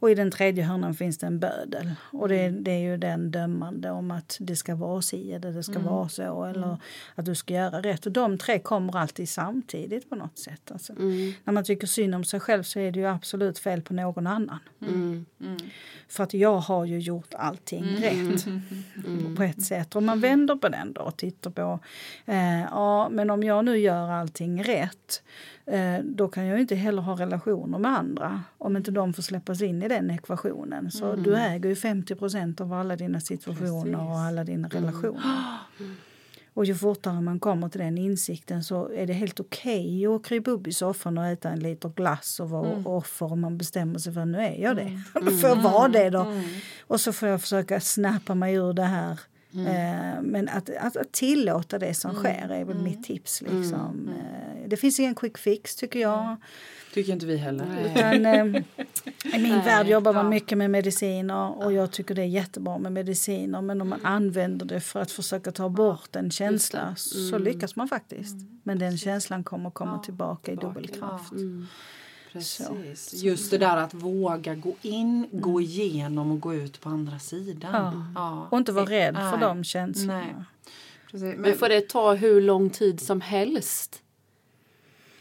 Och 0.00 0.10
i 0.10 0.14
den 0.14 0.30
tredje 0.30 0.64
hörnan 0.64 0.94
finns 0.94 1.18
det 1.18 1.26
en 1.26 1.38
bödel. 1.38 1.90
Och 2.12 2.28
det, 2.28 2.36
är- 2.36 2.50
det 2.50 2.70
är 2.70 2.78
ju 2.78 2.96
den 2.96 3.30
dömande 3.30 3.90
om 3.90 4.10
att 4.10 4.36
det 4.40 4.56
ska 4.56 4.74
vara 4.74 5.02
si 5.02 5.32
eller 5.32 5.52
det 5.52 5.62
ska 5.62 5.78
vara 5.78 6.08
så. 6.08 6.44
Eller 6.44 6.76
att 7.14 7.24
du 7.24 7.34
ska 7.34 7.54
göra 7.54 7.80
rätt. 7.82 8.06
Och 8.06 8.12
de 8.12 8.38
tre 8.38 8.58
kommer 8.58 8.96
alltid 8.96 9.28
samtidigt 9.28 10.10
på 10.10 10.14
något 10.16 10.38
sätt. 10.38 10.70
Alltså, 10.72 10.92
När 11.44 11.52
man 11.52 11.64
tycker 11.64 11.86
synd 11.86 12.14
om 12.14 12.24
sig 12.24 12.40
själv 12.40 12.62
så 12.62 12.78
är 12.78 12.92
det 12.92 12.98
ju 13.00 13.06
absolut 13.06 13.58
fel 13.58 13.82
på 13.82 13.94
någon 13.94 14.26
annan. 14.26 14.58
Mm. 14.80 15.26
För 16.08 16.24
att 16.24 16.34
jag 16.34 16.56
har 16.58 16.84
ju 16.84 16.98
gjort 16.98 17.34
allting 17.34 17.84
rätt 17.84 18.44
på 19.36 19.42
ett 19.42 19.62
sätt. 19.62 19.96
Om 19.96 20.06
man 20.06 20.20
vänder 20.20 20.56
på 20.56 20.68
den 20.68 20.92
då 20.92 21.00
och 21.00 21.16
tittar 21.16 21.50
på, 21.50 21.78
eh, 22.26 22.60
ja 22.60 23.08
men 23.08 23.30
om 23.30 23.42
jag 23.42 23.64
nu 23.64 23.76
gör 23.78 24.10
allting 24.10 24.64
rätt 24.64 25.22
då 26.02 26.28
kan 26.28 26.46
jag 26.46 26.60
inte 26.60 26.74
heller 26.74 27.02
ha 27.02 27.14
relationer 27.14 27.78
med 27.78 27.98
andra 27.98 28.42
om 28.58 28.76
inte 28.76 28.90
de 28.90 29.12
får 29.12 29.22
släppas 29.22 29.62
in 29.62 29.82
i 29.82 29.88
den 29.88 30.10
ekvationen. 30.10 30.90
Så 30.90 31.16
du 31.16 31.36
äger 31.36 31.68
ju 31.68 31.74
50% 31.74 32.60
av 32.60 32.72
alla 32.72 32.96
dina 32.96 33.20
situationer 33.20 34.08
och 34.10 34.18
alla 34.18 34.44
dina 34.44 34.68
relationer. 34.68 35.22
Och 36.54 36.64
ju 36.64 36.74
fortare 36.74 37.20
man 37.20 37.40
kommer 37.40 37.68
till 37.68 37.80
den 37.80 37.98
insikten 37.98 38.64
så 38.64 38.92
är 38.92 39.06
det 39.06 39.12
helt 39.12 39.40
okej 39.40 40.08
okay 40.08 40.16
att 40.16 40.26
krypa 40.26 40.50
upp 40.50 40.66
i 40.66 40.72
soffan 40.72 41.18
och 41.18 41.26
äta 41.26 41.50
en 41.50 41.60
liter 41.60 41.88
glass 41.88 42.40
och 42.40 42.50
vara 42.50 42.82
offer 42.84 43.32
om 43.32 43.40
man 43.40 43.58
bestämmer 43.58 43.98
sig 43.98 44.12
för 44.12 44.24
nu 44.24 44.38
är 44.38 44.62
jag 44.62 44.76
det. 44.76 45.02
Då 45.14 45.30
får 45.30 45.48
jag 45.48 45.62
vara 45.62 45.88
det 45.88 46.10
då. 46.10 46.26
Och 46.86 47.00
så 47.00 47.12
får 47.12 47.28
jag 47.28 47.40
försöka 47.40 47.80
snappa 47.80 48.34
mig 48.34 48.54
ur 48.54 48.72
det 48.72 48.82
här. 48.82 49.20
Eh, 49.54 50.22
men 50.22 50.48
att, 50.48 50.70
att, 50.76 50.96
att 50.96 51.12
tillåta 51.12 51.78
det 51.78 51.94
som 51.94 52.14
sker 52.14 52.48
är 52.50 52.64
väl 52.64 52.78
mitt 52.78 53.04
tips. 53.04 53.42
Liksom. 53.42 54.08
Eh, 54.08 54.68
det 54.68 54.76
finns 54.76 55.00
ingen 55.00 55.14
quick 55.14 55.38
fix 55.38 55.76
tycker 55.76 56.00
jag. 56.00 56.36
Tycker 56.94 57.12
inte 57.12 57.26
vi 57.26 57.36
heller. 57.36 57.66
Utan, 57.86 58.26
eh, 58.26 58.62
I 59.34 59.42
min 59.42 59.52
Nej, 59.52 59.64
värld 59.64 59.86
jobbar 59.86 60.12
man 60.12 60.24
ja. 60.24 60.30
mycket 60.30 60.58
med 60.58 60.70
mediciner 60.70 61.64
och 61.64 61.72
jag 61.72 61.90
tycker 61.90 62.14
det 62.14 62.22
är 62.22 62.26
jättebra 62.26 62.78
med 62.78 62.92
mediciner 62.92 63.62
men 63.62 63.80
om 63.80 63.88
man 63.88 64.04
använder 64.04 64.66
det 64.66 64.80
för 64.80 65.00
att 65.00 65.10
försöka 65.10 65.52
ta 65.52 65.68
bort 65.68 66.16
en 66.16 66.30
känsla 66.30 66.94
så 66.96 67.38
lyckas 67.38 67.76
man 67.76 67.88
faktiskt. 67.88 68.36
Men 68.62 68.78
den 68.78 68.98
känslan 68.98 69.44
kommer 69.44 69.70
komma 69.70 69.98
tillbaka 69.98 70.52
i 70.52 70.56
dubbel 70.56 70.88
kraft. 70.88 71.32
Mm. 71.32 71.66
Precis. 72.32 73.14
Just 73.22 73.50
det 73.50 73.58
där 73.58 73.76
att 73.76 73.94
våga 73.94 74.54
gå 74.54 74.74
in, 74.82 75.28
gå 75.32 75.60
igenom 75.60 76.30
och 76.32 76.40
gå 76.40 76.54
ut 76.54 76.80
på 76.80 76.88
andra 76.88 77.18
sidan. 77.18 77.70
Ja. 77.74 78.04
Ja. 78.14 78.48
Och 78.50 78.58
inte 78.58 78.72
vara 78.72 78.86
rädd 78.86 79.14
för 79.14 79.30
Nej. 79.30 79.40
de 79.40 79.64
känslorna. 79.64 80.18
Nej. 80.18 80.34
Precis. 81.10 81.34
Men 81.38 81.54
får 81.54 81.68
det 81.68 81.88
ta 81.88 82.14
hur 82.14 82.40
lång 82.40 82.70
tid 82.70 83.00
som 83.00 83.20
helst? 83.20 84.02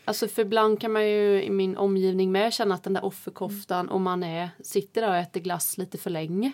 Alltså 0.06 0.28
för 0.28 0.42
ibland 0.42 0.82
kan 0.82 0.92
man 0.92 1.10
ju 1.10 1.44
i 1.44 1.50
min 1.50 1.78
omgivning 1.78 2.32
med 2.32 2.54
känna 2.54 2.76
att 2.76 2.84
den 2.84 2.94
där 2.94 3.06
offerkoftan 3.06 3.90
och 3.90 4.02
man 4.02 4.24
är, 4.24 4.50
sitter 4.64 5.02
där 5.02 5.10
och 5.10 5.16
äter 5.16 5.40
glass 5.40 5.78
lite 5.78 5.98
för 5.98 6.10
länge. 6.10 6.52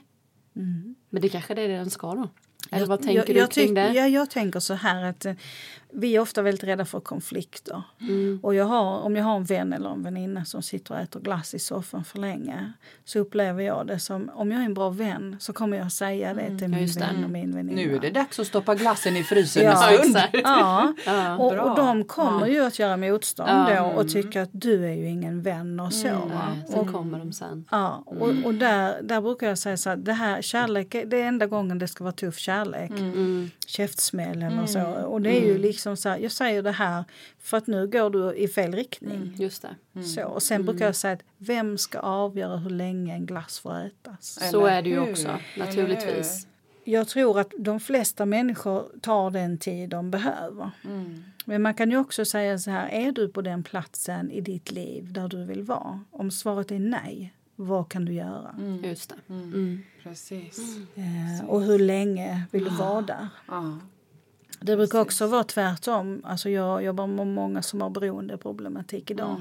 Men 1.09 1.21
det 1.21 1.29
kanske 1.29 1.53
det 1.55 1.61
är 1.61 1.67
det 1.67 1.75
den 1.77 1.89
ska 1.89 2.15
då? 2.15 2.29
Eller 2.71 2.85
vad 2.85 3.01
tänker 3.01 3.33
du 3.33 3.39
jag, 3.39 3.51
kring 3.51 3.69
tyck- 3.69 3.75
det? 3.75 3.93
Ja, 3.93 4.07
jag 4.07 4.29
tänker 4.29 4.59
så 4.59 4.73
här 4.73 5.03
att 5.03 5.25
eh, 5.25 5.33
vi 5.97 6.15
är 6.15 6.19
ofta 6.19 6.41
väldigt 6.41 6.63
rädda 6.63 6.85
för 6.85 6.99
konflikter. 6.99 7.83
Mm. 8.01 8.39
Och 8.43 8.55
jag 8.55 8.65
har, 8.65 8.99
om 8.99 9.15
jag 9.15 9.23
har 9.23 9.35
en 9.35 9.43
vän 9.43 9.73
eller 9.73 9.89
en 9.89 10.03
väninna 10.03 10.45
som 10.45 10.61
sitter 10.61 10.93
och 10.93 10.99
äter 10.99 11.19
glass 11.19 11.53
i 11.53 11.59
soffan 11.59 12.03
för 12.03 12.19
länge 12.19 12.71
så 13.05 13.19
upplever 13.19 13.63
jag 13.63 13.87
det 13.87 13.99
som, 13.99 14.29
om 14.35 14.51
jag 14.51 14.61
är 14.61 14.65
en 14.65 14.73
bra 14.73 14.89
vän 14.89 15.35
så 15.39 15.53
kommer 15.53 15.77
jag 15.77 15.91
säga 15.91 16.33
det 16.33 16.57
till 16.57 16.65
Mm. 16.65 16.71
Ja, 16.71 16.77
min 16.77 16.81
just 16.81 16.99
det. 16.99 17.05
vän 17.05 17.23
och 17.23 17.29
min 17.29 17.55
väninna. 17.55 17.75
Nu 17.81 17.95
är 17.95 17.99
det 17.99 18.09
dags 18.09 18.39
att 18.39 18.47
stoppa 18.47 18.75
glassen 18.75 19.17
i 19.17 19.23
frysen 19.23 19.63
Ja, 19.63 19.89
en 19.91 19.97
stund. 19.97 20.17
Ja, 20.33 20.93
Ja. 21.05 21.37
och, 21.37 21.53
och 21.69 21.75
de 21.75 22.03
kommer 22.03 22.47
ju 22.47 22.65
att 22.65 22.79
göra 22.79 22.97
motstånd 22.97 23.49
Ja. 23.49 23.83
då 23.83 23.99
och 24.01 24.09
tycka 24.09 24.41
att 24.41 24.49
du 24.51 24.85
är 24.85 24.93
ju 24.93 25.09
ingen 25.09 25.41
vän 25.41 25.79
och 25.79 25.93
så. 25.93 26.07
va? 26.07 26.21
Nej, 26.55 26.63
sen 26.67 26.91
kommer 26.93 27.19
de 27.19 27.33
sen. 27.33 27.65
Ja, 27.71 28.03
och, 28.05 28.29
och 28.45 28.53
där, 28.53 29.01
där 29.01 29.21
brukar 29.21 29.47
jag 29.47 29.57
säga 29.57 29.77
så 29.77 29.89
här, 29.89 29.97
det 29.97 30.13
här 30.13 30.41
kärlek, 30.41 30.91
det 31.05 31.21
är 31.21 31.25
enda 31.27 31.45
gången 31.47 31.79
det 31.79 31.87
ska 31.87 32.03
vara 32.03 32.13
tuff 32.13 32.37
kärlek. 32.37 32.89
Mm. 32.91 33.49
Käftsmäll 33.67 34.43
eller 34.43 34.65
så. 34.65 34.81
Och 34.83 35.21
det 35.21 35.29
är 35.41 35.45
ju 35.45 35.57
liksom 35.57 35.84
så 35.97 36.09
här, 36.09 36.17
jag 36.17 36.31
säger 36.31 36.63
det 36.63 36.71
här 36.71 37.03
för 37.39 37.57
att 37.57 37.67
nu 37.67 37.87
går 37.87 38.09
du 38.09 38.33
i 38.33 38.47
fel 38.47 38.71
riktning. 38.73 39.35
Just 39.37 39.65
det. 39.93 40.03
Så, 40.03 40.23
och 40.23 40.43
sen 40.43 40.65
brukar 40.65 40.85
jag 40.85 40.95
säga 40.95 41.13
att 41.13 41.23
vem 41.37 41.77
ska 41.77 41.99
avgöra 41.99 42.57
hur 42.57 42.69
länge 42.69 43.13
en 43.13 43.25
glass 43.25 43.59
får 43.59 43.79
ätas? 43.79 44.39
Så 44.51 44.65
Eller 44.65 44.77
är 44.77 44.81
det 44.81 44.89
ju 44.89 44.99
också, 44.99 45.39
naturligtvis. 45.57 46.47
Jag 46.83 47.07
tror 47.07 47.39
att 47.39 47.53
de 47.57 47.79
flesta 47.79 48.25
människor 48.25 48.85
tar 49.01 49.31
den 49.31 49.57
tid 49.57 49.89
de 49.89 50.11
behöver. 50.11 50.71
Mm. 50.83 51.23
Men 51.45 51.61
man 51.61 51.73
kan 51.73 51.91
ju 51.91 51.97
också 51.97 52.25
säga 52.25 52.59
så 52.59 52.71
här, 52.71 52.89
är 52.89 53.11
du 53.11 53.29
på 53.29 53.41
den 53.41 53.63
platsen 53.63 54.31
i 54.31 54.41
ditt 54.41 54.71
liv 54.71 55.13
där 55.13 55.27
du 55.27 55.43
vill 55.43 55.63
vara? 55.63 55.99
Om 56.11 56.31
svaret 56.31 56.71
är 56.71 56.79
nej, 56.79 57.33
vad 57.55 57.89
kan 57.89 58.05
du 58.05 58.13
göra? 58.13 58.55
Just 58.83 59.09
det. 59.09 59.33
Mm. 59.33 59.83
Precis. 60.03 60.77
Eh, 60.95 61.49
och 61.49 61.61
hur 61.61 61.79
länge 61.79 62.43
vill 62.51 62.63
du 62.63 62.69
vara 62.69 63.01
där? 63.01 63.27
Ja. 63.47 63.79
Det 64.65 64.75
brukar 64.75 64.99
också 64.99 65.27
vara 65.27 65.43
tvärtom. 65.43 66.21
Alltså 66.23 66.49
jag 66.49 66.83
jobbar 66.83 67.07
med 67.07 67.27
många 67.27 67.61
som 67.61 67.81
har 67.81 67.89
beroendeproblematik 67.89 69.11
idag. 69.11 69.35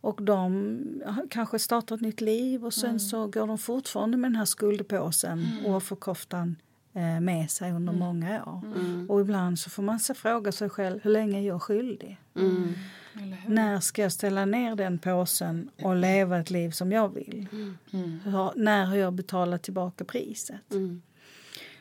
Och 0.00 0.22
de 0.22 0.78
har 1.06 1.26
kanske 1.30 1.58
startar 1.58 1.94
ett 1.94 2.00
nytt 2.00 2.20
liv 2.20 2.64
och 2.64 2.74
sen 2.74 3.00
så 3.00 3.26
går 3.26 3.46
de 3.46 3.58
fortfarande 3.58 4.16
med 4.16 4.30
den 4.30 4.36
här 4.36 4.44
skuldpåsen 4.44 5.46
och 5.66 5.74
offerkoftan 5.74 6.56
eh, 6.92 7.20
med 7.20 7.50
sig 7.50 7.72
under 7.72 7.92
många 7.92 8.44
år. 8.44 8.62
Och 9.08 9.20
ibland 9.20 9.58
så 9.58 9.70
får 9.70 9.82
man 9.82 10.00
sig 10.00 10.16
fråga 10.16 10.52
sig 10.52 10.68
själv, 10.68 11.00
hur 11.02 11.10
länge 11.10 11.38
är 11.38 11.42
jag 11.46 11.62
skyldig? 11.62 12.18
Mm. 12.36 12.74
När 13.46 13.80
ska 13.80 14.02
jag 14.02 14.12
ställa 14.12 14.44
ner 14.44 14.76
den 14.76 14.98
påsen 14.98 15.70
och 15.82 15.96
leva 15.96 16.38
ett 16.38 16.50
liv 16.50 16.70
som 16.70 16.92
jag 16.92 17.14
vill? 17.14 17.46
Mm. 17.92 18.20
Hur, 18.24 18.52
när 18.56 18.84
har 18.84 18.96
jag 18.96 19.12
betalat 19.12 19.62
tillbaka 19.62 20.04
priset? 20.04 20.72
Mm. 20.72 21.02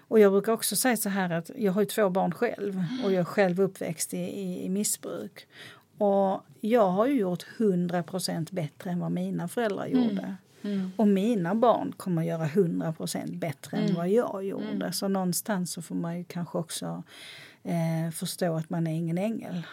Och 0.07 0.19
jag 0.19 0.31
brukar 0.31 0.51
också 0.51 0.75
säga 0.75 0.97
så 0.97 1.09
här 1.09 1.29
att 1.29 1.51
jag 1.55 1.71
har 1.71 1.85
två 1.85 2.09
barn 2.09 2.31
själv 2.31 2.83
och 3.03 3.11
jag 3.11 3.19
är 3.19 3.23
själv 3.23 3.61
uppväxt 3.61 4.13
i, 4.13 4.17
i, 4.17 4.65
i 4.65 4.69
missbruk. 4.69 5.47
Och 5.97 6.45
jag 6.61 6.89
har 6.89 7.05
ju 7.07 7.19
gjort 7.19 7.45
100% 7.57 8.55
bättre 8.55 8.89
än 8.89 8.99
vad 8.99 9.11
mina 9.11 9.47
föräldrar 9.47 9.85
gjorde. 9.85 10.35
Mm. 10.61 10.91
Och 10.95 11.07
mina 11.07 11.55
barn 11.55 11.93
kommer 11.97 12.21
att 12.21 12.27
göra 12.27 12.47
100% 12.47 13.37
bättre 13.37 13.77
än 13.77 13.95
vad 13.95 14.09
jag 14.09 14.45
gjorde. 14.45 14.91
Så 14.91 15.07
någonstans 15.07 15.71
så 15.71 15.81
får 15.81 15.95
man 15.95 16.17
ju 16.17 16.23
kanske 16.23 16.57
också 16.57 17.03
eh, 17.63 18.11
förstå 18.11 18.55
att 18.55 18.69
man 18.69 18.87
är 18.87 18.91
ingen 18.91 19.17
ängel. 19.17 19.63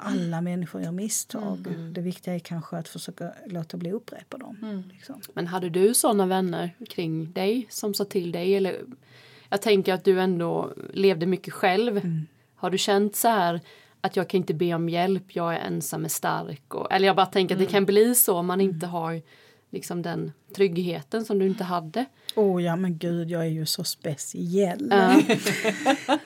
Alla 0.00 0.40
människor 0.40 0.82
gör 0.82 0.92
misstag. 0.92 1.66
Det 1.92 2.00
viktiga 2.00 2.34
är 2.34 2.38
kanske 2.38 2.76
att 2.76 2.88
försöka 2.88 3.32
låta 3.46 3.76
bli 3.76 3.92
upprepa 3.92 4.38
dem. 4.38 4.84
Liksom. 4.92 5.20
Men 5.34 5.46
hade 5.46 5.70
du 5.70 5.94
såna 5.94 6.26
vänner 6.26 6.76
kring 6.88 7.32
dig 7.32 7.66
som 7.70 7.94
sa 7.94 8.04
till 8.04 8.32
dig? 8.32 8.56
Eller, 8.56 8.80
jag 9.52 9.62
tänker 9.62 9.94
att 9.94 10.04
du 10.04 10.20
ändå 10.20 10.72
levde 10.92 11.26
mycket 11.26 11.54
själv. 11.54 11.96
Mm. 11.96 12.26
Har 12.56 12.70
du 12.70 12.78
känt 12.78 13.16
så 13.16 13.28
här 13.28 13.60
att 14.00 14.16
jag 14.16 14.28
kan 14.28 14.38
inte 14.38 14.54
be 14.54 14.74
om 14.74 14.88
hjälp, 14.88 15.22
jag 15.36 15.54
är 15.54 15.58
ensam 15.58 16.04
är 16.04 16.08
stark? 16.08 16.74
Och, 16.74 16.92
eller 16.92 17.06
jag 17.06 17.16
bara 17.16 17.26
tänker 17.26 17.54
att 17.54 17.58
Mm. 17.58 17.66
det 17.66 17.72
kan 17.72 17.84
bli 17.84 18.14
så 18.14 18.36
om 18.38 18.46
man 18.46 18.60
inte 18.60 18.86
har 18.86 19.22
liksom 19.72 20.02
den 20.02 20.32
tryggheten 20.56 21.24
som 21.24 21.38
du 21.38 21.46
inte 21.46 21.64
hade. 21.64 22.04
Oh 22.36 22.62
ja, 22.62 22.76
men 22.76 22.98
gud, 22.98 23.30
jag 23.30 23.42
är 23.42 23.50
ju 23.50 23.66
så 23.66 23.84
speciell. 23.84 24.88
Ja. 24.90 25.20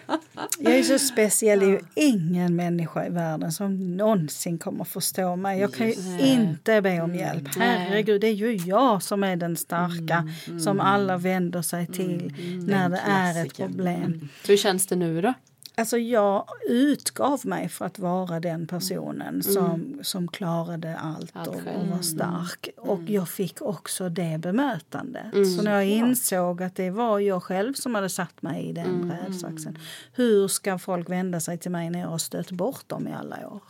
Jag 0.58 0.78
är 0.78 0.82
så 0.82 0.98
speciell. 0.98 1.60
Det 1.60 1.66
är 1.66 1.70
ju 1.70 1.80
ingen 1.94 2.56
människa 2.56 3.06
i 3.06 3.10
världen 3.10 3.52
som 3.52 3.96
någonsin 3.96 4.58
kommer 4.58 4.84
förstå 4.84 5.36
mig. 5.36 5.60
Jag 5.60 5.74
kan 5.74 5.88
ju 5.88 5.94
Nej. 5.98 6.32
inte 6.32 6.82
be 6.82 7.00
om 7.00 7.14
hjälp. 7.14 7.48
Nej. 7.56 7.78
Herregud, 7.78 8.20
det 8.20 8.26
är 8.26 8.32
ju 8.32 8.52
jag 8.56 9.02
som 9.02 9.24
är 9.24 9.36
den 9.36 9.56
starka 9.56 10.28
som 10.64 10.80
alla 10.80 11.16
vänder 11.16 11.62
sig 11.62 11.86
till 11.86 12.34
när 12.66 12.88
det 12.88 13.00
är 13.06 13.46
ett 13.46 13.56
problem. 13.56 14.28
Hur 14.48 14.56
känns 14.56 14.86
det 14.86 14.96
nu 14.96 15.20
då? 15.20 15.34
Alltså 15.78 15.98
jag 15.98 16.44
utgav 16.68 17.40
mig 17.44 17.68
för 17.68 17.84
att 17.84 17.98
vara 17.98 18.40
den 18.40 18.66
personen 18.66 19.42
som, 19.42 19.98
som 20.02 20.28
klarade 20.28 20.96
allt, 20.96 21.30
Allt 21.36 21.48
och, 21.48 21.54
och 21.54 21.86
var 21.86 22.02
stark. 22.02 22.68
Och 22.76 23.00
jag 23.06 23.28
fick 23.28 23.62
också 23.62 24.08
det 24.08 24.38
bemötandet. 24.40 25.56
Så 25.56 25.62
när 25.62 25.72
jag 25.72 25.86
insåg 25.86 26.62
att 26.62 26.74
det 26.74 26.90
var 26.90 27.18
jag 27.18 27.42
själv 27.42 27.74
som 27.74 27.94
hade 27.94 28.08
satt 28.08 28.42
mig 28.42 28.68
i 28.68 28.72
den 28.72 29.12
rävsaxen. 29.12 29.78
Hur 30.12 30.48
ska 30.48 30.78
folk 30.78 31.10
vända 31.10 31.40
sig 31.40 31.58
till 31.58 31.70
mig 31.70 31.90
när 31.90 32.00
jag 32.00 32.08
har 32.08 32.18
stött 32.18 32.50
bort 32.50 32.88
dem 32.88 33.08
i 33.08 33.12
alla 33.12 33.48
år? 33.48 33.60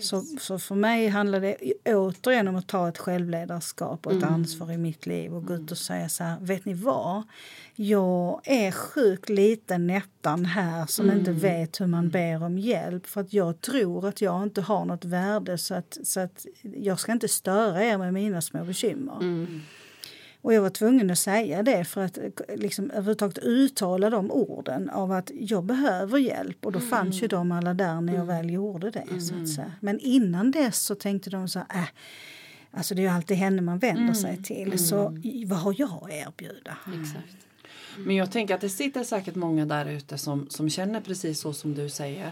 Så, 0.00 0.24
så 0.40 0.58
för 0.58 0.74
mig 0.74 1.08
handlar 1.08 1.40
det 1.40 1.56
återigen 1.84 2.48
om 2.48 2.56
att 2.56 2.66
ta 2.66 2.88
ett 2.88 2.98
självledarskap 2.98 4.06
och 4.06 4.12
ett 4.12 4.22
ansvar 4.22 4.72
i 4.72 4.78
mitt 4.78 5.06
liv 5.06 5.34
och 5.34 5.46
gå 5.46 5.54
ut 5.54 5.70
och 5.70 5.78
säga 5.78 6.08
så 6.08 6.24
här, 6.24 6.36
vet 6.40 6.64
ni 6.64 6.74
vad? 6.74 7.22
Jag 7.74 8.40
är 8.44 8.70
sjukt 8.70 9.28
liten 9.28 9.86
nättan 9.86 10.44
här 10.44 10.86
som 10.86 11.10
inte 11.10 11.32
vet 11.32 11.80
hur 11.80 11.86
man 11.86 12.10
ber 12.10 12.42
om 12.42 12.58
hjälp 12.58 13.06
för 13.06 13.20
att 13.20 13.32
jag 13.32 13.60
tror 13.60 14.08
att 14.08 14.20
jag 14.20 14.42
inte 14.42 14.60
har 14.60 14.84
något 14.84 15.04
värde 15.04 15.58
så 15.58 15.74
att, 15.74 15.98
så 16.02 16.20
att 16.20 16.46
jag 16.62 17.00
ska 17.00 17.12
inte 17.12 17.28
störa 17.28 17.84
er 17.84 17.98
med 17.98 18.14
mina 18.14 18.40
små 18.40 18.64
bekymmer. 18.64 19.16
Mm. 19.20 19.60
Och 20.42 20.54
jag 20.54 20.62
var 20.62 20.70
tvungen 20.70 21.10
att 21.10 21.18
säga 21.18 21.62
det 21.62 21.84
för 21.84 22.00
att 22.04 22.18
liksom, 22.56 22.90
överhuvudtaget 22.90 23.38
uttala 23.38 24.10
de 24.10 24.30
orden 24.30 24.90
av 24.90 25.12
att 25.12 25.30
jag 25.34 25.64
behöver 25.64 26.18
hjälp 26.18 26.66
och 26.66 26.72
då 26.72 26.80
fanns 26.80 27.22
ju 27.22 27.26
de 27.26 27.52
alla 27.52 27.74
där 27.74 28.00
när 28.00 28.14
jag 28.14 28.24
väl 28.24 28.50
gjorde 28.50 28.90
det. 28.90 29.20
Så 29.20 29.34
att 29.42 29.48
säga. 29.48 29.72
Men 29.80 29.98
innan 30.00 30.50
dess 30.50 30.78
så 30.78 30.94
tänkte 30.94 31.30
de 31.30 31.48
så 31.48 31.58
här, 31.68 31.80
äh, 31.82 31.88
alltså 32.70 32.94
det 32.94 33.00
är 33.00 33.02
ju 33.04 33.08
alltid 33.08 33.36
henne 33.36 33.62
man 33.62 33.78
vänder 33.78 34.14
sig 34.14 34.42
till 34.42 34.78
så 34.78 35.16
i- 35.24 35.44
vad 35.44 35.58
har 35.58 35.74
jag 35.78 35.90
att 36.02 36.10
erbjuda? 36.10 36.76
Exakt. 37.02 37.36
Men 37.98 38.16
jag 38.16 38.32
tänker 38.32 38.54
att 38.54 38.60
det 38.60 38.68
sitter 38.68 39.04
säkert 39.04 39.34
många 39.34 39.66
där 39.66 39.86
ute 39.86 40.18
som, 40.18 40.46
som 40.50 40.70
känner 40.70 41.00
precis 41.00 41.40
så 41.40 41.52
som 41.52 41.74
du 41.74 41.88
säger. 41.88 42.30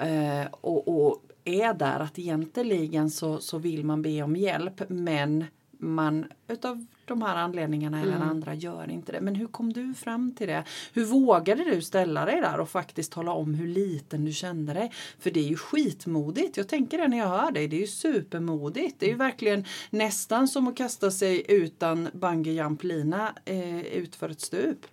Eh, 0.00 0.46
och, 0.50 0.88
och 1.08 1.22
är 1.44 1.74
där 1.74 2.00
att 2.00 2.18
egentligen 2.18 3.10
så, 3.10 3.38
så 3.38 3.58
vill 3.58 3.84
man 3.84 4.02
be 4.02 4.22
om 4.22 4.36
hjälp 4.36 4.82
men 4.88 5.44
man 5.78 6.24
utav 6.48 6.86
de 7.06 7.22
här 7.22 7.36
anledningarna 7.36 8.00
eller 8.02 8.16
andra 8.16 8.54
gör 8.54 8.90
inte 8.90 9.12
det. 9.12 9.20
Men 9.20 9.34
hur 9.34 9.46
kom 9.46 9.72
du 9.72 9.94
fram 9.94 10.34
till 10.34 10.46
det? 10.46 10.64
Hur 10.92 11.04
vågade 11.04 11.64
du 11.64 11.82
ställa 11.82 12.24
dig 12.24 12.40
där 12.40 12.60
och 12.60 12.68
faktiskt 12.68 13.12
tala 13.12 13.32
om 13.32 13.54
hur 13.54 13.68
liten 13.68 14.24
du 14.24 14.32
kände 14.32 14.74
dig? 14.74 14.92
För 15.18 15.30
det 15.30 15.40
är 15.40 15.48
ju 15.48 15.56
skitmodigt. 15.56 16.56
Jag 16.56 16.68
tänker 16.68 16.98
det 16.98 17.08
när 17.08 17.18
jag 17.18 17.28
hör 17.28 17.50
dig. 17.50 17.68
Det 17.68 17.76
är 17.76 17.80
ju 17.80 17.86
supermodigt. 17.86 19.00
Det 19.00 19.06
är 19.06 19.10
ju 19.10 19.16
verkligen 19.16 19.64
nästan 19.90 20.48
som 20.48 20.68
att 20.68 20.76
kasta 20.76 21.10
sig 21.10 21.44
utan 21.48 22.08
bungee 22.12 22.52
jump 22.52 22.82
lina 22.82 23.34
eh, 23.44 23.80
ut 23.80 24.16
för 24.16 24.28
ett 24.28 24.40
stup. 24.40 24.86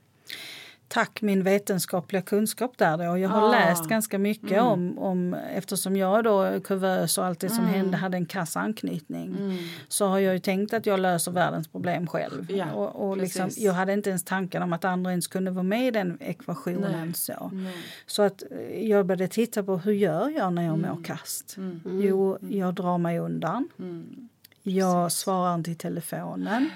Tack 0.88 1.22
min 1.22 1.44
vetenskapliga 1.44 2.22
kunskap 2.22 2.78
där 2.78 2.98
då. 2.98 3.18
Jag 3.18 3.30
har 3.30 3.48
Ah. 3.48 3.52
läst 3.52 3.90
ganska 3.90 4.18
mycket 4.20 4.52
Mm. 4.52 4.66
om, 4.66 4.98
om, 5.00 5.34
eftersom 5.34 5.96
jag 5.96 6.24
då 6.24 6.60
kuvös 6.64 7.18
och 7.18 7.26
allt 7.26 7.40
det 7.40 7.50
som 7.50 7.60
Mm. 7.64 7.74
hände 7.74 7.98
hade 7.98 8.18
en 8.18 8.26
kass 8.26 8.58
anknytning. 8.58 9.36
Mm. 9.40 9.58
Så 9.88 10.08
har 10.08 10.20
jag 10.20 10.34
ju 10.34 10.40
tänkt 10.40 10.74
att 10.74 10.86
jag 10.86 11.00
löser 11.00 11.32
världens 11.32 11.68
problem 11.68 12.08
själv. 12.08 12.52
Ja, 12.52 12.72
och, 12.72 13.10
och 13.10 13.18
liksom, 13.18 13.50
jag 13.58 13.74
hade 13.74 13.94
inte 13.94 14.10
ens 14.10 14.24
tanken 14.24 14.64
om 14.64 14.74
att 14.74 14.86
andra 14.86 15.12
ens 15.12 15.28
kunde 15.28 15.52
vara 15.52 15.64
med 15.64 15.88
i 15.88 15.92
den 15.92 16.18
ekvationen. 16.22 17.06
Nej. 17.06 17.14
Så. 17.14 17.50
Nej. 17.54 17.74
så 18.06 18.22
att 18.22 18.44
eh, 18.52 18.88
jag 18.90 19.06
började 19.06 19.28
titta 19.28 19.64
på 19.64 19.78
hur 19.78 19.94
gör 19.94 20.30
jag 20.30 20.54
när 20.54 20.64
jag 20.66 20.80
mår 20.80 21.04
kast? 21.04 21.58
Mm. 21.58 21.82
Jo, 21.86 22.38
jag 22.42 22.74
drar 22.74 22.98
mig 22.98 23.20
undan. 23.20 23.70
Mm. 23.80 24.30
Jag 24.66 25.12
svarar 25.12 25.56
inte 25.56 25.72
i 25.72 25.76
telefonen. 25.76 26.70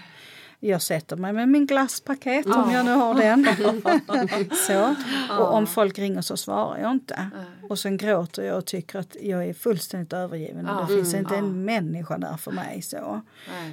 Jag 0.60 0.82
sätter 0.82 1.16
mig 1.16 1.34
med 1.34 1.50
min 1.50 1.66
glasspaket 1.66 2.46
om 2.46 2.72
jag 2.72 2.86
nu 2.86 2.92
har 2.92 3.14
den. 3.14 3.48
så. 4.68 4.96
Och 5.40 5.54
om 5.54 5.68
folk 5.68 6.00
ringer 6.00 6.22
så 6.22 6.38
svarar 6.38 6.80
jag 6.80 6.92
inte. 6.92 7.30
Och 7.70 7.80
sen 7.80 7.98
gråter 7.98 8.44
jag 8.44 8.58
och 8.58 8.66
tycker 8.66 9.00
att 9.00 9.16
jag 9.22 9.46
är 9.46 9.54
fullständigt 9.54 10.14
övergiven. 10.14 10.68
Och 10.70 10.82
det 10.82 10.96
finns 10.96 11.14
inte 11.14 11.36
en 11.36 11.66
människa 11.66 12.18
där 12.18 12.38
för 12.38 12.52
mig. 12.52 12.82
Så, 12.82 13.22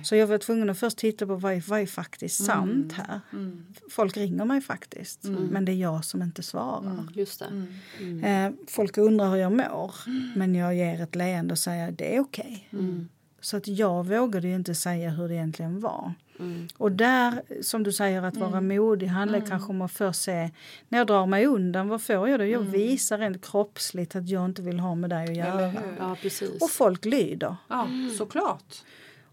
så 0.05 0.17
jag 0.17 0.27
var 0.27 0.39
tvungen 0.39 0.71
att 0.71 0.79
först 0.79 0.99
titta 0.99 1.27
på 1.27 1.35
vad 1.37 1.63
vad 1.63 1.81
är 1.81 1.87
faktiskt 1.87 2.45
sant 2.45 2.93
här. 2.93 3.21
Mm. 3.33 3.67
Folk 3.91 4.17
ringer 4.17 4.45
mig 4.45 4.61
faktiskt. 4.61 5.25
Men 5.51 5.65
det 5.65 5.73
är 5.73 5.77
jag 5.77 6.05
som 6.05 6.23
inte 6.23 6.43
svarar. 6.43 7.07
Mm. 8.01 8.25
Eh, 8.25 8.53
folk 8.69 8.99
undrar 8.99 9.31
hur 9.31 9.37
jag 9.37 9.53
mår. 9.53 9.95
Men 10.37 10.55
jag 10.55 10.75
ger 10.77 11.03
ett 11.03 11.15
leende 11.15 11.53
och 11.53 11.59
säger 11.59 11.93
det 11.93 12.17
är 12.17 12.21
okej. 12.21 12.69
Så 13.45 13.57
att 13.57 13.69
jag 13.69 14.07
vågade 14.07 14.49
ju 14.49 14.55
inte 14.55 14.75
säga 14.75 15.11
hur 15.11 15.29
det 15.29 15.35
egentligen 15.35 15.81
var. 15.81 16.13
Och 16.77 16.93
där, 16.93 17.43
som 17.63 17.83
du 17.83 17.93
säger, 17.93 18.23
att 18.23 18.37
vara 18.37 18.61
modig 18.61 19.07
handlar 19.07 19.41
kanske 19.41 19.71
om 19.71 19.83
att 19.83 19.93
först 19.93 20.23
se, 20.23 20.51
när 20.89 20.99
jag 20.99 21.07
drar 21.07 21.27
mig 21.27 21.47
undan, 21.47 21.89
vad 21.89 22.03
får 22.03 22.29
jag 22.29 22.41
då? 22.41 22.45
Jag 22.47 22.61
visar 22.61 23.19
rent 23.19 23.45
kroppsligt 23.51 24.17
att 24.17 24.29
jag 24.29 24.45
inte 24.45 24.63
vill 24.63 24.81
ha 24.81 24.95
med 24.95 25.11
dig 25.11 25.25
att 25.25 25.37
göra. 25.37 25.73
Ja, 25.99 26.17
precis. 26.23 26.63
Och 26.63 26.71
folk 26.71 27.05
lyder. 27.05 27.57
Ja, 27.69 27.89
såklart. 28.19 28.75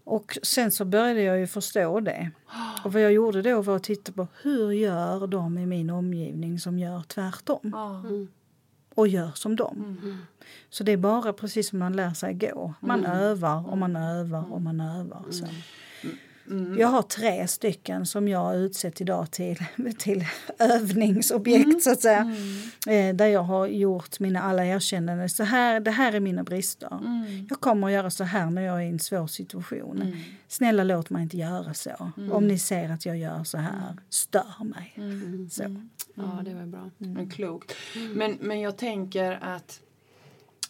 Och 0.04 0.38
sen 0.42 0.70
så 0.70 0.84
började 0.84 1.22
jag 1.22 1.38
ju 1.38 1.46
förstå 1.46 2.00
det. 2.00 2.30
Och 2.84 2.92
vad 2.92 3.02
jag 3.02 3.12
gjorde 3.12 3.42
då 3.42 3.62
var 3.62 3.76
att 3.76 3.84
titta 3.84 4.12
på 4.12 4.26
hur 4.42 4.72
gör 4.72 5.26
de 5.26 5.58
i 5.58 5.66
min 5.66 5.90
omgivning 5.90 6.58
som 6.58 6.78
gör 6.78 7.02
tvärtom? 7.08 7.72
Och 8.94 9.08
gör 9.08 9.30
som 9.34 9.56
dem. 9.56 9.98
Så 10.70 10.84
det 10.84 10.92
är 10.92 10.96
bara 10.96 11.32
precis 11.32 11.68
som 11.68 11.78
man 11.78 11.92
lär 11.92 12.14
sig 12.14 12.34
gå. 12.34 12.74
Man 12.80 13.06
övar 13.06 13.70
och 13.70 13.78
man 13.78 13.96
övar 13.96 14.52
och 14.52 14.62
man 14.62 14.80
övar. 14.80 15.24
Så. 16.52 16.80
Jag 16.80 16.88
har 16.88 17.02
tre 17.02 17.48
stycken 17.48 18.06
som 18.06 18.28
jag 18.28 18.38
har 18.38 18.54
utsett 18.54 19.00
idag 19.00 19.30
till, 19.30 19.56
till 19.98 20.24
övningsobjekt 20.58 21.82
så 21.82 21.92
att 21.92 22.00
säga. 22.00 22.36
Eh, 22.86 23.14
där 23.14 23.26
jag 23.26 23.42
har 23.42 23.66
gjort 23.66 24.20
mina 24.20 24.42
alla 24.42 24.66
erkännanden. 24.66 25.28
Så 25.28 25.44
här, 25.44 25.80
det 25.80 25.90
här 25.90 26.12
är 26.12 26.20
mina 26.20 26.42
brister. 26.42 27.00
Jag 27.48 27.60
kommer 27.60 27.86
att 27.86 27.92
göra 27.92 28.10
så 28.10 28.24
här 28.24 28.50
när 28.50 28.62
jag 28.62 28.76
är 28.76 28.86
i 28.86 28.88
en 28.88 28.98
svår 28.98 29.26
situation. 29.26 30.16
Snälla 30.48 30.84
låt 30.84 31.10
mig 31.10 31.22
inte 31.22 31.36
göra 31.36 31.74
så. 31.74 32.12
Om 32.30 32.46
ni 32.46 32.58
ser 32.58 32.90
att 32.90 33.06
jag 33.06 33.18
gör 33.18 33.44
så 33.44 33.58
här, 33.58 33.96
stör 34.10 34.64
mig. 34.64 34.94
Så. 35.50 35.62
Ja, 36.14 36.42
det 36.44 36.54
var 36.54 36.66
bra. 36.66 36.90
Men 36.98 37.30
klokt. 37.30 37.74
Men, 38.14 38.38
men 38.40 38.60
jag 38.60 38.76
tänker 38.76 39.38
att 39.42 39.80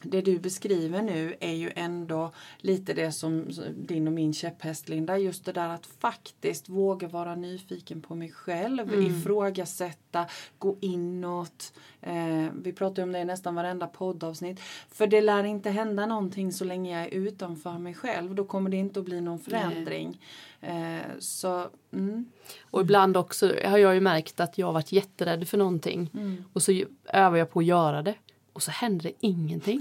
det 0.03 0.21
du 0.21 0.39
beskriver 0.39 1.03
nu 1.03 1.37
är 1.41 1.53
ju 1.53 1.73
ändå 1.77 2.33
lite 2.59 2.95
det 2.95 3.13
som 3.13 3.49
din 3.77 4.07
och 4.07 4.13
min 4.13 4.33
käpphäst 4.33 4.89
Linda. 4.89 5.19
Just 5.19 5.45
det 5.45 5.53
där 5.53 5.69
att 5.69 5.87
faktiskt 5.87 6.69
våga 6.69 7.09
vara 7.09 7.35
nyfiken 7.35 8.03
på 8.03 8.15
mig 8.15 8.33
själv. 8.33 9.03
Ifrågasätta, 9.03 10.27
gå 10.59 10.77
inåt. 10.81 11.73
Eh, 12.01 12.47
vi 12.63 12.73
pratar 12.73 13.03
om 13.03 13.13
det 13.13 13.19
i 13.19 13.25
nästan 13.25 13.55
varenda 13.55 13.87
poddavsnitt. 13.87 14.61
För 14.89 15.07
det 15.07 15.21
lär 15.21 15.45
inte 15.45 15.71
hända 15.71 16.07
någonting 16.07 16.53
så 16.53 16.65
länge 16.65 16.99
jag 16.99 17.13
är 17.13 17.19
utanför 17.19 17.79
mig 17.79 17.95
själv. 17.95 18.35
Då 18.35 18.45
kommer 18.45 18.71
det 18.71 18.77
inte 18.77 19.01
att 19.01 19.07
bli 19.07 19.21
någon 19.21 19.39
förändring. 19.39 20.21
Eh, 20.61 21.01
så, 21.19 21.69
mm. 21.93 22.25
Och 22.71 22.81
ibland 22.81 23.17
också 23.17 23.55
har 23.65 23.79
jag 23.79 23.95
ju 23.95 24.01
märkt 24.01 24.41
att 24.41 24.59
jag 24.59 24.67
har 24.67 24.73
varit 24.73 24.93
jätterädd 24.93 25.49
för 25.49 25.59
någonting. 25.59 26.11
Och 26.53 26.63
så 26.63 26.85
övar 27.05 27.37
jag 27.37 27.51
på 27.51 27.59
att 27.59 27.65
göra 27.65 28.03
det. 28.03 28.15
Och 28.53 28.63
så 28.63 28.71
händer 28.71 29.03
det 29.03 29.13
ingenting. 29.27 29.81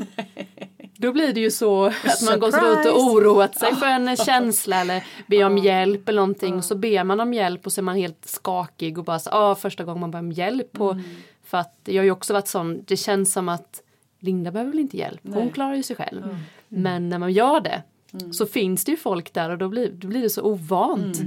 Då 0.97 1.11
blir 1.11 1.33
det 1.33 1.39
ju 1.39 1.51
så 1.51 1.85
att 1.85 2.21
man 2.25 2.39
går 2.39 2.51
runt 2.51 2.85
och 2.85 3.03
oroat 3.03 3.59
sig 3.59 3.75
för 3.75 3.85
en 3.85 4.17
känsla 4.25 4.81
eller 4.81 5.03
ber 5.27 5.45
om 5.45 5.57
hjälp 5.57 6.09
eller 6.09 6.21
någonting. 6.21 6.55
Och 6.55 6.65
så 6.65 6.75
ber 6.75 7.03
man 7.03 7.19
om 7.19 7.33
hjälp 7.33 7.65
och 7.65 7.73
så 7.73 7.81
är 7.81 7.83
man 7.83 7.95
helt 7.95 8.25
skakig 8.25 8.97
och 8.97 9.03
bara 9.03 9.19
så, 9.19 9.29
ah, 9.29 9.55
första 9.55 9.83
gången 9.83 9.99
man 9.99 10.11
ber 10.11 10.19
om 10.19 10.31
hjälp. 10.31 10.81
Och, 10.81 10.95
För 11.43 11.57
att 11.57 11.79
jag 11.85 11.97
har 11.97 12.03
ju 12.03 12.11
också 12.11 12.33
varit 12.33 12.47
sån, 12.47 12.83
det 12.87 12.97
känns 12.97 13.33
som 13.33 13.49
att 13.49 13.81
Linda 14.19 14.51
behöver 14.51 14.71
väl 14.71 14.79
inte 14.79 14.97
hjälp, 14.97 15.21
hon 15.23 15.33
Nej. 15.33 15.51
klarar 15.51 15.75
ju 15.75 15.83
sig 15.83 15.95
själv. 15.95 16.37
Men 16.67 17.09
när 17.09 17.19
man 17.19 17.31
gör 17.33 17.59
det 17.59 17.83
så 18.31 18.45
finns 18.45 18.85
det 18.85 18.91
ju 18.91 18.97
folk 18.97 19.33
där 19.33 19.49
och 19.49 19.57
då 19.57 19.67
blir, 19.67 19.91
då 19.91 20.07
blir 20.07 20.21
det 20.21 20.29
så 20.29 20.41
ovant. 20.41 21.21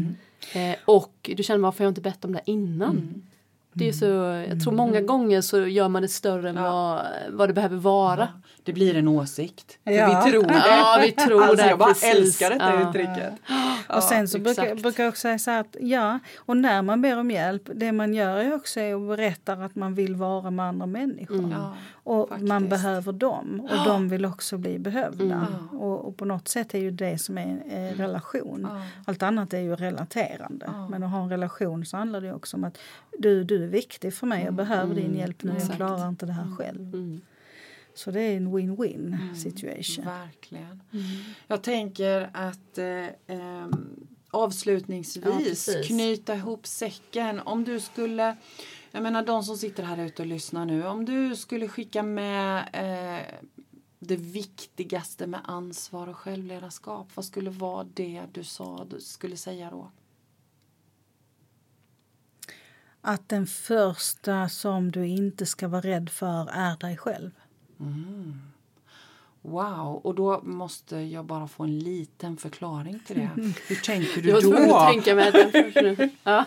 Eh, 0.55 0.77
och 0.85 1.31
du 1.37 1.43
känner 1.43 1.61
varför 1.61 1.79
har 1.79 1.85
jag 1.85 1.91
inte 1.91 2.01
bett 2.01 2.25
om 2.25 2.33
det 2.33 2.41
innan? 2.45 3.23
Det 3.75 3.89
är 3.89 3.93
så, 3.93 4.05
jag 4.49 4.63
tror 4.63 4.73
många 4.73 5.01
gånger 5.01 5.41
så 5.41 5.67
gör 5.67 5.89
man 5.89 6.03
det 6.03 6.09
större 6.09 6.49
än 6.49 6.63
vad, 6.63 7.07
vad 7.31 7.49
det 7.49 7.53
behöver 7.53 7.77
vara. 7.77 8.29
Det 8.63 8.73
blir 8.73 8.97
en 8.97 9.09
åsikt. 9.09 9.79
Ja. 9.85 10.23
Vi 10.25 10.31
tror 10.31 10.43
det. 10.43 10.55
Ja, 10.55 10.99
vi 11.03 11.13
tror 11.13 11.43
alltså, 11.43 11.57
det. 11.57 11.71
jag 11.71 11.79
bara 11.79 11.89
precis. 11.89 12.15
älskar 12.15 12.51
detta 12.51 12.75
Ja. 12.75 12.89
uttrycket. 12.89 13.33
Och 13.89 14.03
sen 14.03 14.29
så 14.29 14.39
brukar, 14.39 14.63
exakt. 14.63 14.83
brukar 14.83 15.03
jag 15.03 15.11
också 15.11 15.21
säga 15.21 15.39
så 15.39 15.51
här 15.51 15.61
att 15.61 15.77
ja, 15.81 16.19
och 16.37 16.57
när 16.57 16.83
man 16.83 17.03
ber 17.03 17.19
om 17.19 17.31
hjälp, 17.31 17.71
det 17.75 17.93
man 17.93 18.15
gör 18.15 18.37
är 18.37 18.55
också 18.55 18.81
att 18.81 19.09
berätta 19.09 19.53
att 19.53 19.75
man 19.75 19.95
vill 19.95 20.15
vara 20.17 20.51
med 20.51 20.67
andra 20.67 20.87
människor. 20.87 21.51
Ja, 21.53 21.77
och 21.93 22.29
faktiskt. 22.29 22.49
man 22.49 22.69
behöver 22.69 23.13
dem 23.13 23.69
och 23.71 23.85
de 23.87 24.09
vill 24.09 24.25
också 24.25 24.59
bli 24.59 24.79
behövda. 24.79 25.25
Mm. 25.25 25.81
Och, 25.81 26.09
och 26.09 26.17
på 26.17 26.25
något 26.25 26.49
sätt 26.49 26.75
är 26.75 26.79
ju 26.79 26.91
det 26.91 27.19
som 27.19 27.39
är 27.39 27.43
en 27.43 27.63
eh, 27.71 27.97
relation. 27.97 28.69
Ja. 28.71 28.83
Allt 29.07 29.23
annat 29.23 29.55
är 29.55 29.59
ju 29.59 29.77
relaterande. 29.77 30.67
Ja. 30.73 30.89
Men 30.89 31.03
att 31.03 31.11
ha 31.11 31.23
en 31.23 31.31
relation 31.31 31.87
så 31.87 31.97
handlar 31.97 32.21
det 32.21 32.33
också 32.33 32.57
om 32.57 32.65
att 32.65 32.79
du, 33.19 33.45
du 33.45 33.64
är 33.65 33.69
viktig 33.69 34.15
för 34.15 34.27
mig, 34.27 34.45
jag 34.45 34.55
behöver 34.55 34.95
din 34.95 35.15
hjälp 35.15 35.43
nu, 35.43 35.57
jag 35.69 35.77
klarar 35.77 36.09
inte 36.09 36.27
det 36.27 36.33
här 36.33 36.57
själv. 36.57 36.95
Mm. 36.95 37.21
Så 37.95 38.11
det 38.11 38.21
är 38.21 38.37
en 38.37 38.57
win-win 38.57 39.35
situation. 39.35 40.05
Verkligen. 40.05 40.83
Jag 41.47 41.63
tänker 41.63 42.31
att 42.33 42.79
eh, 42.79 43.07
ehm, 43.27 44.07
avslutningsvis 44.31 45.69
Ja, 45.69 45.83
knyta 45.87 46.35
ihop 46.35 46.67
säcken. 46.67 47.41
Om 47.41 47.65
du 47.65 47.81
skulle, 47.81 48.37
jag 48.91 49.03
menar 49.03 49.27
de 49.27 49.43
som 49.43 49.57
sitter 49.57 49.83
här 49.83 50.07
ute 50.07 50.23
och 50.23 50.29
lyssnar 50.29 50.65
nu. 50.65 50.87
Om 50.87 51.05
du 51.05 51.37
skulle 51.37 51.69
skicka 51.69 52.03
med 52.03 52.69
eh, 52.73 53.49
det 53.99 54.17
viktigaste 54.17 55.27
med 55.27 55.41
ansvar 55.45 56.07
och 56.07 56.17
självledarskap. 56.17 57.09
Vad 57.15 57.25
skulle 57.25 57.51
vara 57.51 57.87
det 57.95 58.23
du 58.33 58.45
sa 58.45 58.87
du 58.91 59.01
skulle 59.01 59.37
säga 59.37 59.71
då? 59.71 59.91
Att 63.07 63.29
den 63.29 63.47
första 63.47 64.49
som 64.49 64.91
du 64.91 65.07
inte 65.07 65.47
ska 65.47 65.69
vara 65.69 65.81
rädd 65.81 66.11
för 66.11 66.49
är 66.53 66.77
dig 66.77 66.97
själv. 66.97 67.31
Wow, 69.43 70.01
och 70.05 70.15
då 70.15 70.41
måste 70.43 70.97
jag 70.97 71.25
bara 71.25 71.49
få 71.49 71.63
en 71.65 71.79
liten 71.79 72.37
förklaring 72.37 73.01
till 73.07 73.17
det. 73.17 73.31
Hur 73.69 73.77
tänker 73.85 74.23
du 74.23 74.29
Jag 74.29 74.35
var 74.35 74.43
då? 74.43 74.51
tvungen 74.51 74.75
att 74.75 74.93
tänka 74.93 75.15
mig 75.15 75.33
det 75.33 75.51
först 75.53 75.77
nu. 75.77 76.11
Ja. 76.25 76.45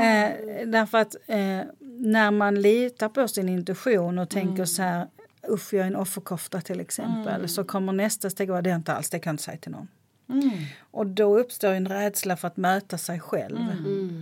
Eh, 0.00 0.32
därför 0.66 0.98
att 0.98 1.16
eh, 1.26 1.60
när 1.80 2.30
man 2.30 2.54
litar 2.62 3.08
på 3.08 3.28
sin 3.28 3.48
intuition 3.48 4.18
och 4.18 4.30
tänker 4.30 4.64
så 4.64 4.82
här 4.82 5.06
usch 5.48 5.74
jag 5.74 5.82
är 5.82 5.86
en 5.86 5.96
offerkofta 5.96 6.60
till 6.60 6.80
exempel 6.80 7.48
så 7.48 7.64
kommer 7.64 7.92
nästa 7.92 8.30
steg 8.30 8.50
vara 8.50 8.62
det 8.62 8.70
är 8.70 8.76
inte 8.76 8.94
alls, 8.94 9.10
det 9.10 9.18
kan 9.18 9.30
jag 9.30 9.34
inte 9.34 9.42
säga 9.42 9.58
till 9.58 9.72
någon. 9.72 9.88
Mm. 10.28 10.50
Och 10.90 11.06
då 11.06 11.38
uppstår 11.38 11.68
en 11.72 11.88
rädsla 11.88 12.36
för 12.36 12.48
att 12.48 12.56
möta 12.56 12.98
sig 12.98 13.20
själv. 13.20 13.58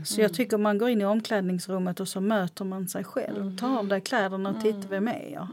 Så 0.04 0.20
jag 0.20 0.34
tycker 0.34 0.58
man 0.58 0.78
går 0.78 0.88
in 0.88 1.00
i 1.00 1.04
omklädningsrummet 1.04 2.00
och 2.00 2.08
så 2.08 2.20
möter 2.20 2.64
man 2.64 2.88
sig 2.88 3.04
själv. 3.04 3.56
Ta 3.58 3.78
av 3.78 3.88
dig 3.88 4.00
kläderna 4.00 4.50
och 4.50 4.60
titta 4.60 4.88
vem 4.88 5.08
är 5.08 5.30
jag? 5.32 5.48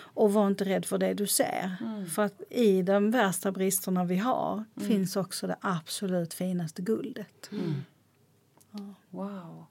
Och 0.00 0.32
var 0.32 0.46
inte 0.46 0.64
rädd 0.64 0.84
för 0.84 0.98
det 0.98 1.14
du 1.14 1.26
ser. 1.26 1.76
För 2.14 2.22
att 2.22 2.42
i 2.50 2.82
de 2.82 3.10
värsta 3.10 3.52
bristerna 3.52 4.04
vi 4.04 4.16
har 4.16 4.64
finns 4.76 5.16
också 5.16 5.46
det 5.46 5.56
absolut 5.60 6.34
finaste 6.34 6.82
guldet. 6.82 7.50
Wow. 9.10 9.66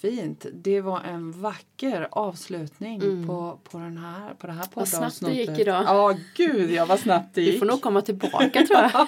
Fint. 0.00 0.46
Det 0.52 0.80
var 0.80 1.00
en 1.00 1.32
vacker 1.32 2.08
avslutning 2.10 3.26
på, 3.26 3.58
på, 3.70 3.78
den 3.78 3.98
här, 3.98 4.34
på 4.34 4.46
det 4.46 4.52
här 4.52 4.60
Mm. 4.60 4.68
Vad 4.74 4.88
snabbt 4.88 5.14
det 5.14 5.20
poddavsnittet. 5.20 5.48
gick 5.50 5.58
idag. 5.58 5.82
Ja, 5.86 6.14
gud 6.36 6.70
ja, 6.70 6.84
vad 6.84 6.98
snabbt 7.00 7.34
det 7.34 7.40
Vi 7.40 7.50
gick. 7.50 7.58
får 7.58 7.66
nog 7.66 7.80
komma 7.80 8.00
tillbaka 8.02 8.66
tror 8.66 8.78
jag. 8.80 9.06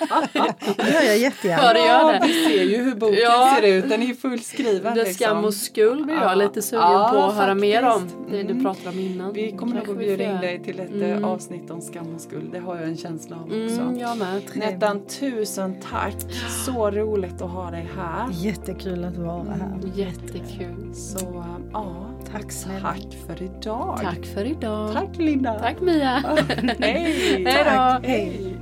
Det 0.76 0.92
gör 0.92 1.02
jag 1.02 1.18
jättegärna. 1.18 1.62
Ja, 1.62 1.72
det 1.72 1.78
gör 1.78 1.86
Ja, 1.86 2.12
det. 2.20 2.26
vi 2.26 2.32
ser 2.32 2.62
ju 2.64 2.76
hur 2.84 2.94
boken 2.94 3.18
Ja. 3.22 3.56
ser 3.60 3.68
ut. 3.68 3.88
Den 3.88 4.02
är 4.02 4.14
fullskriven. 4.14 4.94
Det 4.94 5.04
liksom. 5.04 5.14
skam 5.26 5.44
och 5.44 5.54
skuld 5.54 6.04
blir 6.06 6.14
jag 6.14 6.24
Ja. 6.24 6.34
lite 6.34 6.62
sugen 6.62 6.82
Ja, 6.82 7.08
på 7.12 7.18
att 7.22 7.34
höra 7.34 7.46
faktiskt. 7.46 7.60
mer 7.60 7.82
om. 7.84 8.08
Det 8.30 8.40
Mm. 8.40 8.56
du 8.58 8.62
pratade 8.64 8.88
om 8.88 8.98
innan. 8.98 9.32
Vi 9.32 9.52
kommer 9.52 9.74
nog 9.74 9.82
att 9.82 9.96
vi 9.96 10.06
bjuda 10.06 10.24
in 10.24 10.40
dig 10.40 10.62
till 10.64 10.80
ett 10.80 10.90
Mm. 10.92 11.22
eh, 11.24 11.28
avsnitt 11.30 11.70
om 11.70 11.80
skam 11.80 12.14
och 12.14 12.20
skuld. 12.20 12.48
Det 12.52 12.58
har 12.58 12.76
jag 12.76 12.84
en 12.84 12.96
känsla 12.96 13.36
av 13.36 13.42
också. 13.42 13.80
Mm, 13.80 13.98
jag 13.98 14.18
med. 14.18 14.42
Nettan, 14.54 15.06
tusen 15.06 15.76
tack. 15.90 16.14
Så 16.66 16.90
roligt 16.90 17.42
att 17.42 17.50
ha 17.50 17.70
dig 17.70 17.88
här. 17.96 18.28
Jättekul 18.32 19.04
att 19.04 19.16
vara 19.16 19.44
här. 19.50 19.78
Jättekul. 19.94 20.81
Så 20.92 21.44
ja, 21.72 21.94
Tack 22.32 22.52
snälla. 22.52 22.80
tack 22.80 23.16
för 23.26 23.42
idag. 23.42 23.98
Tack 24.02 24.26
för 24.26 24.44
idag. 24.44 24.92
Tack 24.92 25.18
Linda. 25.18 25.58
Tack 25.58 25.80
Mia. 25.80 26.18
Hej. 26.78 27.44
Hej. 28.02 28.56